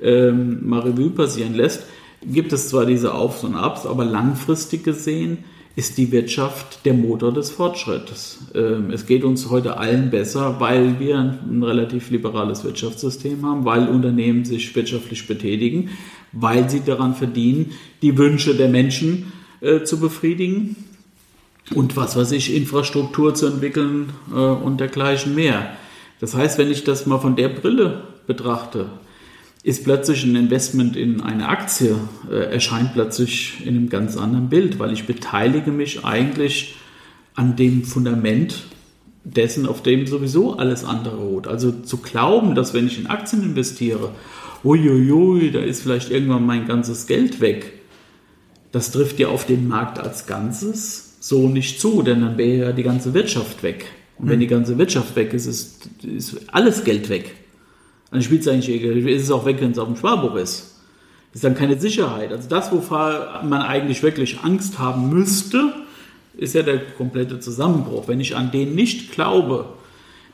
ähm, 0.00 0.66
mal 0.66 0.80
Revue 0.80 1.10
passieren 1.10 1.54
lässt, 1.54 1.84
gibt 2.24 2.52
es 2.52 2.68
zwar 2.68 2.86
diese 2.86 3.14
Aufs 3.14 3.44
und 3.44 3.54
Abs, 3.54 3.86
aber 3.86 4.04
langfristig 4.04 4.84
gesehen 4.84 5.38
ist 5.74 5.96
die 5.96 6.12
Wirtschaft 6.12 6.84
der 6.84 6.94
Motor 6.94 7.32
des 7.32 7.50
Fortschritts. 7.50 8.46
Ähm, 8.54 8.90
es 8.90 9.06
geht 9.06 9.24
uns 9.24 9.48
heute 9.50 9.78
allen 9.78 10.10
besser, 10.10 10.56
weil 10.58 10.98
wir 10.98 11.18
ein 11.18 11.62
relativ 11.62 12.10
liberales 12.10 12.64
Wirtschaftssystem 12.64 13.44
haben, 13.44 13.64
weil 13.64 13.88
Unternehmen 13.88 14.44
sich 14.44 14.74
wirtschaftlich 14.74 15.26
betätigen, 15.26 15.90
weil 16.32 16.68
sie 16.68 16.80
daran 16.80 17.14
verdienen, 17.14 17.72
die 18.02 18.16
Wünsche 18.18 18.54
der 18.54 18.68
Menschen 18.68 19.32
äh, 19.60 19.82
zu 19.82 19.98
befriedigen 19.98 20.76
und 21.74 21.96
was 21.96 22.16
weiß 22.16 22.32
ich, 22.32 22.54
Infrastruktur 22.54 23.34
zu 23.34 23.46
entwickeln 23.46 24.12
äh, 24.30 24.34
und 24.34 24.80
dergleichen 24.80 25.34
mehr. 25.34 25.76
Das 26.20 26.34
heißt, 26.34 26.58
wenn 26.58 26.70
ich 26.70 26.84
das 26.84 27.06
mal 27.06 27.18
von 27.18 27.36
der 27.36 27.48
Brille 27.48 28.04
betrachte, 28.26 28.86
ist 29.62 29.84
plötzlich 29.84 30.24
ein 30.24 30.34
Investment 30.34 30.96
in 30.96 31.20
eine 31.20 31.48
Aktie, 31.48 31.96
äh, 32.30 32.52
erscheint 32.52 32.94
plötzlich 32.94 33.64
in 33.64 33.76
einem 33.76 33.88
ganz 33.88 34.16
anderen 34.16 34.48
Bild, 34.48 34.78
weil 34.78 34.92
ich 34.92 35.06
beteilige 35.06 35.70
mich 35.70 36.04
eigentlich 36.04 36.76
an 37.34 37.56
dem 37.56 37.84
Fundament 37.84 38.64
dessen, 39.24 39.66
auf 39.66 39.82
dem 39.82 40.06
sowieso 40.06 40.56
alles 40.56 40.84
andere 40.84 41.16
ruht. 41.16 41.46
Also 41.46 41.70
zu 41.70 41.98
glauben, 41.98 42.56
dass 42.56 42.74
wenn 42.74 42.88
ich 42.88 42.98
in 42.98 43.06
Aktien 43.06 43.42
investiere, 43.42 44.10
uiuiui, 44.64 45.52
da 45.52 45.60
ist 45.60 45.82
vielleicht 45.82 46.10
irgendwann 46.10 46.44
mein 46.44 46.66
ganzes 46.66 47.06
Geld 47.06 47.40
weg, 47.40 47.72
das 48.72 48.90
trifft 48.90 49.20
ja 49.20 49.28
auf 49.28 49.46
den 49.46 49.68
Markt 49.68 49.98
als 49.98 50.26
Ganzes 50.26 51.11
so 51.22 51.48
nicht 51.48 51.80
zu, 51.80 52.02
denn 52.02 52.20
dann 52.20 52.36
wäre 52.36 52.66
ja 52.66 52.72
die 52.72 52.82
ganze 52.82 53.14
Wirtschaft 53.14 53.62
weg. 53.62 53.86
Und 54.18 54.26
wenn 54.26 54.34
hm. 54.34 54.40
die 54.40 54.46
ganze 54.48 54.76
Wirtschaft 54.76 55.14
weg 55.14 55.32
ist, 55.32 55.46
ist, 55.46 55.88
ist 56.02 56.40
alles 56.48 56.82
Geld 56.82 57.08
weg. 57.08 57.36
Dann 58.10 58.20
spielt 58.22 58.42
es 58.42 58.48
eigentlich 58.48 58.82
ist 58.82 59.22
es 59.22 59.30
auch 59.30 59.46
weg, 59.46 59.58
wenn 59.60 59.70
es 59.70 59.78
auf 59.78 59.86
dem 59.86 59.96
Sparbuch 59.96 60.34
ist. 60.34 60.80
Das 61.30 61.36
ist 61.36 61.44
dann 61.44 61.54
keine 61.54 61.80
Sicherheit. 61.80 62.32
Also 62.32 62.48
das, 62.48 62.72
wovor 62.72 63.40
man 63.44 63.62
eigentlich 63.62 64.02
wirklich 64.02 64.40
Angst 64.40 64.80
haben 64.80 65.10
müsste, 65.10 65.72
ist 66.36 66.54
ja 66.56 66.62
der 66.62 66.80
komplette 66.98 67.38
Zusammenbruch. 67.38 68.08
Wenn 68.08 68.18
ich 68.18 68.34
an 68.34 68.50
den 68.50 68.74
nicht 68.74 69.12
glaube, 69.12 69.66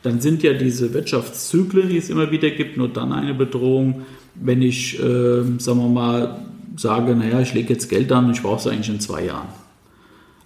dann 0.03 0.23
sind 0.23 0.43
ja 0.43 0.55
diese 0.55 0.95
Wirtschaftszyklen, 0.95 1.91
die 1.91 1.99
es 1.99 2.09
immer 2.09 2.31
wieder 2.31 2.51
gibt, 2.51 2.79
nur 2.79 2.89
dann 2.89 3.13
eine 3.13 3.35
Bedrohung, 3.35 4.07
wenn 4.35 4.63
ich, 4.63 4.99
äh, 4.99 5.43
sagen 5.59 5.81
wir 5.81 5.89
mal, 5.89 6.47
sage, 6.77 7.15
naja, 7.15 7.41
ich 7.41 7.53
lege 7.53 7.75
jetzt 7.75 7.91
Geld 7.91 8.11
an 8.11 8.27
und 8.27 8.33
ich 8.33 8.43
brauche 8.43 8.57
es 8.57 8.67
eigentlich 8.67 8.89
in 8.89 9.01
zwei 9.01 9.27
Jahren. 9.27 9.49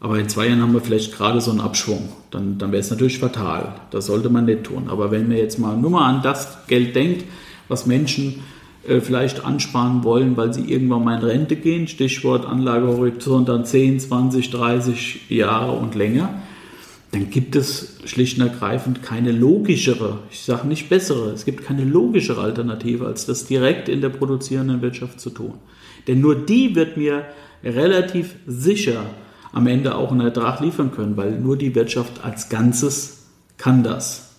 Aber 0.02 0.18
in 0.18 0.28
zwei 0.28 0.48
Jahren 0.48 0.60
haben 0.60 0.74
wir 0.74 0.80
vielleicht 0.80 1.16
gerade 1.16 1.40
so 1.40 1.52
einen 1.52 1.60
Abschwung. 1.60 2.08
Dann, 2.32 2.58
dann 2.58 2.72
wäre 2.72 2.80
es 2.80 2.90
natürlich 2.90 3.20
fatal. 3.20 3.76
Das 3.92 4.06
sollte 4.06 4.30
man 4.30 4.46
nicht 4.46 4.64
tun. 4.64 4.88
Aber 4.88 5.12
wenn 5.12 5.28
man 5.28 5.36
jetzt 5.36 5.60
mal 5.60 5.76
nur 5.76 5.90
mal 5.90 6.12
an 6.12 6.22
das 6.24 6.66
Geld 6.66 6.96
denkt, 6.96 7.24
was 7.68 7.86
Menschen 7.86 8.40
äh, 8.88 8.98
vielleicht 9.00 9.44
ansparen 9.44 10.02
wollen, 10.02 10.36
weil 10.36 10.52
sie 10.52 10.62
irgendwann 10.62 11.04
mal 11.04 11.18
in 11.18 11.24
Rente 11.24 11.54
gehen, 11.54 11.86
Stichwort 11.86 12.46
Anlagehorizont 12.46 13.48
dann 13.48 13.64
10, 13.64 14.00
20, 14.00 14.50
30 14.50 15.30
Jahre 15.30 15.70
und 15.70 15.94
länger, 15.94 16.42
dann 17.12 17.30
gibt 17.30 17.54
es 17.54 18.00
schlicht 18.04 18.40
und 18.40 18.48
ergreifend 18.48 19.04
keine 19.04 19.30
logischere, 19.30 20.18
ich 20.32 20.40
sage 20.40 20.66
nicht 20.66 20.88
bessere, 20.88 21.30
es 21.30 21.44
gibt 21.44 21.64
keine 21.64 21.84
logischere 21.84 22.40
Alternative, 22.40 23.06
als 23.06 23.26
das 23.26 23.46
direkt 23.46 23.88
in 23.88 24.00
der 24.00 24.08
produzierenden 24.08 24.82
Wirtschaft 24.82 25.20
zu 25.20 25.30
tun. 25.30 25.54
Denn 26.08 26.20
nur 26.20 26.34
die 26.34 26.74
wird 26.74 26.96
mir 26.96 27.26
relativ 27.62 28.34
sicher 28.48 29.04
am 29.52 29.66
Ende 29.66 29.94
auch 29.94 30.10
einen 30.10 30.20
Ertrag 30.20 30.60
liefern 30.60 30.92
können, 30.92 31.16
weil 31.16 31.32
nur 31.32 31.56
die 31.56 31.74
Wirtschaft 31.74 32.24
als 32.24 32.48
Ganzes 32.48 33.26
kann 33.58 33.82
das. 33.82 34.30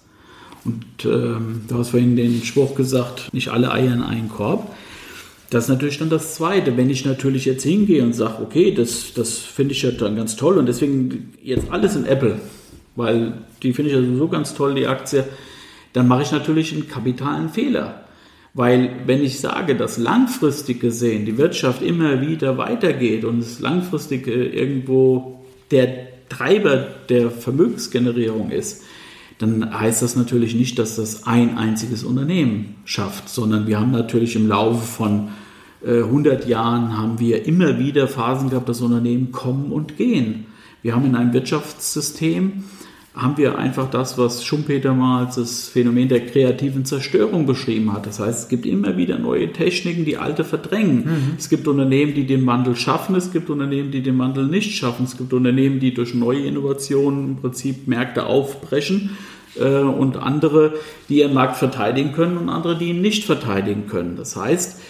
Und 0.66 0.86
ähm, 1.06 1.62
du 1.68 1.78
hast 1.78 1.90
vorhin 1.90 2.16
den 2.16 2.44
Spruch 2.44 2.76
gesagt, 2.76 3.34
nicht 3.34 3.50
alle 3.50 3.72
Eier 3.72 3.94
in 3.94 4.02
einen 4.02 4.30
Korb. 4.30 4.74
Das 5.50 5.66
ist 5.66 5.70
natürlich 5.70 6.00
dann 6.00 6.10
das 6.10 6.36
Zweite. 6.36 6.78
Wenn 6.78 6.90
ich 6.90 7.06
natürlich 7.06 7.46
jetzt 7.46 7.64
hingehe 7.64 8.02
und 8.02 8.14
sage, 8.14 8.42
okay, 8.42 8.74
das, 8.74 9.14
das 9.14 9.38
finde 9.38 9.74
ich 9.74 9.84
ja 9.84 9.92
dann 9.92 10.16
ganz 10.16 10.36
toll 10.36 10.58
und 10.58 10.66
deswegen 10.66 11.34
jetzt 11.44 11.70
alles 11.70 11.96
in 11.96 12.06
Apple, 12.06 12.40
weil 12.96 13.34
die 13.62 13.74
finde 13.74 13.92
ich 13.92 13.98
ja 13.98 14.18
so 14.18 14.28
ganz 14.28 14.56
toll, 14.56 14.74
die 14.74 14.88
Aktie, 14.88 15.26
dann 15.92 16.08
mache 16.08 16.24
ich 16.24 16.32
natürlich 16.32 16.74
einen 16.74 16.88
kapitalen 16.88 17.50
Fehler. 17.50 18.04
Weil 18.54 18.92
wenn 19.08 19.24
ich 19.24 19.40
sage, 19.40 19.76
dass 19.76 19.98
langfristig 19.98 20.80
gesehen 20.80 21.26
die 21.26 21.38
Wirtschaft 21.38 21.82
immer 21.82 22.22
wieder 22.22 22.58
weitergeht 22.58 23.26
und 23.26 23.40
es 23.40 23.60
langfristig 23.60 24.28
irgendwo 24.28 25.44
der 25.72 26.08
Treiber 26.30 26.88
der 27.10 27.32
Vermögensgenerierung 27.32 28.52
ist, 28.52 28.84
dann 29.40 29.78
heißt 29.78 30.04
das 30.04 30.16
natürlich 30.16 30.54
nicht, 30.54 30.78
dass 30.78 30.98
das 30.98 31.26
ein 31.26 31.58
einziges 31.58 32.04
Unternehmen 32.04 32.76
schafft, 32.86 33.30
sondern 33.30 33.66
wir 33.66 33.80
haben 33.80 33.92
natürlich 33.92 34.36
im 34.36 34.48
Laufe 34.48 34.86
von 34.86 35.30
100 35.86 36.46
äh, 36.46 36.50
Jahren 36.50 36.98
haben 36.98 37.20
wir 37.20 37.46
immer 37.46 37.78
wieder 37.78 38.08
Phasen 38.08 38.50
gehabt, 38.50 38.70
dass 38.70 38.82
Unternehmen 38.82 39.32
kommen 39.32 39.72
und 39.72 39.98
gehen. 39.98 40.46
Wir 40.82 40.96
haben 40.96 41.06
in 41.06 41.16
einem 41.16 41.34
Wirtschaftssystem 41.34 42.64
haben 43.16 43.38
wir 43.38 43.60
einfach 43.60 43.92
das, 43.92 44.18
was 44.18 44.44
Schumpeter 44.44 44.96
mal 44.96 45.26
als 45.26 45.36
das 45.36 45.68
Phänomen 45.70 46.10
der 46.10 46.26
kreativen 46.26 46.84
Zerstörung 46.84 47.46
beschrieben 47.46 47.94
hat. 47.94 48.08
Das 48.08 48.20
heißt, 48.20 48.44
es 48.44 48.48
gibt 48.48 48.66
immer 48.66 48.98
wieder 48.98 49.20
neue 49.20 49.54
Techniken, 49.54 50.04
die 50.04 50.18
alte 50.18 50.44
verdrängen. 50.44 51.06
Mhm. 51.06 51.34
Es 51.38 51.48
gibt 51.48 51.68
Unternehmen, 51.68 52.16
die 52.16 52.26
den 52.26 52.46
Wandel 52.48 52.76
schaffen, 52.76 53.16
es 53.16 53.32
gibt 53.32 53.52
Unternehmen, 53.52 53.92
die 53.92 54.02
den 54.02 54.18
Wandel 54.18 54.48
nicht 54.48 54.76
schaffen. 54.76 55.06
Es 55.06 55.16
gibt 55.16 55.32
Unternehmen, 55.32 55.80
die 55.80 55.94
durch 55.94 56.16
neue 56.16 56.46
Innovationen 56.46 57.30
im 57.30 57.36
Prinzip 57.36 57.88
Märkte 57.88 58.26
aufbrechen 58.26 59.16
äh, 59.60 59.78
und 59.78 60.18
andere, 60.18 60.74
die 61.08 61.20
ihren 61.20 61.36
Markt 61.36 61.58
verteidigen 61.58 62.14
können 62.14 62.38
und 62.38 62.50
andere, 62.50 62.80
die 62.80 62.90
ihn 62.90 63.02
nicht 63.02 63.26
verteidigen 63.26 63.86
können. 63.86 64.16
Das 64.18 64.36
heißt, 64.36 64.82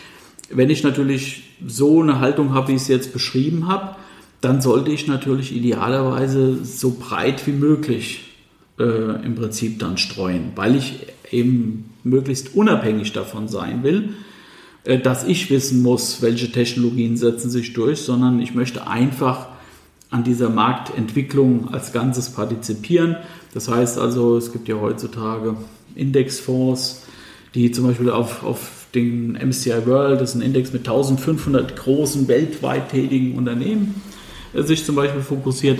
wenn 0.49 0.69
ich 0.69 0.83
natürlich 0.83 1.43
so 1.65 2.01
eine 2.01 2.21
Haltung 2.21 2.53
habe, 2.53 2.69
wie 2.69 2.75
ich 2.75 2.83
es 2.83 2.87
jetzt 2.87 3.11
beschrieben 3.11 3.67
habe, 3.67 3.95
dann 4.43 4.59
sollte 4.59 4.91
ich 4.91 5.07
natürlich 5.07 5.55
idealerweise 5.55 6.65
so 6.65 6.97
breit 6.99 7.47
wie 7.47 7.53
möglich 7.53 8.33
äh, 8.77 9.23
im 9.23 9.35
Prinzip 9.35 9.79
dann 9.79 9.97
streuen, 9.97 10.51
weil 10.55 10.75
ich 10.75 10.95
eben 11.31 11.91
möglichst 12.03 12.53
unabhängig 12.53 13.13
davon 13.13 13.47
sein 13.47 13.83
will, 13.83 14.09
äh, 14.83 14.99
dass 14.99 15.23
ich 15.23 15.49
wissen 15.49 15.81
muss, 15.81 16.21
welche 16.21 16.51
Technologien 16.51 17.15
setzen 17.15 17.49
sich 17.49 17.71
durch, 17.71 17.99
sondern 17.99 18.41
ich 18.41 18.53
möchte 18.53 18.85
einfach 18.85 19.47
an 20.09 20.25
dieser 20.25 20.49
Marktentwicklung 20.49 21.73
als 21.73 21.93
Ganzes 21.93 22.31
partizipieren. 22.31 23.15
Das 23.53 23.69
heißt 23.69 23.97
also, 23.97 24.35
es 24.35 24.51
gibt 24.51 24.67
ja 24.67 24.75
heutzutage 24.75 25.55
Indexfonds, 25.95 27.03
die 27.55 27.71
zum 27.71 27.87
Beispiel 27.87 28.09
auf, 28.09 28.43
auf 28.43 28.87
den 28.93 29.33
MCI 29.33 29.85
World, 29.85 30.19
das 30.19 30.31
ist 30.31 30.35
ein 30.35 30.41
Index 30.41 30.73
mit 30.73 30.81
1500 30.81 31.77
großen 31.77 32.27
weltweit 32.27 32.89
tätigen 32.89 33.37
Unternehmen, 33.37 34.01
sich 34.53 34.85
zum 34.85 34.95
Beispiel 34.95 35.21
fokussiert, 35.21 35.79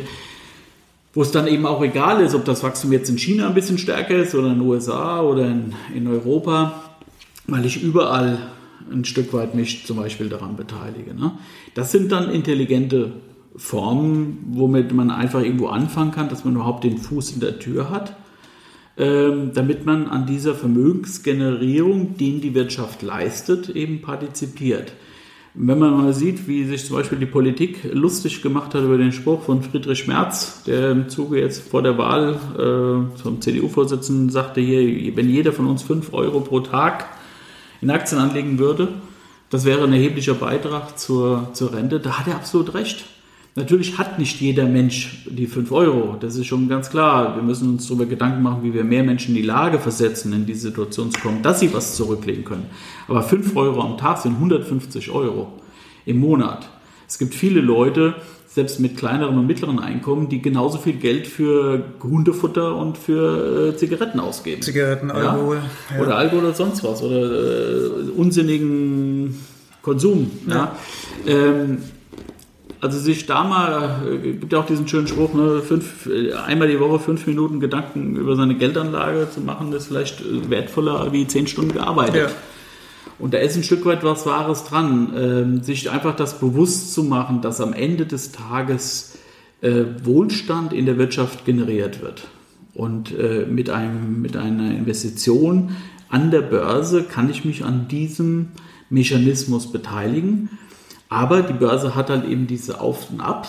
wo 1.13 1.21
es 1.21 1.31
dann 1.31 1.47
eben 1.47 1.65
auch 1.65 1.81
egal 1.83 2.21
ist, 2.21 2.33
ob 2.33 2.45
das 2.45 2.63
Wachstum 2.63 2.91
jetzt 2.91 3.09
in 3.09 3.17
China 3.17 3.47
ein 3.47 3.53
bisschen 3.53 3.77
stärker 3.77 4.15
ist 4.15 4.33
oder 4.33 4.47
in 4.47 4.59
den 4.59 4.67
USA 4.67 5.21
oder 5.21 5.45
in, 5.45 5.73
in 5.93 6.07
Europa, 6.07 6.95
weil 7.47 7.65
ich 7.65 7.83
überall 7.83 8.39
ein 8.91 9.05
Stück 9.05 9.31
weit 9.33 9.55
mich 9.55 9.85
zum 9.85 9.97
Beispiel 9.97 10.29
daran 10.29 10.55
beteilige. 10.55 11.13
Ne? 11.13 11.33
Das 11.75 11.91
sind 11.91 12.11
dann 12.11 12.29
intelligente 12.29 13.13
Formen, 13.55 14.45
womit 14.51 14.91
man 14.93 15.11
einfach 15.11 15.41
irgendwo 15.41 15.67
anfangen 15.67 16.11
kann, 16.11 16.29
dass 16.29 16.43
man 16.43 16.55
überhaupt 16.55 16.83
den 16.83 16.97
Fuß 16.97 17.33
in 17.33 17.39
der 17.39 17.59
Tür 17.59 17.91
hat, 17.91 18.15
ähm, 18.97 19.51
damit 19.53 19.85
man 19.85 20.07
an 20.07 20.25
dieser 20.25 20.55
Vermögensgenerierung, 20.55 22.17
die 22.17 22.39
die 22.39 22.55
Wirtschaft 22.55 23.03
leistet, 23.03 23.69
eben 23.69 24.01
partizipiert. 24.01 24.93
Wenn 25.55 25.77
man 25.77 25.95
mal 25.95 26.13
sieht, 26.13 26.47
wie 26.47 26.65
sich 26.65 26.85
zum 26.85 26.95
Beispiel 26.95 27.19
die 27.19 27.27
Politik 27.27 27.83
lustig 27.93 28.41
gemacht 28.41 28.73
hat 28.73 28.83
über 28.83 28.97
den 28.97 29.11
Spruch 29.11 29.43
von 29.43 29.61
Friedrich 29.61 30.07
Merz, 30.07 30.63
der 30.63 30.91
im 30.91 31.09
Zuge 31.09 31.39
jetzt 31.39 31.69
vor 31.69 31.83
der 31.83 31.95
Wahl 31.99 32.39
äh, 32.55 33.21
zum 33.21 33.39
CDU-Vorsitzenden 33.39 34.31
sagte, 34.31 34.61
hier, 34.61 35.15
wenn 35.15 35.29
jeder 35.29 35.53
von 35.53 35.67
uns 35.67 35.83
5 35.83 36.11
Euro 36.11 36.39
pro 36.39 36.61
Tag 36.61 37.05
in 37.81 37.91
Aktien 37.91 38.19
anlegen 38.19 38.57
würde, 38.57 38.87
das 39.51 39.63
wäre 39.63 39.83
ein 39.83 39.93
erheblicher 39.93 40.33
Beitrag 40.33 40.97
zur, 40.97 41.49
zur 41.53 41.71
Rente, 41.73 41.99
da 41.99 42.17
hat 42.17 42.27
er 42.27 42.35
absolut 42.35 42.73
recht. 42.73 43.05
Natürlich 43.55 43.99
hat 43.99 44.17
nicht 44.17 44.41
jeder 44.41 44.65
Mensch 44.65 45.27
die 45.29 45.45
5 45.45 45.71
Euro, 45.71 46.15
das 46.19 46.35
ist 46.35 46.47
schon 46.47 46.67
ganz 46.67 46.89
klar. 46.89 47.35
Wir 47.35 47.43
müssen 47.43 47.69
uns 47.69 47.87
darüber 47.87 48.07
Gedanken 48.07 48.41
machen, 48.41 48.63
wie 48.63 48.73
wir 48.73 48.83
mehr 48.83 49.03
Menschen 49.03 49.35
in 49.35 49.41
die 49.41 49.47
Lage 49.47 49.77
versetzen, 49.77 50.33
in 50.33 50.47
die 50.47 50.55
Situation 50.55 51.11
zu 51.11 51.19
kommen, 51.19 51.43
dass 51.43 51.59
sie 51.59 51.71
was 51.71 51.95
zurücklegen 51.95 52.45
können. 52.45 52.65
Aber 53.07 53.21
5 53.21 53.55
Euro 53.55 53.81
am 53.81 53.97
Tag 53.97 54.17
sind 54.17 54.33
150 54.33 55.11
Euro 55.11 55.51
im 56.05 56.19
Monat. 56.19 56.67
Es 57.07 57.19
gibt 57.19 57.35
viele 57.35 57.61
Leute, 57.61 58.15
selbst 58.47 58.79
mit 58.79 58.97
kleineren 58.97 59.37
und 59.37 59.47
mittleren 59.47 59.79
Einkommen, 59.79 60.29
die 60.29 60.41
genauso 60.41 60.77
viel 60.77 60.93
Geld 60.93 61.27
für 61.27 61.83
Hundefutter 62.01 62.75
und 62.75 62.97
für 62.97 63.69
äh, 63.69 63.77
Zigaretten 63.77 64.19
ausgeben. 64.19 64.61
Zigaretten, 64.61 65.09
Alkohol. 65.09 65.61
Ja? 65.91 66.01
Oder 66.01 66.17
Alkohol 66.17 66.45
oder 66.45 66.53
sonst 66.53 66.83
was. 66.83 67.01
Oder 67.01 67.21
äh, 67.21 68.09
unsinnigen 68.15 69.39
Konsum. 69.81 70.29
Ja? 70.47 70.75
Ähm, 71.25 71.79
also 72.83 72.99
sich 72.99 73.25
da 73.25 73.45
mal, 73.45 74.01
äh, 74.11 74.17
gibt 74.33 74.51
ja 74.51 74.59
auch 74.59 74.65
diesen 74.65 74.87
schönen 74.89 75.07
Spruch, 75.07 75.33
ne, 75.33 75.61
fünf, 75.61 76.05
äh, 76.05 76.33
einmal 76.33 76.67
die 76.67 76.79
Woche 76.79 76.99
fünf 76.99 77.25
Minuten 77.25 77.61
Gedanken 77.61 78.17
über 78.17 78.35
seine 78.35 78.55
Geldanlage 78.55 79.29
zu 79.33 79.39
machen, 79.39 79.71
ist 79.71 79.87
vielleicht 79.87 80.19
äh, 80.19 80.49
wertvoller 80.49 81.13
wie 81.13 81.25
zehn 81.25 81.47
Stunden 81.47 81.71
gearbeitet. 81.71 82.15
Ja. 82.15 82.27
Und 83.19 83.33
da 83.33 83.37
ist 83.37 83.55
ein 83.55 83.63
Stück 83.63 83.85
weit 83.85 84.03
was 84.03 84.25
Wahres 84.25 84.65
dran, 84.65 85.13
ähm, 85.15 85.63
sich 85.63 85.89
einfach 85.89 86.13
das 86.13 86.39
bewusst 86.39 86.93
zu 86.93 87.03
machen, 87.03 87.41
dass 87.41 87.61
am 87.61 87.71
Ende 87.71 88.05
des 88.05 88.33
Tages 88.33 89.17
äh, 89.61 89.85
Wohlstand 90.03 90.73
in 90.73 90.85
der 90.85 90.97
Wirtschaft 90.97 91.45
generiert 91.45 92.01
wird. 92.01 92.27
Und 92.73 93.17
äh, 93.17 93.45
mit, 93.49 93.69
einem, 93.69 94.21
mit 94.21 94.35
einer 94.35 94.71
Investition 94.71 95.71
an 96.09 96.31
der 96.31 96.41
Börse 96.41 97.03
kann 97.03 97.29
ich 97.29 97.45
mich 97.45 97.63
an 97.63 97.87
diesem 97.87 98.49
Mechanismus 98.89 99.71
beteiligen. 99.71 100.49
Aber 101.13 101.43
die 101.43 101.53
Börse 101.53 101.93
hat 101.93 102.09
halt 102.09 102.25
eben 102.25 102.47
diese 102.47 102.81
Auf 102.81 103.11
und 103.11 103.21
Ab. 103.21 103.47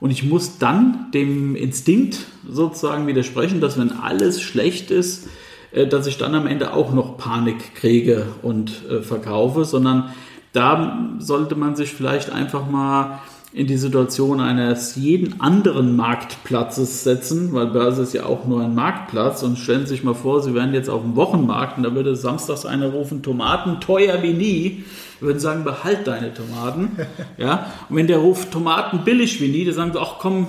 Und 0.00 0.10
ich 0.10 0.22
muss 0.22 0.58
dann 0.58 1.06
dem 1.14 1.56
Instinkt 1.56 2.18
sozusagen 2.46 3.06
widersprechen, 3.06 3.62
dass 3.62 3.78
wenn 3.78 3.90
alles 3.90 4.42
schlecht 4.42 4.90
ist, 4.90 5.26
äh, 5.72 5.86
dass 5.86 6.06
ich 6.06 6.18
dann 6.18 6.34
am 6.34 6.46
Ende 6.46 6.74
auch 6.74 6.92
noch 6.92 7.16
Panik 7.16 7.74
kriege 7.74 8.26
und 8.42 8.82
äh, 8.90 9.00
verkaufe, 9.00 9.64
sondern 9.64 10.10
da 10.52 11.08
sollte 11.20 11.54
man 11.56 11.74
sich 11.74 11.90
vielleicht 11.90 12.30
einfach 12.30 12.68
mal 12.68 13.20
in 13.54 13.68
die 13.68 13.76
Situation 13.76 14.40
eines 14.40 14.96
jeden 14.96 15.40
anderen 15.40 15.94
Marktplatzes 15.94 17.04
setzen, 17.04 17.52
weil 17.52 17.68
Börse 17.68 18.02
ist 18.02 18.12
ja 18.12 18.26
auch 18.26 18.46
nur 18.46 18.60
ein 18.60 18.74
Marktplatz 18.74 19.44
und 19.44 19.56
stellen 19.60 19.82
Sie 19.82 19.94
sich 19.94 20.02
mal 20.02 20.14
vor, 20.14 20.42
Sie 20.42 20.54
wären 20.54 20.74
jetzt 20.74 20.90
auf 20.90 21.02
dem 21.02 21.14
Wochenmarkt 21.14 21.76
und 21.76 21.84
da 21.84 21.94
würde 21.94 22.16
samstags 22.16 22.66
einer 22.66 22.88
rufen, 22.88 23.22
Tomaten 23.22 23.80
teuer 23.80 24.22
wie 24.22 24.32
nie, 24.32 24.84
wir 25.20 25.28
würden 25.28 25.38
sagen, 25.38 25.62
behalt 25.62 26.08
deine 26.08 26.34
Tomaten. 26.34 26.96
ja? 27.36 27.70
Und 27.88 27.94
wenn 27.94 28.08
der 28.08 28.18
ruft 28.18 28.50
Tomaten 28.50 29.04
billig 29.04 29.40
wie 29.40 29.46
nie, 29.46 29.64
dann 29.64 29.74
sagen 29.74 29.92
sie, 29.92 30.00
ach 30.00 30.16
komm, 30.18 30.48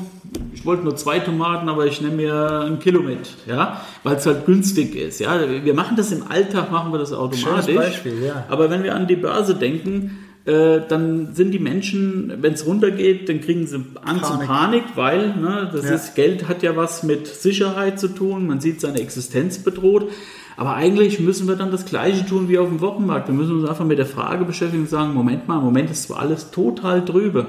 ich 0.56 0.66
wollte 0.66 0.84
nur 0.84 0.95
zwei 0.95 1.20
Tomaten, 1.20 1.70
aber 1.70 1.86
ich 1.86 2.01
nehme 2.01 2.16
mir 2.16 2.62
ein 2.62 2.80
Kilo 2.80 3.03
mit, 3.03 3.36
ja, 3.45 3.82
weil 4.01 4.16
es 4.16 4.26
halt 4.26 4.47
günstig 4.47 4.95
ist. 4.95 5.20
Ja? 5.20 5.39
Wir 5.64 5.76
machen 5.76 5.95
das 5.95 6.12
im 6.12 6.24
Alltag, 6.28 6.72
machen 6.72 6.91
wir 6.91 6.97
das 6.97 7.14
automatisch. 7.14 7.66
Schönes 7.66 7.76
Beispiel, 7.76 8.24
ja. 8.24 8.45
Aber 8.49 8.72
wenn 8.72 8.82
wir 8.82 8.95
an 8.95 9.06
die 9.06 9.16
Börse 9.16 9.53
denken, 9.53 10.25
äh, 10.46 10.82
dann 10.88 11.34
sind 11.34 11.52
die 11.52 11.60
Menschen, 11.60 12.32
wenn 12.41 12.54
es 12.54 12.66
runtergeht, 12.66 13.28
dann 13.30 13.41
kriegen 13.41 13.66
sie 13.66 13.84
Angst 14.04 14.24
Panik. 14.24 14.39
und 14.39 14.46
Panik, 14.46 14.84
weil 14.93 15.36
ne, 15.36 15.70
das 15.74 15.86
ja. 15.86 15.96
ist, 15.96 16.16
Geld 16.16 16.48
hat 16.48 16.62
ja 16.62 16.76
was 16.76 17.02
mit 17.02 17.26
Sicherheit 17.28 18.00
zu 18.00 18.10
tun, 18.10 18.46
man 18.46 18.60
sieht 18.60 18.80
seine 18.80 19.00
Existenz 19.00 19.58
bedroht. 19.60 20.10
Aber 20.58 20.76
eigentlich 20.76 21.20
müssen 21.20 21.48
wir 21.48 21.56
dann 21.56 21.72
das 21.72 21.86
Gleiche 21.86 22.26
tun 22.26 22.48
wie 22.48 22.58
auf 22.60 22.70
dem 22.70 22.80
Wochenmarkt. 22.80 23.28
Wir 23.28 23.36
müssen 23.36 23.60
uns 23.60 23.68
einfach 23.68 23.86
mit 23.86 23.98
der 23.98 24.06
Frage 24.06 24.46
beschäftigen 24.46 24.84
und 24.84 24.89
sagen, 24.89 25.14
Moment 25.14 25.48
mal, 25.48 25.58
im 25.58 25.66
Moment 25.66 25.89
ist 25.89 26.04
zwar 26.04 26.20
alles 26.20 26.52
total 26.52 27.04
drüber. 27.04 27.48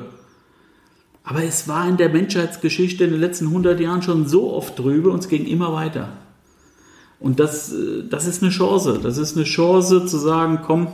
Aber 1.22 1.44
es 1.44 1.68
war 1.68 1.88
in 1.88 1.98
der 1.98 2.08
Menschheitsgeschichte 2.08 3.04
in 3.04 3.10
den 3.10 3.20
letzten 3.20 3.48
100 3.48 3.78
Jahren 3.78 4.02
schon 4.02 4.26
so 4.26 4.52
oft 4.52 4.78
drüber 4.78 5.12
und 5.12 5.20
es 5.20 5.28
ging 5.28 5.46
immer 5.46 5.72
weiter. 5.72 6.08
Und 7.20 7.40
das, 7.40 7.72
äh, 7.72 8.04
das 8.08 8.26
ist 8.26 8.42
eine 8.42 8.50
Chance. 8.50 9.00
Das 9.02 9.18
ist 9.18 9.36
eine 9.36 9.44
Chance 9.44 10.06
zu 10.06 10.16
sagen, 10.18 10.60
komm, 10.64 10.88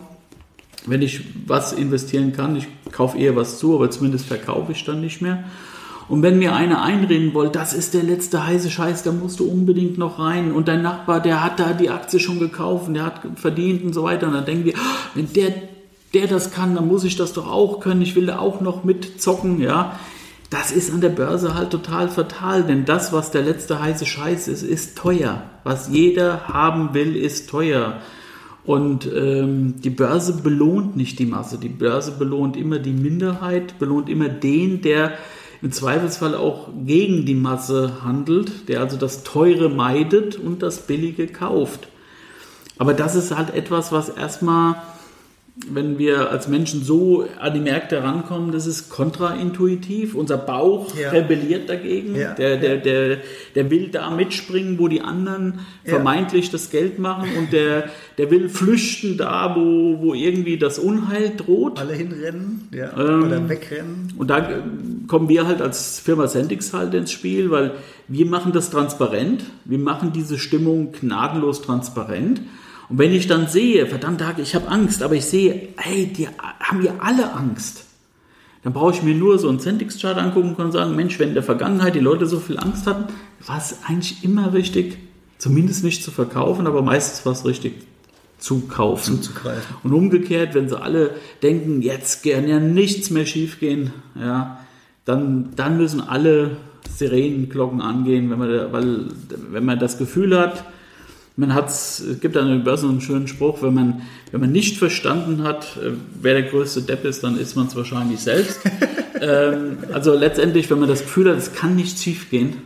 wenn 0.87 1.03
ich 1.03 1.23
was 1.47 1.73
investieren 1.73 2.33
kann, 2.33 2.57
ich 2.57 2.67
kaufe 2.91 3.19
eher 3.19 3.37
was 3.37 3.59
zu, 3.59 3.75
aber 3.75 3.91
zumindest 3.91 4.27
verkaufe 4.27 4.73
ich 4.73 4.85
dann 4.85 5.01
nicht 5.01 5.23
mehr. 5.23 5.45
Und 6.09 6.23
wenn 6.23 6.39
mir 6.39 6.55
einer 6.55 6.83
einreden 6.83 7.33
wollte, 7.33 7.59
das 7.59 7.73
ist 7.73 7.95
der 7.95 8.03
letzte 8.03 8.47
heiße 8.47 8.71
Scheiß, 8.71 9.03
da 9.03 9.13
musst 9.13 9.41
du 9.41 9.49
unbedingt 9.49 9.99
noch 9.99 10.19
rein 10.19 10.53
und 10.53 10.69
dein 10.69 10.83
Nachbar, 10.83 11.21
der 11.21 11.43
hat 11.43 11.61
da 11.61 11.73
die 11.73 11.91
Aktie 11.91 12.21
schon 12.21 12.39
gekauft, 12.39 12.95
der 12.95 13.05
hat 13.05 13.23
verdient 13.37 13.85
und 13.85 13.93
so 13.93 14.03
weiter, 14.03 14.27
und 14.27 14.35
dann 14.35 14.45
denken 14.45 14.65
wir, 14.65 14.75
ah, 14.77 14.97
wenn 15.15 15.33
der, 15.33 15.55
der 16.13 16.27
das 16.27 16.53
kann, 16.53 16.75
dann 16.75 16.89
muss 16.89 17.05
ich 17.05 17.17
das 17.17 17.33
doch 17.33 17.51
auch 17.51 17.81
können, 17.81 18.03
ich 18.03 18.17
will 18.17 18.27
da 18.27 18.41
auch 18.41 18.61
noch 18.61 18.85
mitzocken, 18.85 19.61
ja. 19.61 19.99
Das 20.51 20.71
ist 20.71 20.93
an 20.93 21.01
der 21.01 21.09
Börse 21.09 21.55
halt 21.55 21.71
total 21.71 22.09
fatal, 22.09 22.65
denn 22.65 22.85
das, 22.85 23.15
was 23.15 23.31
der 23.31 23.41
letzte 23.41 23.81
heiße 23.81 24.05
Scheiß 24.05 24.49
ist, 24.49 24.63
ist 24.63 24.99
teuer. 24.99 25.45
Was 25.65 25.89
jeder 25.89 26.47
haben 26.47 26.93
will, 26.93 27.17
ist 27.17 27.49
teuer. 27.49 28.03
Und 28.65 29.09
ähm, 29.13 29.81
die 29.81 29.91
Börse 29.91 30.35
belohnt 30.35 30.97
nicht 30.97 31.19
die 31.19 31.27
Masse. 31.27 31.59
Die 31.59 31.69
Börse 31.69 32.13
belohnt 32.13 32.57
immer 32.57 32.79
die 32.79 32.93
Minderheit, 32.93 33.79
belohnt 33.79 34.09
immer 34.09 34.29
den, 34.29 34.83
der 34.83 35.15
im 35.63 35.73
Zweifelsfall 35.73 36.35
auch 36.35 36.69
gegen 36.85 37.25
die 37.25 37.35
Masse 37.35 38.05
handelt, 38.05 38.69
der 38.69 38.81
also 38.81 38.97
das 38.97 39.25
Teure 39.25 39.69
meidet 39.69 40.37
und 40.37 40.63
das 40.63 40.87
Billige 40.87 41.27
kauft. 41.27 41.89
Aber 42.79 42.95
das 42.95 43.15
ist 43.15 43.37
halt 43.37 43.55
etwas, 43.55 43.93
was 43.93 44.09
erstmal 44.09 44.77
wenn 45.55 45.99
wir 45.99 46.31
als 46.31 46.49
Menschen 46.49 46.83
so 46.83 47.27
an 47.39 47.53
die 47.53 47.61
Märkte 47.61 48.03
rankommen, 48.03 48.53
das 48.53 48.67
ist 48.67 48.89
kontraintuitiv. 48.89 50.15
Unser 50.15 50.39
Bauch 50.39 50.97
ja. 50.97 51.11
rebelliert 51.11 51.69
dagegen. 51.69 52.17
Ja. 52.17 52.33
Der, 52.33 52.57
der, 52.57 52.79
der, 52.79 53.19
der 53.55 53.71
will 53.71 53.89
da 53.89 54.11
mitspringen, 54.11 54.79
wo 54.79 54.89
die 54.89 55.03
anderen 55.03 55.61
ja. 55.85 55.91
vermeintlich 55.91 56.51
das 56.51 56.71
Geld 56.71 56.99
machen 56.99 57.29
und 57.37 57.53
der, 57.53 57.91
der 58.17 58.31
will 58.31 58.49
flüchten 58.49 59.19
da, 59.19 59.55
wo, 59.55 60.01
wo 60.01 60.15
irgendwie 60.15 60.57
das 60.57 60.79
Unheil 60.79 61.33
droht. 61.37 61.79
Alle 61.79 61.95
hinrennen 61.95 62.69
ja. 62.73 62.91
ähm, 62.97 63.25
oder 63.25 63.49
wegrennen. 63.51 64.15
Und 64.17 64.31
da 64.31 64.49
kommen 65.07 65.29
wir 65.29 65.47
halt 65.47 65.61
als 65.61 66.01
Firma 66.01 66.29
Sendix 66.29 66.73
halt 66.73 66.95
ins 66.95 67.13
Spiel, 67.13 67.51
weil 67.51 67.73
wir 68.09 68.25
machen 68.25 68.53
das 68.53 68.71
transparent. 68.71 69.45
Wir 69.67 69.79
machen 69.79 70.13
diese 70.15 70.39
Stimmung 70.39 70.93
gnadenlos 70.93 71.61
transparent. 71.61 72.41
Und 72.93 72.99
wenn 72.99 73.13
ich 73.13 73.27
dann 73.27 73.49
sehe, 73.49 73.87
verdammt, 73.87 74.23
ich 74.37 74.55
habe 74.55 74.69
Angst, 74.69 75.03
aber 75.03 75.15
ich 75.15 75.25
sehe, 75.25 75.69
hey, 75.79 76.09
die 76.09 76.29
haben 76.61 76.85
ja 76.85 76.93
alle 76.99 77.33
Angst. 77.33 77.87
Dann 78.65 78.75
brauche 78.75 78.93
ich 78.93 79.03
mir 79.03 79.15
nur 79.15 79.39
so 79.39 79.49
einen 79.49 79.61
Centix-Chart 79.61 80.19
angucken 80.19 80.51
und 80.51 80.57
kann 80.59 80.73
sagen, 80.73 80.95
Mensch, 80.95 81.19
wenn 81.19 81.31
in 81.31 81.35
der 81.35 81.43
Vergangenheit 81.43 81.95
die 81.95 82.01
Leute 82.01 82.27
so 82.27 82.39
viel 82.39 82.59
Angst 82.59 82.87
hatten, 82.87 83.11
war 83.47 83.57
es 83.57 83.77
eigentlich 83.89 84.23
immer 84.25 84.53
richtig, 84.53 84.99
zumindest 85.39 85.85
nicht 85.85 86.05
zu 86.05 86.11
verkaufen, 86.11 86.67
aber 86.67 86.83
meistens 86.83 87.25
war 87.25 87.33
es 87.33 87.47
richtig 87.47 87.77
zu 88.37 88.61
kaufen. 88.67 89.23
Zuzugreifen. 89.23 89.75
Und 89.85 89.95
umgekehrt, 89.95 90.55
wenn 90.55 90.69
sie 90.69 90.79
alle 90.79 91.13
denken, 91.43 91.81
jetzt 91.81 92.23
kann 92.23 92.47
ja 92.47 92.61
nichts 92.61 93.09
mehr 93.09 93.25
schiefgehen, 93.25 93.95
ja, 94.21 94.59
dann, 95.07 95.55
dann 95.57 95.79
müssen 95.79 96.03
alle 96.03 96.59
Sirenenglocken 96.95 97.81
angehen, 97.81 98.29
wenn 98.29 98.39
man, 98.39 98.71
weil, 98.71 99.07
wenn 99.51 99.65
man 99.65 99.79
das 99.79 99.97
Gefühl 99.97 100.39
hat, 100.39 100.67
man 101.37 101.55
hat's, 101.55 102.01
es 102.01 102.21
gibt 102.21 102.37
an 102.37 102.49
der 102.49 102.57
Börse 102.57 102.87
einen 102.87 103.01
schönen 103.01 103.27
Spruch, 103.27 103.63
wenn 103.63 103.75
man, 103.75 104.03
wenn 104.31 104.41
man 104.41 104.53
nicht 104.53 104.77
verstanden 104.77 105.43
hat, 105.43 105.79
äh, 105.83 105.93
wer 106.21 106.35
der 106.35 106.43
größte 106.45 106.83
Depp 106.83 107.05
ist, 107.05 107.25
dann 107.25 107.39
ist 107.39 107.57
man 107.57 107.67
es 107.67 107.77
wahrscheinlich 107.77 108.21
selbst. 108.21 108.61
ähm, 109.21 109.79
also 109.93 110.15
letztendlich, 110.15 110.71
wenn 110.71 110.79
man 110.79 110.89
das 110.89 111.01
Gefühl 111.01 111.31
hat, 111.31 111.39
es 111.39 111.55
kann 111.55 111.75
nicht 111.75 111.99
schief 111.99 112.31
gehen, 112.31 112.57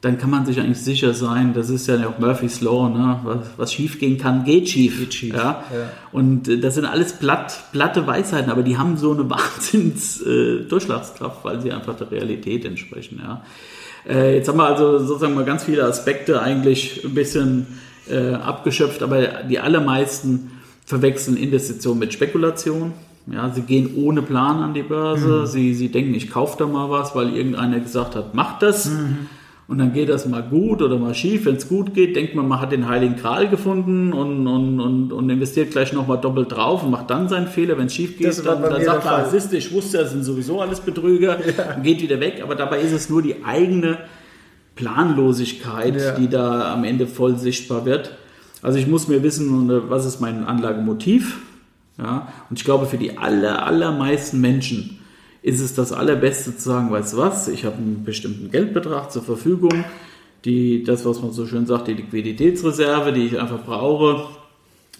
dann 0.00 0.16
kann 0.16 0.30
man 0.30 0.46
sich 0.46 0.60
eigentlich 0.60 0.78
sicher 0.78 1.12
sein, 1.12 1.54
das 1.54 1.70
ist 1.70 1.88
ja 1.88 1.96
auch 2.08 2.20
Murphy's 2.20 2.60
Law, 2.60 2.88
ne? 2.88 3.18
was, 3.24 3.38
was 3.56 3.72
schief 3.72 3.98
gehen 3.98 4.16
kann, 4.16 4.44
geht 4.44 4.68
schief. 4.68 4.98
Geht 5.00 5.14
schief. 5.14 5.34
Ja? 5.34 5.64
ja? 5.72 5.90
Und 6.12 6.46
äh, 6.48 6.58
das 6.58 6.76
sind 6.76 6.84
alles 6.84 7.14
platt, 7.14 7.64
platte 7.72 8.06
Weisheiten, 8.06 8.50
aber 8.50 8.62
die 8.62 8.78
haben 8.78 8.96
so 8.96 9.12
eine 9.12 9.28
Wahnsinns 9.30 10.22
äh, 10.22 10.60
Durchschlagskraft, 10.68 11.44
weil 11.44 11.60
sie 11.60 11.72
einfach 11.72 11.96
der 11.96 12.10
Realität 12.12 12.64
entsprechen. 12.64 13.20
Ja? 13.20 13.42
Äh, 14.08 14.36
jetzt 14.36 14.48
haben 14.48 14.56
wir 14.56 14.66
also 14.66 14.98
sozusagen 14.98 15.34
mal 15.34 15.44
ganz 15.44 15.64
viele 15.64 15.84
Aspekte 15.84 16.40
eigentlich 16.40 17.04
ein 17.04 17.14
bisschen 17.14 17.66
äh, 18.08 18.32
abgeschöpft, 18.32 19.02
aber 19.02 19.42
die 19.48 19.60
allermeisten 19.60 20.52
verwechseln 20.86 21.36
Investition 21.36 21.98
mit 21.98 22.12
Spekulation. 22.12 22.92
Ja, 23.30 23.50
sie 23.50 23.60
gehen 23.60 23.90
ohne 23.96 24.22
Plan 24.22 24.62
an 24.62 24.72
die 24.72 24.82
Börse. 24.82 25.40
Mhm. 25.40 25.46
Sie, 25.46 25.74
sie 25.74 25.90
denken, 25.90 26.14
ich 26.14 26.30
kaufe 26.30 26.56
da 26.58 26.66
mal 26.66 26.88
was, 26.88 27.14
weil 27.14 27.36
irgendeiner 27.36 27.78
gesagt 27.80 28.16
hat, 28.16 28.34
mach 28.34 28.58
das. 28.58 28.86
Mhm. 28.86 29.28
Und 29.68 29.76
dann 29.76 29.92
geht 29.92 30.08
das 30.08 30.26
mal 30.26 30.42
gut 30.42 30.80
oder 30.80 30.96
mal 30.96 31.14
schief. 31.14 31.44
Wenn 31.44 31.56
es 31.56 31.68
gut 31.68 31.92
geht, 31.92 32.16
denkt 32.16 32.34
man, 32.34 32.48
man 32.48 32.58
hat 32.58 32.72
den 32.72 32.88
Heiligen 32.88 33.16
Gral 33.16 33.50
gefunden 33.50 34.14
und, 34.14 34.46
und, 34.46 34.80
und, 34.80 35.12
und 35.12 35.28
investiert 35.28 35.72
gleich 35.72 35.92
nochmal 35.92 36.18
doppelt 36.18 36.50
drauf 36.50 36.82
und 36.82 36.90
macht 36.90 37.10
dann 37.10 37.28
seinen 37.28 37.48
Fehler. 37.48 37.76
Wenn 37.76 37.86
es 37.86 37.94
schief 37.94 38.16
geht, 38.16 38.46
dann, 38.46 38.62
dann 38.62 38.82
sagt 38.82 39.04
man, 39.04 39.30
siehst 39.30 39.52
ich 39.52 39.70
wusste, 39.70 39.98
das 39.98 40.12
sind 40.12 40.24
sowieso 40.24 40.62
alles 40.62 40.80
Betrüger, 40.80 41.38
ja. 41.46 41.74
geht 41.82 42.00
wieder 42.00 42.18
weg. 42.18 42.40
Aber 42.42 42.54
dabei 42.54 42.80
ist 42.80 42.92
es 42.92 43.10
nur 43.10 43.20
die 43.20 43.44
eigene 43.44 43.98
Planlosigkeit, 44.74 46.00
ja. 46.00 46.12
die 46.12 46.28
da 46.28 46.72
am 46.72 46.84
Ende 46.84 47.06
voll 47.06 47.36
sichtbar 47.36 47.84
wird. 47.84 48.16
Also 48.62 48.78
ich 48.78 48.86
muss 48.86 49.06
mir 49.06 49.22
wissen, 49.22 49.68
was 49.90 50.06
ist 50.06 50.18
mein 50.18 50.44
Anlagemotiv. 50.44 51.40
Ja? 51.98 52.28
Und 52.48 52.58
ich 52.58 52.64
glaube, 52.64 52.86
für 52.86 52.96
die 52.96 53.18
aller, 53.18 53.66
allermeisten 53.66 54.40
Menschen 54.40 54.97
ist 55.48 55.60
es 55.60 55.74
das 55.74 55.92
Allerbeste 55.92 56.56
zu 56.56 56.68
sagen, 56.68 56.90
weißt 56.90 57.14
du 57.14 57.16
was, 57.16 57.48
ich 57.48 57.64
habe 57.64 57.76
einen 57.76 58.04
bestimmten 58.04 58.50
Geldbetrag 58.50 59.10
zur 59.10 59.22
Verfügung, 59.22 59.84
die, 60.44 60.84
das, 60.84 61.06
was 61.06 61.22
man 61.22 61.32
so 61.32 61.46
schön 61.46 61.66
sagt, 61.66 61.88
die 61.88 61.94
Liquiditätsreserve, 61.94 63.12
die 63.12 63.26
ich 63.26 63.40
einfach 63.40 63.64
brauche, 63.64 64.26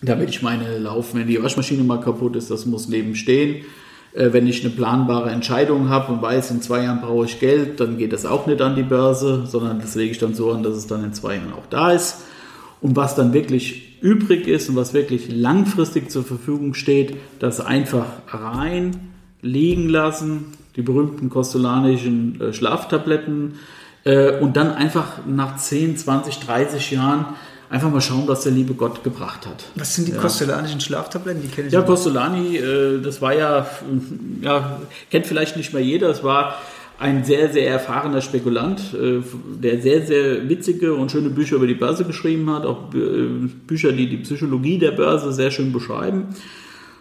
damit 0.01 0.31
ich 0.31 0.43
meine 0.43 0.79
laufen, 0.79 1.21
wenn 1.21 1.29
die 1.29 1.43
Waschmaschine 1.43 1.83
mal 1.83 2.01
kaputt 2.01 2.35
ist, 2.35 2.51
das 2.51 2.65
muss 2.65 2.89
neben 2.89 3.15
stehen. 3.15 3.65
Äh, 4.15 4.33
wenn 4.33 4.47
ich 4.47 4.65
eine 4.65 4.73
planbare 4.73 5.31
Entscheidung 5.31 5.91
habe 5.91 6.13
und 6.13 6.23
weiß, 6.23 6.51
in 6.51 6.63
zwei 6.63 6.85
Jahren 6.85 7.03
brauche 7.03 7.27
ich 7.27 7.41
Geld, 7.41 7.79
dann 7.81 7.99
geht 7.99 8.15
das 8.15 8.25
auch 8.25 8.47
nicht 8.47 8.63
an 8.63 8.75
die 8.75 8.83
Börse, 8.83 9.45
sondern 9.47 9.81
das 9.81 9.95
lege 9.97 10.13
ich 10.13 10.19
dann 10.19 10.35
so 10.35 10.51
an, 10.51 10.63
dass 10.63 10.77
es 10.77 10.87
dann 10.87 11.05
in 11.05 11.13
zwei 11.13 11.35
Jahren 11.35 11.53
auch 11.53 11.67
da 11.69 11.93
ist. 11.93 12.23
Und 12.81 12.97
was 12.97 13.15
dann 13.15 13.35
wirklich 13.35 14.01
übrig 14.01 14.49
ist 14.49 14.71
und 14.71 14.77
was 14.77 14.95
wirklich 14.95 15.29
langfristig 15.31 16.11
zur 16.11 16.25
Verfügung 16.25 16.73
steht, 16.73 17.17
das 17.39 17.61
einfach 17.61 18.07
rein 18.29 19.18
liegen 19.43 19.89
lassen, 19.89 20.47
die 20.77 20.83
berühmten 20.83 21.31
kostolanischen 21.31 22.41
äh, 22.41 22.53
Schlaftabletten 22.53 23.55
äh, 24.05 24.39
und 24.39 24.57
dann 24.57 24.73
einfach 24.73 25.19
nach 25.27 25.57
10, 25.57 25.97
20, 25.97 26.39
30 26.41 26.91
Jahren 26.93 27.27
einfach 27.71 27.91
mal 27.91 28.01
schauen, 28.01 28.25
was 28.27 28.43
der 28.43 28.53
liebe 28.53 28.75
Gott 28.75 29.05
gebracht 29.05 29.47
hat. 29.47 29.65
Was 29.75 29.95
sind 29.95 30.09
die 30.09 30.13
ja. 30.13 30.19
kostolanischen 30.19 30.81
Schlaftabletten? 30.81 31.43
Die 31.43 31.49
kenne 31.49 31.69
ich 31.69 31.73
Ja, 31.73 31.83
Kostolani, 31.83 32.57
äh, 32.57 33.01
das 33.01 33.21
war 33.21 33.35
ja, 33.35 33.67
ja, 34.43 34.81
kennt 35.11 35.27
vielleicht 35.27 35.57
nicht 35.57 35.73
mehr 35.73 35.83
jeder, 35.83 36.09
es 36.11 36.23
war 36.23 36.57
ein 36.99 37.25
sehr, 37.25 37.53
sehr 37.53 37.69
erfahrener 37.69 38.21
Spekulant, 38.21 38.81
äh, 38.95 39.21
der 39.63 39.81
sehr, 39.81 40.05
sehr 40.05 40.49
witzige 40.49 40.95
und 40.95 41.13
schöne 41.13 41.31
Bücher 41.31 41.57
über 41.57 41.67
die 41.67 41.75
Börse 41.75 42.05
geschrieben 42.05 42.51
hat, 42.51 42.67
auch 42.67 42.93
äh, 42.93 43.49
Bücher, 43.67 43.93
die 43.93 44.09
die 44.09 44.17
Psychologie 44.19 44.79
der 44.79 44.93
Börse 44.93 45.33
sehr 45.33 45.51
schön 45.51 45.73
beschreiben. 45.73 46.29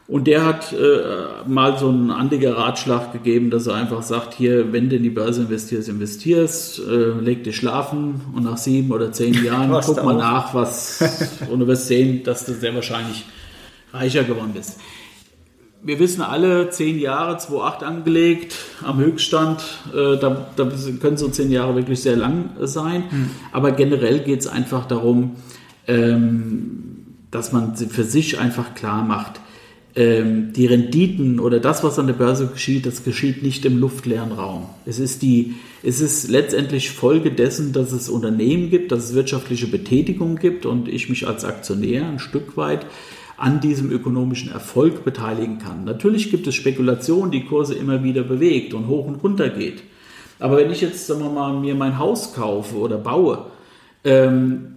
Und 0.08 0.26
der 0.28 0.46
hat 0.46 0.72
äh, 0.72 1.50
mal 1.50 1.78
so 1.78 1.90
einen 1.90 2.12
andiger 2.12 2.56
Ratschlag 2.56 3.12
gegeben, 3.12 3.50
dass 3.50 3.68
er 3.68 3.76
einfach 3.76 4.02
sagt, 4.04 4.34
hier, 4.34 4.72
wenn 4.72 4.90
du 4.90 4.96
in 4.96 5.04
die 5.04 5.10
Börse 5.10 5.42
investierst, 5.42 5.90
investierst, 5.90 6.80
äh, 6.80 7.10
leg 7.20 7.44
dich 7.44 7.58
schlafen 7.58 8.22
und 8.34 8.46
nach 8.46 8.58
sieben 8.58 8.92
oder 8.92 9.12
zehn 9.12 9.34
Jahren 9.44 9.70
guck 9.86 10.04
mal 10.06 10.16
nach, 10.16 10.54
was 10.54 11.04
und 11.52 11.60
du 11.60 11.68
wirst 11.68 11.88
sehen, 11.88 12.24
dass 12.24 12.46
du 12.46 12.54
sehr 12.54 12.74
wahrscheinlich 12.74 13.26
reicher 13.92 14.24
geworden 14.24 14.52
bist. 14.54 14.80
Wir 15.84 16.00
wissen 16.00 16.22
alle, 16.22 16.70
zehn 16.70 17.00
Jahre, 17.00 17.38
2,8 17.38 17.84
angelegt, 17.84 18.56
am 18.84 19.00
Höchststand, 19.00 19.62
äh, 19.94 20.18
da, 20.18 20.48
da, 20.56 20.72
können 21.02 21.18
so 21.18 21.28
zehn 21.28 21.52
Jahre 21.52 21.76
wirklich 21.76 22.02
sehr 22.02 22.16
lang 22.16 22.52
sein. 22.62 23.12
Hm. 23.12 23.30
Aber 23.52 23.74
generell 23.74 24.20
geht 24.20 24.40
es 24.40 24.48
einfach 24.48 24.86
darum, 24.86 25.36
ähm, 25.86 27.06
dass 27.30 27.52
man 27.52 27.76
für 27.76 28.04
sich 28.04 28.40
einfach 28.40 28.74
klar 28.74 29.04
macht, 29.04 29.42
ähm, 29.98 30.54
die 30.54 30.68
Renditen 30.68 31.40
oder 31.40 31.60
das, 31.60 31.84
was 31.84 31.98
an 31.98 32.06
der 32.06 32.14
Börse 32.14 32.46
geschieht, 32.46 32.86
das 32.86 33.04
geschieht 33.04 33.42
nicht 33.42 33.66
im 33.66 33.80
luftleeren 33.80 34.32
Raum. 34.32 34.68
Es 34.86 35.00
ist, 35.00 35.24
die, 35.24 35.56
es 35.82 36.02
ist 36.02 36.30
letztendlich 36.30 36.92
Folge 36.92 37.32
dessen, 37.32 37.74
dass 37.74 37.92
es 37.92 38.08
Unternehmen 38.08 38.70
gibt, 38.70 38.92
dass 38.92 39.06
es 39.06 39.16
wirtschaftliche 39.16 39.66
Betätigung 39.66 40.36
gibt 40.36 40.68
und 40.68 40.88
ich 40.88 41.10
mich 41.10 41.28
als 41.28 41.44
Aktionär 41.44 42.08
ein 42.08 42.20
Stück 42.20 42.58
weit 42.58 42.86
an 43.38 43.60
diesem 43.60 43.92
ökonomischen 43.92 44.52
Erfolg 44.52 45.04
beteiligen 45.04 45.58
kann. 45.58 45.84
Natürlich 45.84 46.30
gibt 46.30 46.46
es 46.46 46.54
Spekulationen, 46.54 47.32
die 47.32 47.46
Kurse 47.46 47.74
immer 47.74 48.04
wieder 48.04 48.22
bewegt 48.22 48.76
und 48.76 48.88
hoch 48.88 49.08
und 49.08 49.24
runter 49.24 49.50
geht. 49.50 49.82
Aber 50.38 50.58
wenn 50.58 50.70
ich 50.70 50.82
jetzt, 50.82 51.08
sagen 51.08 51.22
wir 51.22 51.32
mal, 51.32 51.60
mir 51.60 51.74
mein 51.74 51.98
Haus 51.98 52.36
kaufe 52.36 52.76
oder 52.76 52.98
baue, 52.98 53.48
ähm, 54.04 54.76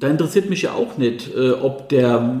da 0.00 0.08
interessiert 0.08 0.48
mich 0.48 0.62
ja 0.62 0.72
auch 0.72 0.96
nicht, 0.96 1.34
äh, 1.34 1.50
ob 1.50 1.90
der 1.90 2.40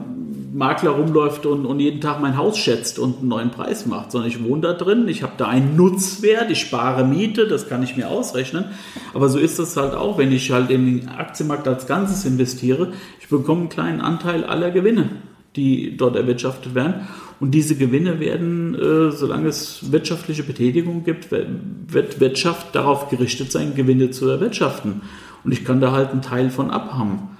Makler 0.56 0.92
rumläuft 0.92 1.44
und, 1.44 1.66
und 1.66 1.80
jeden 1.80 2.00
Tag 2.00 2.20
mein 2.22 2.38
Haus 2.38 2.56
schätzt 2.56 2.98
und 2.98 3.18
einen 3.18 3.28
neuen 3.28 3.50
Preis 3.50 3.84
macht, 3.84 4.10
sondern 4.10 4.30
ich 4.30 4.42
wohne 4.42 4.62
da 4.62 4.72
drin, 4.72 5.06
ich 5.06 5.22
habe 5.22 5.34
da 5.36 5.48
einen 5.48 5.76
Nutzwert, 5.76 6.50
ich 6.50 6.60
spare 6.60 7.04
Miete, 7.04 7.46
das 7.46 7.68
kann 7.68 7.82
ich 7.82 7.94
mir 7.94 8.08
ausrechnen. 8.08 8.64
Aber 9.12 9.28
so 9.28 9.38
ist 9.38 9.58
das 9.58 9.76
halt 9.76 9.94
auch, 9.94 10.16
wenn 10.16 10.32
ich 10.32 10.50
halt 10.50 10.70
in 10.70 11.00
den 11.00 11.08
Aktienmarkt 11.10 11.68
als 11.68 11.86
Ganzes 11.86 12.24
investiere. 12.24 12.92
Ich 13.20 13.28
bekomme 13.28 13.60
einen 13.60 13.68
kleinen 13.68 14.00
Anteil 14.00 14.44
aller 14.44 14.70
Gewinne, 14.70 15.10
die 15.56 15.94
dort 15.94 16.16
erwirtschaftet 16.16 16.74
werden. 16.74 17.06
Und 17.38 17.50
diese 17.50 17.76
Gewinne 17.76 18.18
werden, 18.18 18.74
äh, 18.74 19.10
solange 19.10 19.48
es 19.48 19.92
wirtschaftliche 19.92 20.42
Betätigung 20.42 21.04
gibt, 21.04 21.30
wird 21.30 22.18
Wirtschaft 22.18 22.74
darauf 22.74 23.10
gerichtet 23.10 23.52
sein, 23.52 23.74
Gewinne 23.74 24.10
zu 24.10 24.26
erwirtschaften. 24.26 25.02
Und 25.44 25.52
ich 25.52 25.66
kann 25.66 25.82
da 25.82 25.92
halt 25.92 26.12
einen 26.12 26.22
Teil 26.22 26.48
von 26.48 26.70
abhaben. 26.70 27.36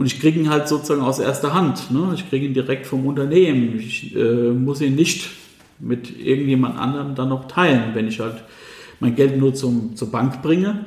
Und 0.00 0.06
ich 0.06 0.18
kriege 0.18 0.40
ihn 0.40 0.48
halt 0.48 0.66
sozusagen 0.66 1.02
aus 1.02 1.18
erster 1.18 1.52
Hand. 1.52 1.90
Ne? 1.90 2.12
Ich 2.14 2.26
kriege 2.30 2.46
ihn 2.46 2.54
direkt 2.54 2.86
vom 2.86 3.04
Unternehmen. 3.06 3.78
Ich 3.78 4.16
äh, 4.16 4.48
muss 4.48 4.80
ihn 4.80 4.94
nicht 4.94 5.28
mit 5.78 6.18
irgendjemand 6.18 6.78
anderem 6.78 7.14
dann 7.14 7.28
noch 7.28 7.48
teilen. 7.48 7.90
Wenn 7.92 8.08
ich 8.08 8.18
halt 8.18 8.36
mein 8.98 9.14
Geld 9.14 9.36
nur 9.36 9.52
zum, 9.52 9.96
zur 9.96 10.10
Bank 10.10 10.40
bringe, 10.40 10.86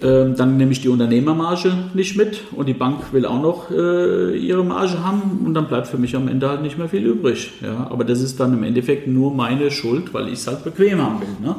äh, 0.00 0.32
dann 0.34 0.56
nehme 0.56 0.72
ich 0.72 0.80
die 0.80 0.88
Unternehmermarge 0.88 1.90
nicht 1.94 2.16
mit 2.16 2.40
und 2.50 2.66
die 2.68 2.74
Bank 2.74 3.12
will 3.12 3.24
auch 3.24 3.40
noch 3.40 3.70
äh, 3.70 4.36
ihre 4.36 4.64
Marge 4.64 5.04
haben 5.04 5.42
und 5.46 5.54
dann 5.54 5.68
bleibt 5.68 5.86
für 5.86 5.96
mich 5.96 6.16
am 6.16 6.26
Ende 6.26 6.48
halt 6.48 6.62
nicht 6.62 6.78
mehr 6.78 6.88
viel 6.88 7.06
übrig. 7.06 7.52
Ja? 7.62 7.86
Aber 7.88 8.02
das 8.02 8.20
ist 8.20 8.40
dann 8.40 8.52
im 8.52 8.64
Endeffekt 8.64 9.06
nur 9.06 9.32
meine 9.32 9.70
Schuld, 9.70 10.12
weil 10.12 10.26
ich 10.26 10.40
es 10.40 10.48
halt 10.48 10.64
bequem 10.64 11.00
haben 11.00 11.20
will. 11.20 11.36
Ne? 11.40 11.54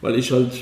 Weil 0.00 0.18
ich 0.18 0.32
halt 0.32 0.52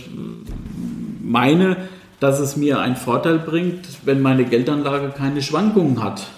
meine, 1.22 1.76
dass 2.20 2.40
es 2.40 2.56
mir 2.56 2.80
einen 2.80 2.96
Vorteil 2.96 3.38
bringt, 3.38 3.86
wenn 4.04 4.20
meine 4.20 4.44
Geldanlage 4.44 5.10
keine 5.10 5.42
Schwankungen 5.42 6.02
hat. 6.02 6.28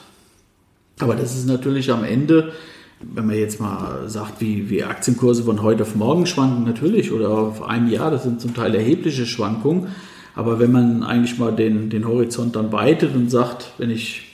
Aber 0.99 1.17
das 1.17 1.35
ist 1.35 1.47
natürlich 1.47 1.91
am 1.91 2.05
Ende, 2.05 2.53
wenn 3.01 3.27
man 3.27 3.37
jetzt 3.37 3.61
mal 3.61 4.09
sagt, 4.09 4.41
wie, 4.41 4.69
wie 4.69 4.85
Aktienkurse 4.85 5.45
von 5.45 5.63
heute 5.63 5.85
auf 5.85 5.95
morgen 5.95 6.27
schwanken, 6.27 6.65
natürlich, 6.65 7.13
oder 7.13 7.31
auf 7.31 7.63
ein 7.63 7.89
Jahr, 7.91 8.11
das 8.11 8.25
sind 8.25 8.41
zum 8.41 8.55
Teil 8.55 8.75
erhebliche 8.75 9.25
Schwankungen. 9.25 9.89
Aber 10.35 10.61
wenn 10.61 10.71
man 10.71 11.03
eigentlich 11.03 11.39
mal 11.39 11.53
den, 11.53 11.91
den 11.91 12.07
Horizont 12.07 12.57
dann 12.57 12.73
weitet 12.73 13.15
und 13.15 13.31
sagt, 13.31 13.73
wenn 13.79 13.91
ich 13.91 14.27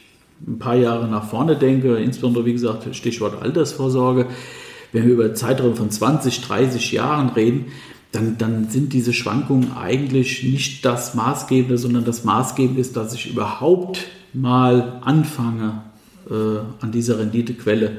ein 0.47 0.59
paar 0.59 0.75
Jahre 0.75 1.09
nach 1.09 1.29
vorne 1.31 1.57
denke, 1.57 1.97
insbesondere 1.97 2.45
wie 2.45 2.53
gesagt, 2.53 2.95
Stichwort 2.95 3.41
Altersvorsorge, 3.41 4.27
wenn 4.93 5.07
wir 5.07 5.13
über 5.15 5.35
Zeitraum 5.35 5.75
von 5.77 5.91
20, 5.91 6.41
30 6.43 6.93
Jahren 6.93 7.31
reden, 7.31 7.67
dann, 8.13 8.39
dann 8.39 8.69
sind 8.69 8.93
diese 8.93 9.13
Schwankungen 9.13 9.73
eigentlich 9.77 10.43
nicht 10.45 10.85
das 10.85 11.15
Maßgebende, 11.15 11.77
sondern 11.79 12.05
das 12.05 12.25
Maßgebende 12.25 12.81
ist, 12.81 12.97
dass 12.97 13.15
ich 13.15 13.31
überhaupt 13.31 14.07
mal 14.33 15.01
anfange, 15.03 15.83
äh, 16.31 16.59
an 16.81 16.93
dieser 16.93 17.19
Renditequelle 17.19 17.99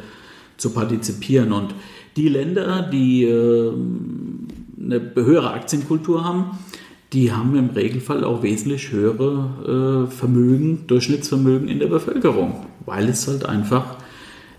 zu 0.58 0.72
partizipieren. 0.72 1.52
Und 1.52 1.76
die 2.16 2.30
Länder, 2.30 2.82
die 2.82 3.24
äh, 3.24 3.72
eine 4.80 5.12
höhere 5.16 5.52
Aktienkultur 5.54 6.24
haben, 6.24 6.58
die 7.14 7.32
haben 7.32 7.56
im 7.56 7.70
Regelfall 7.70 8.24
auch 8.24 8.44
wesentlich 8.44 8.92
höhere 8.92 10.08
äh, 10.08 10.12
Vermögen, 10.12 10.88
Durchschnittsvermögen 10.88 11.70
in 11.70 11.80
der 11.80 11.88
Bevölkerung, 11.88 12.66
weil 12.86 13.08
es 13.08 13.28
halt 13.28 13.46
einfach 13.46 13.98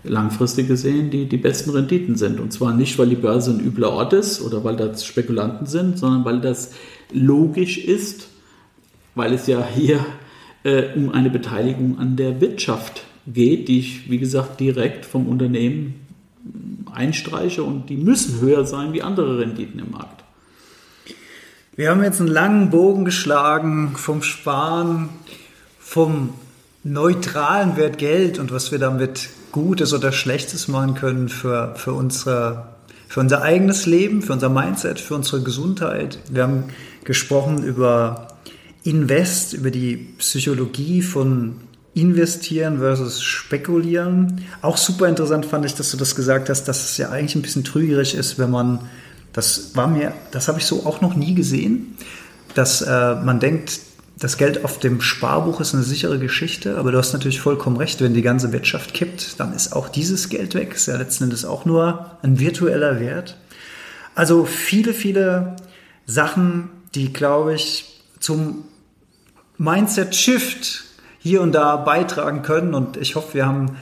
langfristig 0.09 0.67
gesehen 0.67 1.09
die, 1.09 1.25
die 1.25 1.37
besten 1.37 1.69
Renditen 1.69 2.15
sind. 2.15 2.39
Und 2.39 2.51
zwar 2.51 2.73
nicht, 2.73 2.97
weil 2.97 3.09
die 3.09 3.15
Börse 3.15 3.51
ein 3.51 3.59
übler 3.59 3.91
Ort 3.91 4.13
ist 4.13 4.41
oder 4.41 4.63
weil 4.63 4.75
das 4.75 5.05
Spekulanten 5.05 5.67
sind, 5.67 5.97
sondern 5.97 6.25
weil 6.25 6.41
das 6.41 6.73
logisch 7.11 7.77
ist, 7.77 8.27
weil 9.15 9.33
es 9.33 9.47
ja 9.47 9.65
hier 9.65 10.05
äh, 10.63 10.93
um 10.95 11.11
eine 11.11 11.29
Beteiligung 11.29 11.99
an 11.99 12.15
der 12.15 12.41
Wirtschaft 12.41 13.03
geht, 13.27 13.67
die 13.67 13.79
ich, 13.79 14.09
wie 14.09 14.17
gesagt, 14.17 14.59
direkt 14.59 15.05
vom 15.05 15.27
Unternehmen 15.27 15.95
einstreiche 16.91 17.63
und 17.63 17.89
die 17.89 17.97
müssen 17.97 18.41
höher 18.41 18.65
sein 18.65 18.93
wie 18.93 19.01
andere 19.01 19.39
Renditen 19.39 19.79
im 19.79 19.91
Markt. 19.91 20.23
Wir 21.75 21.91
haben 21.91 22.03
jetzt 22.03 22.19
einen 22.19 22.29
langen 22.29 22.71
Bogen 22.71 23.05
geschlagen 23.05 23.93
vom 23.95 24.21
Sparen, 24.21 25.09
vom 25.79 26.33
neutralen 26.83 27.77
Wert 27.77 27.97
Geld 27.97 28.39
und 28.39 28.51
was 28.51 28.71
wir 28.71 28.79
damit 28.79 29.29
Gutes 29.51 29.93
oder 29.93 30.11
Schlechtes 30.11 30.67
machen 30.67 30.95
können 30.95 31.29
für, 31.29 31.73
für, 31.75 31.93
unsere, 31.93 32.69
für 33.07 33.19
unser 33.19 33.41
eigenes 33.41 33.85
Leben, 33.85 34.21
für 34.21 34.33
unser 34.33 34.49
Mindset, 34.49 34.99
für 34.99 35.15
unsere 35.15 35.41
Gesundheit. 35.41 36.19
Wir 36.29 36.43
haben 36.43 36.65
gesprochen 37.03 37.63
über 37.63 38.27
Invest, 38.83 39.53
über 39.53 39.71
die 39.71 39.97
Psychologie 40.17 41.01
von 41.01 41.55
Investieren 41.93 42.79
versus 42.79 43.21
Spekulieren. 43.23 44.45
Auch 44.61 44.77
super 44.77 45.07
interessant 45.07 45.45
fand 45.45 45.65
ich, 45.65 45.73
dass 45.75 45.91
du 45.91 45.97
das 45.97 46.15
gesagt 46.15 46.49
hast, 46.49 46.65
dass 46.65 46.91
es 46.91 46.97
ja 46.97 47.09
eigentlich 47.09 47.35
ein 47.35 47.41
bisschen 47.41 47.63
trügerisch 47.63 48.13
ist, 48.13 48.39
wenn 48.39 48.51
man 48.51 48.79
das 49.33 49.75
war 49.75 49.87
mir, 49.87 50.13
das 50.31 50.47
habe 50.47 50.59
ich 50.59 50.65
so 50.65 50.85
auch 50.85 51.01
noch 51.01 51.15
nie 51.15 51.35
gesehen, 51.35 51.95
dass 52.55 52.81
äh, 52.81 53.15
man 53.15 53.39
denkt, 53.39 53.79
das 54.19 54.37
Geld 54.37 54.65
auf 54.65 54.79
dem 54.79 54.99
Sparbuch 54.99 55.61
ist 55.61 55.73
eine 55.73 55.83
sichere 55.83 56.19
Geschichte, 56.19 56.77
aber 56.77 56.91
du 56.91 56.97
hast 56.97 57.13
natürlich 57.13 57.39
vollkommen 57.39 57.77
recht, 57.77 58.01
wenn 58.01 58.13
die 58.13 58.21
ganze 58.21 58.51
Wirtschaft 58.51 58.93
kippt, 58.93 59.39
dann 59.39 59.53
ist 59.53 59.73
auch 59.73 59.87
dieses 59.87 60.27
Geld 60.27 60.55
weg. 60.55 60.73
Ist 60.75 60.87
ja 60.87 60.97
letzten 60.97 61.25
Endes 61.25 61.45
auch 61.45 61.63
nur 61.63 62.17
ein 62.21 62.37
virtueller 62.37 62.99
Wert. 62.99 63.37
Also 64.15 64.43
viele, 64.43 64.93
viele 64.93 65.55
Sachen, 66.05 66.69
die, 66.95 67.13
glaube 67.13 67.55
ich, 67.55 68.01
zum 68.19 68.65
Mindset-Shift 69.57 70.83
hier 71.19 71.41
und 71.41 71.53
da 71.53 71.77
beitragen 71.77 72.41
können. 72.41 72.73
Und 72.73 72.97
ich 72.97 73.15
hoffe, 73.15 73.35
wir 73.35 73.45
haben 73.45 73.77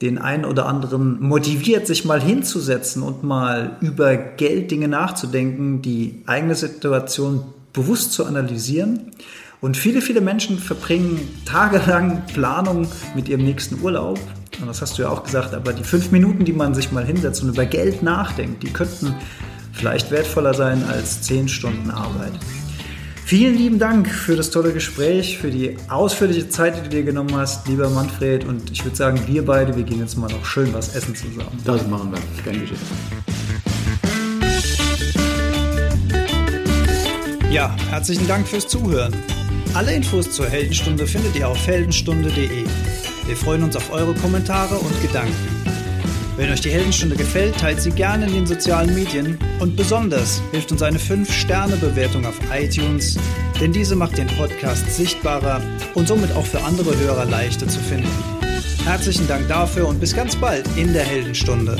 den 0.00 0.16
einen 0.16 0.46
oder 0.46 0.66
anderen 0.66 1.20
motiviert, 1.20 1.86
sich 1.86 2.06
mal 2.06 2.22
hinzusetzen 2.22 3.02
und 3.02 3.22
mal 3.22 3.76
über 3.80 4.16
Gelddinge 4.16 4.88
nachzudenken, 4.88 5.82
die 5.82 6.22
eigene 6.26 6.54
Situation 6.54 7.44
bewusst 7.74 8.12
zu 8.12 8.24
analysieren. 8.24 9.10
Und 9.64 9.78
viele, 9.78 10.02
viele 10.02 10.20
Menschen 10.20 10.58
verbringen 10.58 11.26
tagelang 11.46 12.26
Planung 12.26 12.86
mit 13.14 13.30
ihrem 13.30 13.44
nächsten 13.44 13.80
Urlaub. 13.80 14.20
Und 14.60 14.66
das 14.66 14.82
hast 14.82 14.98
du 14.98 15.04
ja 15.04 15.08
auch 15.08 15.24
gesagt, 15.24 15.54
aber 15.54 15.72
die 15.72 15.84
fünf 15.84 16.10
Minuten, 16.10 16.44
die 16.44 16.52
man 16.52 16.74
sich 16.74 16.92
mal 16.92 17.02
hinsetzt 17.02 17.42
und 17.42 17.48
über 17.48 17.64
Geld 17.64 18.02
nachdenkt, 18.02 18.62
die 18.62 18.70
könnten 18.70 19.14
vielleicht 19.72 20.10
wertvoller 20.10 20.52
sein 20.52 20.84
als 20.84 21.22
zehn 21.22 21.48
Stunden 21.48 21.90
Arbeit. 21.90 22.32
Vielen 23.24 23.56
lieben 23.56 23.78
Dank 23.78 24.10
für 24.10 24.36
das 24.36 24.50
tolle 24.50 24.74
Gespräch, 24.74 25.38
für 25.38 25.50
die 25.50 25.78
ausführliche 25.88 26.50
Zeit, 26.50 26.76
die 26.76 26.82
du 26.82 26.88
dir 26.90 27.02
genommen 27.02 27.34
hast, 27.34 27.66
lieber 27.66 27.88
Manfred. 27.88 28.44
Und 28.44 28.70
ich 28.70 28.84
würde 28.84 28.98
sagen, 28.98 29.18
wir 29.26 29.46
beide, 29.46 29.74
wir 29.74 29.84
gehen 29.84 30.00
jetzt 30.00 30.18
mal 30.18 30.30
noch 30.30 30.44
schön 30.44 30.74
was 30.74 30.94
essen 30.94 31.14
zusammen. 31.14 31.58
Das 31.64 31.88
machen 31.88 32.12
wir. 32.12 32.18
Kein 32.44 32.60
Geschäft. 32.60 32.82
Ja, 37.50 37.74
herzlichen 37.88 38.28
Dank 38.28 38.46
fürs 38.46 38.68
Zuhören. 38.68 39.14
Alle 39.74 39.92
Infos 39.92 40.30
zur 40.30 40.46
Heldenstunde 40.46 41.04
findet 41.04 41.34
ihr 41.34 41.48
auf 41.48 41.66
heldenstunde.de. 41.66 42.64
Wir 43.26 43.36
freuen 43.36 43.64
uns 43.64 43.74
auf 43.74 43.92
eure 43.92 44.14
Kommentare 44.14 44.76
und 44.76 45.02
Gedanken. 45.02 45.34
Wenn 46.36 46.52
euch 46.52 46.60
die 46.60 46.70
Heldenstunde 46.70 47.16
gefällt, 47.16 47.58
teilt 47.58 47.80
sie 47.80 47.90
gerne 47.90 48.26
in 48.26 48.34
den 48.34 48.46
sozialen 48.46 48.94
Medien 48.94 49.36
und 49.58 49.74
besonders 49.74 50.40
hilft 50.52 50.70
uns 50.70 50.80
eine 50.82 50.98
5-Sterne-Bewertung 50.98 52.24
auf 52.24 52.38
iTunes, 52.52 53.18
denn 53.60 53.72
diese 53.72 53.96
macht 53.96 54.16
den 54.16 54.28
Podcast 54.28 54.88
sichtbarer 54.94 55.60
und 55.94 56.06
somit 56.06 56.30
auch 56.36 56.46
für 56.46 56.62
andere 56.62 56.96
Hörer 56.96 57.24
leichter 57.24 57.66
zu 57.66 57.80
finden. 57.80 58.08
Herzlichen 58.84 59.26
Dank 59.26 59.48
dafür 59.48 59.88
und 59.88 59.98
bis 59.98 60.14
ganz 60.14 60.36
bald 60.36 60.68
in 60.76 60.92
der 60.92 61.04
Heldenstunde. 61.04 61.76